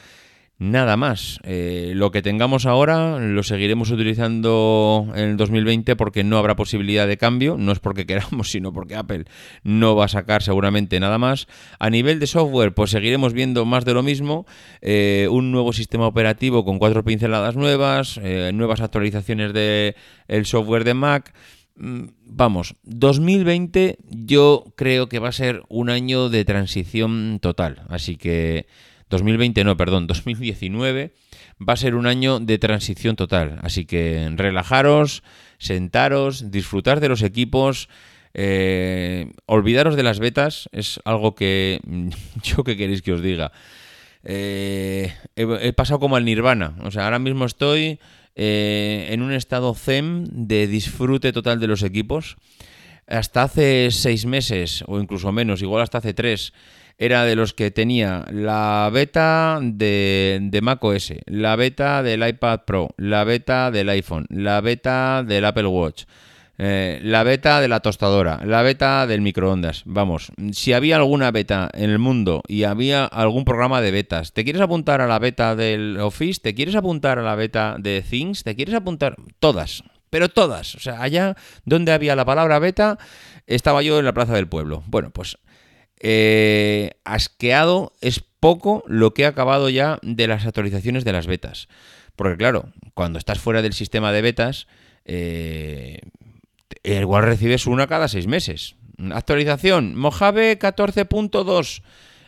Nada 0.58 0.96
más. 0.96 1.38
Eh, 1.42 1.92
lo 1.94 2.10
que 2.10 2.22
tengamos 2.22 2.64
ahora 2.64 3.18
lo 3.18 3.42
seguiremos 3.42 3.90
utilizando 3.90 5.06
en 5.14 5.30
el 5.30 5.36
2020 5.36 5.96
porque 5.96 6.24
no 6.24 6.38
habrá 6.38 6.56
posibilidad 6.56 7.06
de 7.06 7.18
cambio. 7.18 7.56
No 7.58 7.72
es 7.72 7.78
porque 7.78 8.06
queramos, 8.06 8.50
sino 8.50 8.72
porque 8.72 8.96
Apple 8.96 9.24
no 9.64 9.96
va 9.96 10.06
a 10.06 10.08
sacar 10.08 10.42
seguramente 10.42 10.98
nada 10.98 11.18
más. 11.18 11.46
A 11.78 11.90
nivel 11.90 12.20
de 12.20 12.26
software, 12.26 12.72
pues 12.72 12.90
seguiremos 12.90 13.34
viendo 13.34 13.66
más 13.66 13.84
de 13.84 13.92
lo 13.92 14.02
mismo. 14.02 14.46
Eh, 14.80 15.28
un 15.30 15.52
nuevo 15.52 15.74
sistema 15.74 16.06
operativo 16.06 16.64
con 16.64 16.78
cuatro 16.78 17.04
pinceladas 17.04 17.54
nuevas, 17.54 18.18
eh, 18.22 18.50
nuevas 18.54 18.80
actualizaciones 18.80 19.52
del 19.52 19.94
el 20.26 20.46
software 20.46 20.84
de 20.84 20.94
Mac. 20.94 21.34
Mm, 21.76 22.04
vamos, 22.24 22.76
2020 22.84 23.98
yo 24.08 24.64
creo 24.74 25.10
que 25.10 25.18
va 25.18 25.28
a 25.28 25.32
ser 25.32 25.64
un 25.68 25.90
año 25.90 26.30
de 26.30 26.46
transición 26.46 27.40
total. 27.42 27.82
Así 27.90 28.16
que 28.16 28.66
2020 29.08 29.64
no, 29.64 29.76
perdón, 29.76 30.06
2019 30.06 31.12
va 31.60 31.72
a 31.72 31.76
ser 31.76 31.94
un 31.94 32.06
año 32.06 32.40
de 32.40 32.58
transición 32.58 33.16
total. 33.16 33.58
Así 33.62 33.84
que 33.84 34.30
relajaros, 34.34 35.22
sentaros, 35.58 36.50
disfrutar 36.50 37.00
de 37.00 37.08
los 37.08 37.22
equipos. 37.22 37.88
Eh, 38.34 39.32
olvidaros 39.46 39.96
de 39.96 40.02
las 40.02 40.18
betas, 40.18 40.68
es 40.72 41.00
algo 41.04 41.34
que 41.34 41.80
yo 42.42 42.64
que 42.64 42.76
queréis 42.76 43.02
que 43.02 43.12
os 43.12 43.22
diga. 43.22 43.52
Eh, 44.24 45.14
he, 45.36 45.72
pasado 45.72 46.00
como 46.00 46.16
al 46.16 46.24
nirvana, 46.24 46.76
o 46.82 46.90
sea, 46.90 47.04
ahora 47.04 47.20
mismo 47.20 47.44
estoy 47.44 48.00
eh, 48.34 49.08
en 49.10 49.22
un 49.22 49.32
estado 49.32 49.72
zen 49.74 50.26
de 50.32 50.66
disfrute 50.66 51.32
total 51.32 51.60
de 51.60 51.68
los 51.68 51.82
equipos. 51.82 52.36
Hasta 53.06 53.44
hace 53.44 53.90
seis 53.92 54.26
meses, 54.26 54.82
o 54.88 54.98
incluso 54.98 55.30
menos, 55.30 55.62
igual 55.62 55.82
hasta 55.82 55.98
hace 55.98 56.12
tres, 56.12 56.52
era 56.98 57.24
de 57.24 57.36
los 57.36 57.52
que 57.52 57.70
tenía 57.70 58.24
la 58.30 58.90
beta 58.92 59.58
de, 59.62 60.38
de 60.40 60.60
Mac 60.62 60.82
OS, 60.82 61.12
la 61.26 61.56
beta 61.56 62.02
del 62.02 62.26
iPad 62.26 62.60
Pro, 62.66 62.88
la 62.96 63.24
beta 63.24 63.70
del 63.70 63.88
iPhone, 63.90 64.26
la 64.30 64.60
beta 64.60 65.22
del 65.26 65.44
Apple 65.44 65.66
Watch. 65.66 66.04
Eh, 66.58 67.00
la 67.02 67.22
beta 67.22 67.60
de 67.60 67.68
la 67.68 67.80
tostadora, 67.80 68.40
la 68.42 68.62
beta 68.62 69.06
del 69.06 69.20
microondas. 69.20 69.82
Vamos, 69.84 70.32
si 70.52 70.72
había 70.72 70.96
alguna 70.96 71.30
beta 71.30 71.68
en 71.74 71.90
el 71.90 71.98
mundo 71.98 72.42
y 72.48 72.62
había 72.62 73.04
algún 73.04 73.44
programa 73.44 73.82
de 73.82 73.90
betas, 73.90 74.32
¿te 74.32 74.42
quieres 74.42 74.62
apuntar 74.62 75.02
a 75.02 75.06
la 75.06 75.18
beta 75.18 75.54
del 75.54 75.98
Office? 76.00 76.40
¿Te 76.40 76.54
quieres 76.54 76.74
apuntar 76.74 77.18
a 77.18 77.22
la 77.22 77.34
beta 77.34 77.76
de 77.78 78.00
Things? 78.00 78.42
¿Te 78.42 78.56
quieres 78.56 78.74
apuntar? 78.74 79.16
Todas, 79.38 79.84
pero 80.08 80.30
todas. 80.30 80.74
O 80.76 80.80
sea, 80.80 81.02
allá 81.02 81.36
donde 81.66 81.92
había 81.92 82.16
la 82.16 82.24
palabra 82.24 82.58
beta, 82.58 82.96
estaba 83.46 83.82
yo 83.82 83.98
en 83.98 84.06
la 84.06 84.14
plaza 84.14 84.32
del 84.32 84.48
pueblo. 84.48 84.82
Bueno, 84.86 85.10
pues 85.10 85.36
eh, 86.00 86.90
asqueado 87.04 87.92
es 88.00 88.20
poco 88.20 88.84
lo 88.86 89.14
que 89.14 89.24
ha 89.24 89.28
acabado 89.28 89.68
ya 89.70 89.98
de 90.02 90.26
las 90.26 90.46
actualizaciones 90.46 91.04
de 91.04 91.12
las 91.12 91.26
betas. 91.26 91.68
Porque 92.16 92.36
claro, 92.36 92.70
cuando 92.94 93.18
estás 93.18 93.38
fuera 93.38 93.62
del 93.62 93.72
sistema 93.72 94.12
de 94.12 94.22
betas, 94.22 94.66
eh, 95.04 96.00
igual 96.82 97.24
recibes 97.24 97.66
una 97.66 97.86
cada 97.86 98.08
seis 98.08 98.26
meses. 98.26 98.76
Actualización, 99.12 99.94
Mojave 99.96 100.58
14.2, 100.58 101.82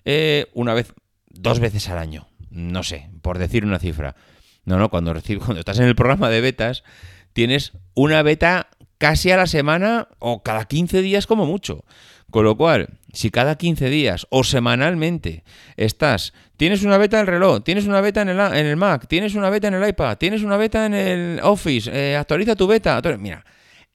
eh, 0.05 0.47
una 0.53 0.74
vez, 0.74 0.92
dos 1.28 1.61
veces 1.61 1.88
al 1.88 1.99
año. 1.99 2.28
No 2.51 2.82
sé, 2.82 3.11
por 3.22 3.38
decir 3.38 3.64
una 3.64 3.78
cifra. 3.78 4.16
No, 4.64 4.78
no, 4.78 4.90
cuando, 4.90 5.14
recibes, 5.14 5.42
cuando 5.45 5.61
estás 5.61 5.78
en 5.78 5.86
el 5.86 5.97
programa 5.97 6.28
de 6.28 6.40
betas, 6.40 6.84
tienes 7.32 7.72
una 7.95 8.22
beta 8.22 8.68
casi 8.99 9.30
a 9.30 9.36
la 9.36 9.47
semana 9.47 10.09
o 10.18 10.42
cada 10.42 10.66
15 10.66 11.01
días 11.01 11.26
como 11.26 11.47
mucho. 11.47 11.84
Con 12.31 12.45
lo 12.45 12.57
cual, 12.57 12.91
si 13.12 13.31
cada 13.31 13.57
15 13.57 13.89
días 13.89 14.26
o 14.29 14.45
semanalmente 14.45 15.45
estás, 15.76 16.35
tienes 16.59 16.83
una 16.83 16.99
beta 16.99 17.16
en 17.16 17.22
el 17.22 17.26
reloj, 17.26 17.64
tienes 17.64 17.87
una 17.87 18.03
beta 18.03 18.20
en 18.20 18.29
el, 18.29 18.76
Mac, 18.76 19.07
tienes 19.09 19.35
una 19.35 19.49
beta 19.49 19.68
en 19.68 19.74
el 19.74 19.89
iPad, 19.89 20.18
tienes 20.18 20.43
una 20.43 20.59
beta 20.59 20.85
en 20.85 20.95
el 20.95 21.41
Office, 21.43 21.91
eh, 21.93 22.16
actualiza 22.16 22.55
tu 22.55 22.66
beta. 22.66 23.01
Mira, 23.18 23.47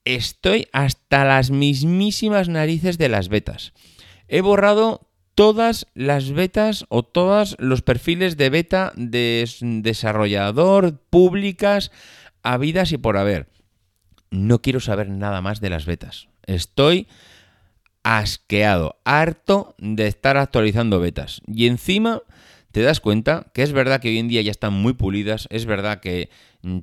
estoy 0.04 0.68
hasta 0.74 1.26
las 1.26 1.52
mismísimas 1.52 2.50
narices 2.50 2.98
de 2.98 3.10
las 3.10 3.30
betas. 3.30 3.74
He 4.28 4.42
borrado 4.42 5.12
todas 5.36 5.88
las 5.94 6.32
betas 6.32 6.86
o 6.90 7.04
todos 7.04 7.56
los 7.60 7.84
perfiles 7.84 8.36
de 8.38 8.50
beta 8.50 8.94
de 8.96 9.48
desarrollador 9.62 11.00
públicas 11.10 11.92
habidas 12.42 12.92
y 12.92 12.98
por 12.98 13.18
haber. 13.18 13.48
No 14.32 14.62
quiero 14.62 14.80
saber 14.80 15.10
nada 15.10 15.42
más 15.42 15.62
de 15.62 15.70
las 15.70 15.86
betas. 15.86 16.30
Estoy 16.46 17.08
asqueado, 18.04 19.00
harto 19.06 19.76
de 19.80 20.08
estar 20.08 20.38
actualizando 20.38 21.00
betas. 21.00 21.42
Y 21.48 21.68
encima 21.68 22.22
te 22.72 22.82
das 22.82 23.00
cuenta 23.00 23.48
que 23.54 23.64
es 23.64 23.72
verdad 23.72 24.02
que 24.02 24.10
hoy 24.10 24.18
en 24.18 24.28
día 24.28 24.42
ya 24.42 24.52
están 24.52 24.74
muy 24.74 24.94
pulidas, 24.94 25.48
es 25.50 25.66
verdad 25.66 26.00
que 26.00 26.30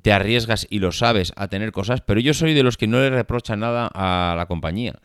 te 0.01 0.13
arriesgas 0.13 0.65
y 0.69 0.79
lo 0.79 0.91
sabes 0.91 1.33
a 1.35 1.47
tener 1.47 1.71
cosas, 1.71 2.01
pero 2.01 2.19
yo 2.19 2.33
soy 2.33 2.53
de 2.53 2.63
los 2.63 2.77
que 2.77 2.87
no 2.87 2.99
le 2.99 3.09
reprocha 3.09 3.55
nada 3.55 3.89
a 3.93 4.35
la 4.35 4.45
compañía. 4.45 4.95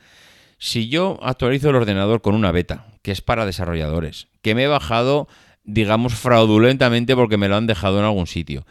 Si 0.58 0.88
yo 0.88 1.18
actualizo 1.22 1.70
el 1.70 1.76
ordenador 1.76 2.22
con 2.22 2.34
una 2.34 2.52
beta, 2.52 2.86
que 3.02 3.10
es 3.10 3.20
para 3.20 3.46
desarrolladores, 3.46 4.28
que 4.42 4.54
me 4.54 4.64
he 4.64 4.68
bajado, 4.68 5.28
digamos, 5.64 6.14
fraudulentamente 6.14 7.14
porque 7.14 7.36
me 7.36 7.48
lo 7.48 7.56
han 7.56 7.66
dejado 7.66 7.98
en 7.98 8.04
algún 8.04 8.26
sitio, 8.26 8.64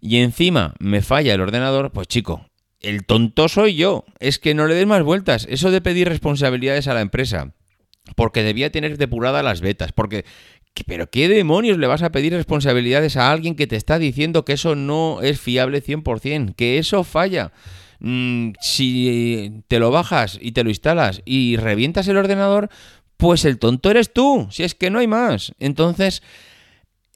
y 0.00 0.18
encima 0.18 0.74
me 0.78 1.00
falla 1.00 1.34
el 1.34 1.40
ordenador, 1.40 1.90
pues 1.90 2.06
chico, 2.06 2.46
el 2.82 3.04
tonto 3.04 3.48
soy 3.48 3.74
yo. 3.74 4.04
Es 4.20 4.38
que 4.38 4.54
no 4.54 4.66
le 4.66 4.74
des 4.74 4.86
más 4.86 5.02
vueltas. 5.02 5.46
Eso 5.48 5.70
de 5.70 5.80
pedir 5.80 6.08
responsabilidades 6.08 6.88
a 6.88 6.94
la 6.94 7.00
empresa. 7.00 7.54
Porque 8.16 8.42
debía 8.42 8.70
tener 8.70 8.98
depuradas 8.98 9.44
las 9.44 9.60
betas. 9.60 9.92
Porque 9.92 10.24
pero 10.86 11.10
¿qué 11.10 11.28
demonios 11.28 11.78
le 11.78 11.86
vas 11.86 12.02
a 12.02 12.10
pedir 12.12 12.32
responsabilidades 12.32 13.16
a 13.16 13.30
alguien 13.30 13.54
que 13.54 13.66
te 13.66 13.76
está 13.76 13.98
diciendo 13.98 14.44
que 14.44 14.54
eso 14.54 14.74
no 14.74 15.20
es 15.20 15.38
fiable 15.38 15.82
100%? 15.82 16.54
Que 16.54 16.78
eso 16.78 17.04
falla. 17.04 17.52
Mm, 18.00 18.52
si 18.60 19.62
te 19.68 19.78
lo 19.78 19.90
bajas 19.90 20.38
y 20.40 20.52
te 20.52 20.64
lo 20.64 20.70
instalas 20.70 21.22
y 21.24 21.56
revientas 21.56 22.08
el 22.08 22.16
ordenador, 22.16 22.70
pues 23.16 23.44
el 23.44 23.58
tonto 23.58 23.90
eres 23.90 24.12
tú. 24.12 24.48
Si 24.50 24.62
es 24.64 24.74
que 24.74 24.90
no 24.90 24.98
hay 24.98 25.06
más. 25.06 25.54
Entonces, 25.58 26.22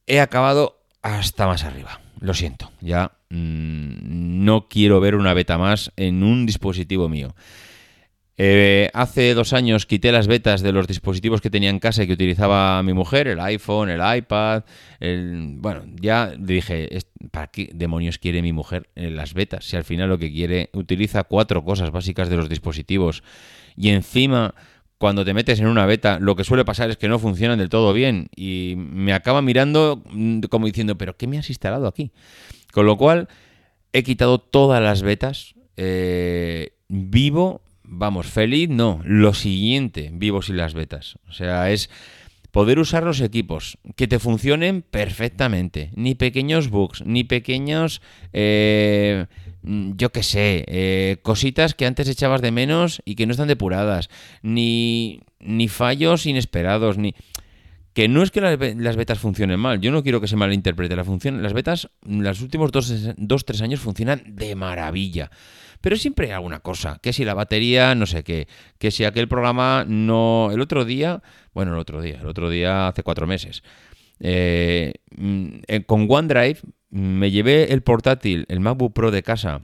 he 0.06 0.20
acabado 0.20 0.84
hasta 1.02 1.46
más 1.46 1.64
arriba. 1.64 2.00
Lo 2.20 2.34
siento. 2.34 2.70
Ya 2.80 3.12
mm, 3.30 4.44
no 4.44 4.68
quiero 4.68 5.00
ver 5.00 5.14
una 5.14 5.34
beta 5.34 5.58
más 5.58 5.92
en 5.96 6.22
un 6.22 6.46
dispositivo 6.46 7.08
mío. 7.08 7.34
Eh, 8.38 8.90
hace 8.92 9.32
dos 9.32 9.54
años 9.54 9.86
quité 9.86 10.12
las 10.12 10.26
betas 10.26 10.60
de 10.60 10.72
los 10.72 10.86
dispositivos 10.86 11.40
que 11.40 11.48
tenía 11.48 11.70
en 11.70 11.78
casa 11.78 12.02
y 12.02 12.06
que 12.06 12.12
utilizaba 12.12 12.82
mi 12.82 12.92
mujer, 12.92 13.28
el 13.28 13.40
iPhone, 13.40 13.88
el 13.88 14.00
iPad. 14.18 14.64
Bueno, 15.00 15.84
ya 16.00 16.34
dije, 16.38 16.98
¿para 17.30 17.46
qué 17.46 17.70
demonios 17.72 18.18
quiere 18.18 18.42
mi 18.42 18.52
mujer 18.52 18.90
las 18.94 19.32
betas? 19.32 19.64
Si 19.64 19.76
al 19.76 19.84
final 19.84 20.10
lo 20.10 20.18
que 20.18 20.30
quiere, 20.30 20.68
utiliza 20.74 21.24
cuatro 21.24 21.64
cosas 21.64 21.90
básicas 21.90 22.28
de 22.28 22.36
los 22.36 22.50
dispositivos 22.50 23.22
y 23.74 23.88
encima 23.88 24.54
cuando 24.98 25.24
te 25.24 25.34
metes 25.34 25.60
en 25.60 25.66
una 25.66 25.86
beta, 25.86 26.18
lo 26.20 26.36
que 26.36 26.44
suele 26.44 26.64
pasar 26.64 26.90
es 26.90 26.96
que 26.96 27.08
no 27.08 27.18
funcionan 27.18 27.58
del 27.58 27.68
todo 27.68 27.92
bien 27.92 28.28
y 28.34 28.74
me 28.76 29.12
acaba 29.12 29.42
mirando 29.42 30.02
mm, 30.10 30.40
como 30.50 30.66
diciendo, 30.66 30.96
pero 30.96 31.16
¿qué 31.16 31.26
me 31.26 31.38
has 31.38 31.48
instalado 31.50 31.86
aquí? 31.86 32.12
Con 32.72 32.86
lo 32.86 32.96
cual, 32.96 33.28
he 33.92 34.02
quitado 34.02 34.38
todas 34.38 34.82
las 34.82 35.02
betas, 35.02 35.54
eh, 35.76 36.72
vivo 36.88 37.62
vamos, 37.88 38.26
feliz 38.26 38.68
no, 38.68 39.00
lo 39.04 39.34
siguiente, 39.34 40.10
vivos 40.12 40.48
y 40.48 40.52
las 40.52 40.74
betas. 40.74 41.18
O 41.28 41.32
sea, 41.32 41.70
es 41.70 41.90
poder 42.56 42.78
usar 42.78 43.02
los 43.04 43.20
equipos, 43.20 43.76
que 43.96 44.08
te 44.08 44.18
funcionen 44.18 44.80
perfectamente, 44.80 45.90
ni 45.94 46.14
pequeños 46.14 46.70
bugs, 46.70 47.04
ni 47.04 47.22
pequeños, 47.22 48.00
eh, 48.32 49.26
yo 49.62 50.10
qué 50.10 50.22
sé, 50.22 50.64
eh, 50.66 51.18
cositas 51.20 51.74
que 51.74 51.84
antes 51.84 52.08
echabas 52.08 52.40
de 52.40 52.52
menos 52.52 53.02
y 53.04 53.14
que 53.14 53.26
no 53.26 53.32
están 53.32 53.48
depuradas, 53.48 54.08
ni, 54.40 55.20
ni 55.38 55.68
fallos 55.68 56.24
inesperados, 56.24 56.96
ni... 56.96 57.14
Que 57.92 58.08
no 58.08 58.22
es 58.22 58.30
que 58.30 58.40
las, 58.40 58.96
betas 58.96 59.18
funcionen 59.18 59.60
mal, 59.60 59.82
yo 59.82 59.90
no 59.92 60.02
quiero 60.02 60.22
que 60.22 60.28
se 60.28 60.36
malinterprete 60.36 60.96
la 60.96 61.04
función. 61.04 61.42
Las 61.42 61.52
betas, 61.52 61.90
los 62.06 62.40
últimos 62.40 62.72
dos, 62.72 62.90
dos, 63.18 63.44
tres 63.44 63.60
años 63.60 63.80
funcionan 63.80 64.22
de 64.28 64.54
maravilla. 64.54 65.30
Pero 65.86 65.94
siempre 65.94 66.26
hay 66.26 66.32
alguna 66.32 66.58
cosa, 66.58 66.98
que 67.00 67.12
si 67.12 67.24
la 67.24 67.32
batería, 67.32 67.94
no 67.94 68.06
sé 68.06 68.24
qué, 68.24 68.48
que 68.76 68.90
si 68.90 69.04
aquel 69.04 69.28
programa 69.28 69.84
no... 69.86 70.50
El 70.52 70.60
otro 70.60 70.84
día, 70.84 71.22
bueno, 71.54 71.74
el 71.74 71.78
otro 71.78 72.02
día, 72.02 72.18
el 72.20 72.26
otro 72.26 72.50
día 72.50 72.88
hace 72.88 73.04
cuatro 73.04 73.28
meses, 73.28 73.62
eh, 74.18 74.94
mm, 75.16 75.46
eh, 75.68 75.84
con 75.84 76.08
OneDrive 76.10 76.58
me 76.90 77.30
llevé 77.30 77.72
el 77.72 77.84
portátil, 77.84 78.46
el 78.48 78.58
MacBook 78.58 78.94
Pro 78.94 79.12
de 79.12 79.22
casa, 79.22 79.60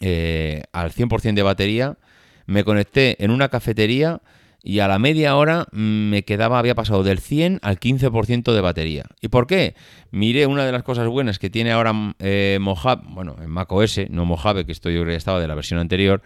eh, 0.00 0.64
al 0.72 0.90
100% 0.90 1.34
de 1.34 1.42
batería, 1.44 1.98
me 2.46 2.64
conecté 2.64 3.22
en 3.22 3.30
una 3.30 3.48
cafetería 3.48 4.22
y 4.64 4.78
a 4.78 4.88
la 4.88 4.98
media 4.98 5.36
hora 5.36 5.66
mm, 5.72 6.08
me 6.08 6.24
quedaba, 6.24 6.58
había 6.58 6.74
pasado 6.74 7.02
del 7.02 7.18
100 7.18 7.60
al 7.62 7.78
15% 7.78 8.52
de 8.52 8.60
batería. 8.62 9.04
¿Y 9.20 9.28
por 9.28 9.46
qué? 9.46 9.74
Miré 10.10 10.46
una 10.46 10.64
de 10.64 10.72
las 10.72 10.82
cosas 10.82 11.06
buenas 11.06 11.38
que 11.38 11.50
tiene 11.50 11.70
ahora 11.70 11.92
eh, 12.18 12.58
Mojave, 12.60 13.02
bueno, 13.10 13.36
en 13.40 13.50
macOS, 13.50 14.00
no 14.08 14.24
Mojave, 14.24 14.64
que 14.64 14.72
estoy 14.72 14.94
yo 14.94 15.06
estaba 15.06 15.38
de 15.38 15.48
la 15.48 15.54
versión 15.54 15.78
anterior, 15.78 16.22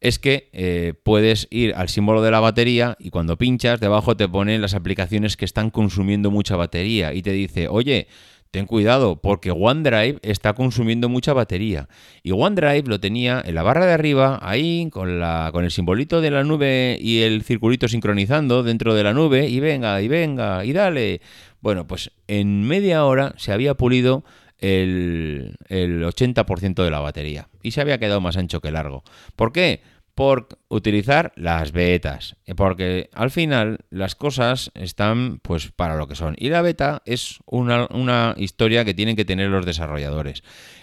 es 0.00 0.18
que 0.18 0.50
eh, 0.52 0.94
puedes 1.02 1.48
ir 1.50 1.74
al 1.74 1.88
símbolo 1.88 2.22
de 2.22 2.30
la 2.30 2.40
batería 2.40 2.96
y 3.00 3.10
cuando 3.10 3.38
pinchas 3.38 3.80
debajo 3.80 4.16
te 4.16 4.28
pone 4.28 4.58
las 4.58 4.74
aplicaciones 4.74 5.36
que 5.36 5.46
están 5.46 5.70
consumiendo 5.70 6.30
mucha 6.30 6.56
batería 6.56 7.14
y 7.14 7.22
te 7.22 7.32
dice, 7.32 7.68
oye, 7.68 8.06
ten 8.50 8.66
cuidado 8.66 9.20
porque 9.20 9.50
OneDrive 9.50 10.18
está 10.22 10.54
consumiendo 10.54 11.08
mucha 11.08 11.32
batería. 11.32 11.88
Y 12.22 12.32
OneDrive 12.32 12.88
lo 12.88 13.00
tenía 13.00 13.42
en 13.44 13.54
la 13.54 13.62
barra 13.62 13.86
de 13.86 13.92
arriba, 13.92 14.38
ahí, 14.42 14.88
con, 14.90 15.20
la, 15.20 15.50
con 15.52 15.64
el 15.64 15.70
simbolito 15.70 16.20
de 16.20 16.30
la 16.30 16.44
nube 16.44 16.98
y 17.00 17.20
el 17.20 17.42
circulito 17.42 17.88
sincronizando 17.88 18.62
dentro 18.62 18.94
de 18.94 19.04
la 19.04 19.14
nube, 19.14 19.48
y 19.48 19.60
venga, 19.60 20.00
y 20.02 20.08
venga, 20.08 20.64
y 20.64 20.72
dale. 20.72 21.20
Bueno, 21.60 21.86
pues 21.86 22.10
en 22.26 22.66
media 22.66 23.04
hora 23.04 23.34
se 23.36 23.52
había 23.52 23.74
pulido 23.74 24.24
el, 24.58 25.56
el 25.68 26.02
80% 26.04 26.82
de 26.84 26.90
la 26.90 27.00
batería 27.00 27.48
y 27.62 27.72
se 27.72 27.80
había 27.80 27.98
quedado 27.98 28.20
más 28.20 28.36
ancho 28.36 28.60
que 28.60 28.70
largo. 28.70 29.04
¿Por 29.36 29.52
qué? 29.52 29.80
Por 30.18 30.48
utilizar 30.66 31.30
las 31.36 31.70
betas, 31.70 32.34
porque 32.56 33.08
al 33.12 33.30
final 33.30 33.84
las 33.88 34.16
cosas 34.16 34.72
están 34.74 35.38
pues 35.42 35.70
para 35.70 35.94
lo 35.94 36.08
que 36.08 36.16
son. 36.16 36.34
Y 36.36 36.48
la 36.48 36.60
beta 36.60 37.02
es 37.04 37.38
una, 37.46 37.86
una, 37.92 38.34
historia 38.36 38.84
que 38.84 38.94
tienen 38.94 39.14
que 39.14 39.24
tener 39.24 39.48
los 39.48 39.64
desarrolladores. 39.64 40.42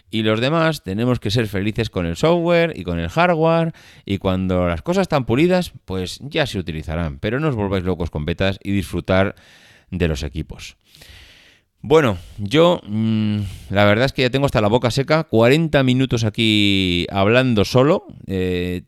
Y 0.09 0.23
los 0.23 0.39
demás 0.39 0.83
tenemos 0.83 1.19
que 1.19 1.31
ser 1.31 1.47
felices 1.47 1.89
con 1.89 2.05
el 2.05 2.15
software 2.15 2.79
y 2.79 2.85
con 2.85 2.97
el 2.97 3.09
hardware. 3.09 3.73
Y 4.05 4.19
cuando 4.19 4.69
las 4.69 4.81
cosas 4.81 5.01
están 5.01 5.25
pulidas, 5.25 5.73
pues 5.83 6.19
ya 6.21 6.45
se 6.45 6.57
utilizarán. 6.57 7.19
Pero 7.19 7.41
no 7.41 7.49
os 7.49 7.55
volváis 7.55 7.83
locos 7.83 8.11
con 8.11 8.23
betas 8.23 8.57
y 8.63 8.71
disfrutar 8.71 9.35
de 9.91 10.07
los 10.07 10.23
equipos. 10.23 10.77
Bueno, 11.81 12.17
yo 12.37 12.79
mm, 12.87 13.39
la 13.69 13.83
verdad 13.83 14.05
es 14.05 14.13
que 14.13 14.21
ya 14.21 14.29
tengo 14.29 14.45
hasta 14.45 14.61
la 14.61 14.69
boca 14.69 14.91
seca, 14.91 15.25
40 15.25 15.83
minutos 15.83 16.23
aquí 16.23 17.05
hablando 17.11 17.65
solo. 17.65 18.07
Eh, 18.27 18.83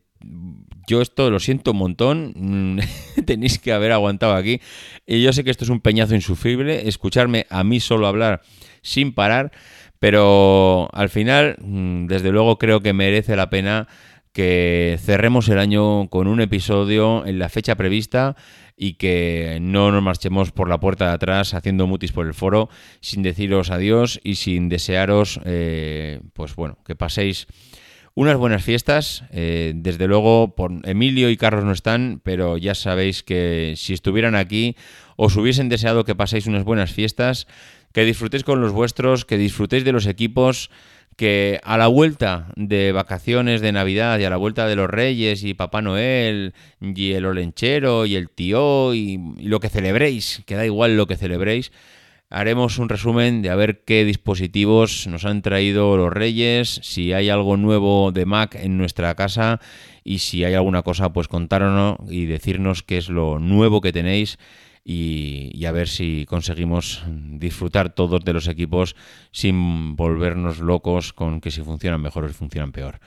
yo 0.88 1.02
esto 1.02 1.30
lo 1.30 1.38
siento 1.38 1.72
un 1.72 1.76
montón, 1.76 2.32
mm, 2.34 2.78
tenéis 3.26 3.58
que 3.58 3.72
haber 3.72 3.92
aguantado 3.92 4.34
aquí. 4.34 4.60
Y 5.06 5.22
yo 5.22 5.32
sé 5.32 5.44
que 5.44 5.50
esto 5.50 5.64
es 5.64 5.70
un 5.70 5.80
peñazo 5.80 6.14
insufrible, 6.14 6.88
escucharme 6.88 7.46
a 7.50 7.62
mí 7.62 7.78
solo 7.78 8.06
hablar 8.08 8.40
sin 8.82 9.12
parar, 9.12 9.52
pero 10.00 10.88
al 10.92 11.10
final, 11.10 11.56
mm, 11.60 12.06
desde 12.06 12.32
luego 12.32 12.58
creo 12.58 12.80
que 12.80 12.92
merece 12.92 13.36
la 13.36 13.50
pena 13.50 13.86
que 14.32 14.98
cerremos 15.00 15.48
el 15.48 15.58
año 15.58 16.08
con 16.08 16.26
un 16.26 16.40
episodio 16.40 17.26
en 17.26 17.38
la 17.38 17.48
fecha 17.48 17.76
prevista 17.76 18.36
y 18.76 18.94
que 18.94 19.58
no 19.60 19.90
nos 19.90 20.02
marchemos 20.02 20.52
por 20.52 20.68
la 20.68 20.78
puerta 20.78 21.08
de 21.08 21.14
atrás 21.14 21.52
haciendo 21.54 21.86
mutis 21.86 22.12
por 22.12 22.26
el 22.26 22.34
foro 22.34 22.68
sin 23.00 23.22
deciros 23.22 23.70
adiós 23.70 24.20
y 24.22 24.36
sin 24.36 24.68
desearos, 24.68 25.40
eh, 25.44 26.20
pues 26.32 26.54
bueno, 26.54 26.78
que 26.86 26.94
paséis 26.94 27.48
unas 28.18 28.36
buenas 28.36 28.64
fiestas. 28.64 29.22
Eh, 29.30 29.74
desde 29.76 30.08
luego, 30.08 30.56
por 30.56 30.72
Emilio 30.82 31.30
y 31.30 31.36
Carlos 31.36 31.64
no 31.64 31.70
están, 31.70 32.20
pero 32.24 32.56
ya 32.56 32.74
sabéis 32.74 33.22
que 33.22 33.74
si 33.76 33.94
estuvieran 33.94 34.34
aquí, 34.34 34.74
os 35.14 35.36
hubiesen 35.36 35.68
deseado 35.68 36.04
que 36.04 36.16
paséis 36.16 36.48
unas 36.48 36.64
buenas 36.64 36.92
fiestas, 36.92 37.46
que 37.92 38.04
disfrutéis 38.04 38.42
con 38.42 38.60
los 38.60 38.72
vuestros, 38.72 39.24
que 39.24 39.38
disfrutéis 39.38 39.84
de 39.84 39.92
los 39.92 40.06
equipos, 40.06 40.68
que 41.16 41.60
a 41.62 41.78
la 41.78 41.86
vuelta 41.86 42.48
de 42.56 42.90
vacaciones 42.90 43.60
de 43.60 43.70
Navidad 43.70 44.18
y 44.18 44.24
a 44.24 44.30
la 44.30 44.36
vuelta 44.36 44.66
de 44.66 44.74
los 44.74 44.90
Reyes 44.90 45.44
y 45.44 45.54
Papá 45.54 45.80
Noel 45.80 46.54
y 46.80 47.12
el 47.12 47.24
Olenchero 47.24 48.04
y 48.04 48.16
el 48.16 48.30
tío 48.30 48.94
y, 48.94 49.20
y 49.38 49.46
lo 49.46 49.60
que 49.60 49.68
celebréis, 49.68 50.42
que 50.44 50.56
da 50.56 50.66
igual 50.66 50.96
lo 50.96 51.06
que 51.06 51.16
celebréis, 51.16 51.70
haremos 52.30 52.78
un 52.78 52.88
resumen 52.88 53.42
de 53.42 53.50
a 53.50 53.56
ver 53.56 53.84
qué 53.84 54.04
dispositivos 54.04 55.06
nos 55.06 55.24
han 55.24 55.42
traído 55.42 55.96
los 55.96 56.12
Reyes, 56.12 56.80
si 56.82 57.12
hay 57.12 57.30
algo 57.30 57.56
nuevo 57.56 58.12
de 58.12 58.26
Mac 58.26 58.54
en 58.54 58.76
nuestra 58.76 59.14
casa 59.14 59.60
y 60.04 60.18
si 60.18 60.44
hay 60.44 60.54
alguna 60.54 60.82
cosa, 60.82 61.12
pues 61.12 61.28
contárnoslo 61.28 61.98
y 62.10 62.26
decirnos 62.26 62.82
qué 62.82 62.98
es 62.98 63.08
lo 63.08 63.38
nuevo 63.38 63.80
que 63.80 63.92
tenéis 63.92 64.38
y, 64.90 65.66
a 65.66 65.72
ver 65.72 65.86
si 65.86 66.24
conseguimos 66.26 67.02
disfrutar 67.06 67.94
todos 67.94 68.24
de 68.24 68.32
los 68.32 68.48
equipos 68.48 68.96
sin 69.32 69.96
volvernos 69.96 70.60
locos 70.60 71.12
con 71.12 71.42
que 71.42 71.50
si 71.50 71.60
funcionan 71.60 72.00
mejor 72.00 72.24
o 72.24 72.28
si 72.28 72.34
funcionan 72.34 72.72
peor. 72.72 72.98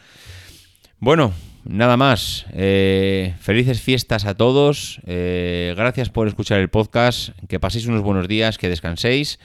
Bueno, 0.99 1.33
nada 1.65 1.97
más. 1.97 2.45
Eh, 2.53 3.35
felices 3.39 3.81
fiestas 3.81 4.25
a 4.25 4.35
todos. 4.35 5.01
Eh, 5.05 5.73
gracias 5.75 6.09
por 6.09 6.27
escuchar 6.27 6.59
el 6.59 6.69
podcast. 6.69 7.29
Que 7.47 7.59
paséis 7.59 7.85
unos 7.87 8.01
buenos 8.01 8.27
días, 8.27 8.57
que 8.57 8.69
descanséis 8.69 9.39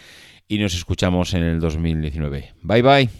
y 0.48 0.58
nos 0.58 0.74
escuchamos 0.74 1.34
en 1.34 1.42
el 1.42 1.60
2019. 1.60 2.54
Bye 2.62 2.82
bye. 2.82 3.10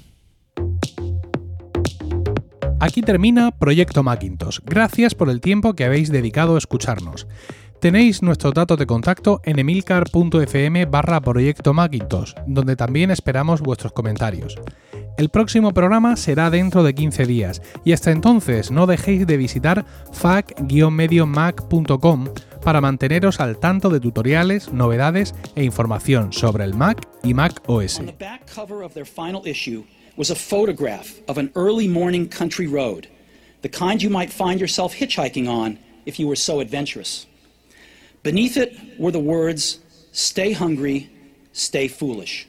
Aquí 2.78 3.01
termina 3.01 3.51
Proyecto 3.53 4.03
Macintosh. 4.03 4.61
Gracias 4.64 5.14
por 5.14 5.30
el 5.30 5.40
tiempo 5.40 5.74
que 5.74 5.84
habéis 5.84 6.11
dedicado 6.11 6.57
a 6.57 6.59
escucharnos. 6.59 7.26
Tenéis 7.80 8.22
nuestros 8.22 8.55
datos 8.55 8.78
de 8.78 8.86
contacto 8.86 9.40
en 9.44 9.59
emilcar.fm 9.59 10.86
barra 10.86 11.20
Proyecto 11.20 11.72
Macintosh, 11.72 12.32
donde 12.47 12.76
también 12.76 13.11
esperamos 13.11 13.61
vuestros 13.61 13.92
comentarios. 13.92 14.57
El 15.17 15.29
próximo 15.31 15.73
programa 15.73 16.17
será 16.17 16.51
dentro 16.51 16.83
de 16.83 16.95
15 16.95 17.25
días 17.27 17.62
y 17.85 17.93
hasta 17.93 18.11
entonces 18.11 18.71
no 18.71 18.87
dejéis 18.87 19.27
de 19.27 19.37
visitar 19.37 19.85
fac-mediomac.com 20.12 22.29
para 22.62 22.81
manteneros 22.81 23.41
al 23.41 23.59
tanto 23.59 23.91
de 23.91 24.01
tutoriales, 24.01 24.73
novedades 24.73 25.35
e 25.55 25.64
información 25.64 26.33
sobre 26.33 26.64
el 26.64 26.73
Mac 26.75 27.07
y 27.23 27.35
Mac 27.35 27.62
OS. 27.67 28.01
Was 30.19 30.31
a 30.31 30.35
photograph 30.35 31.21
of 31.29 31.37
an 31.37 31.53
early 31.55 31.87
morning 31.87 32.27
country 32.27 32.67
road, 32.67 33.07
the 33.61 33.69
kind 33.69 34.03
you 34.03 34.09
might 34.09 34.33
find 34.33 34.59
yourself 34.59 34.95
hitchhiking 34.95 35.47
on 35.47 35.79
if 36.07 36.19
you 36.19 36.27
were 36.27 36.37
so 36.37 36.61
adventurous. 36.61 37.27
Beneath 38.23 38.57
it 38.57 38.73
were 38.99 39.12
the 39.12 39.21
words, 39.21 39.81
Stay 40.17 40.53
hungry, 40.53 41.11
stay 41.53 41.89
foolish. 41.89 42.49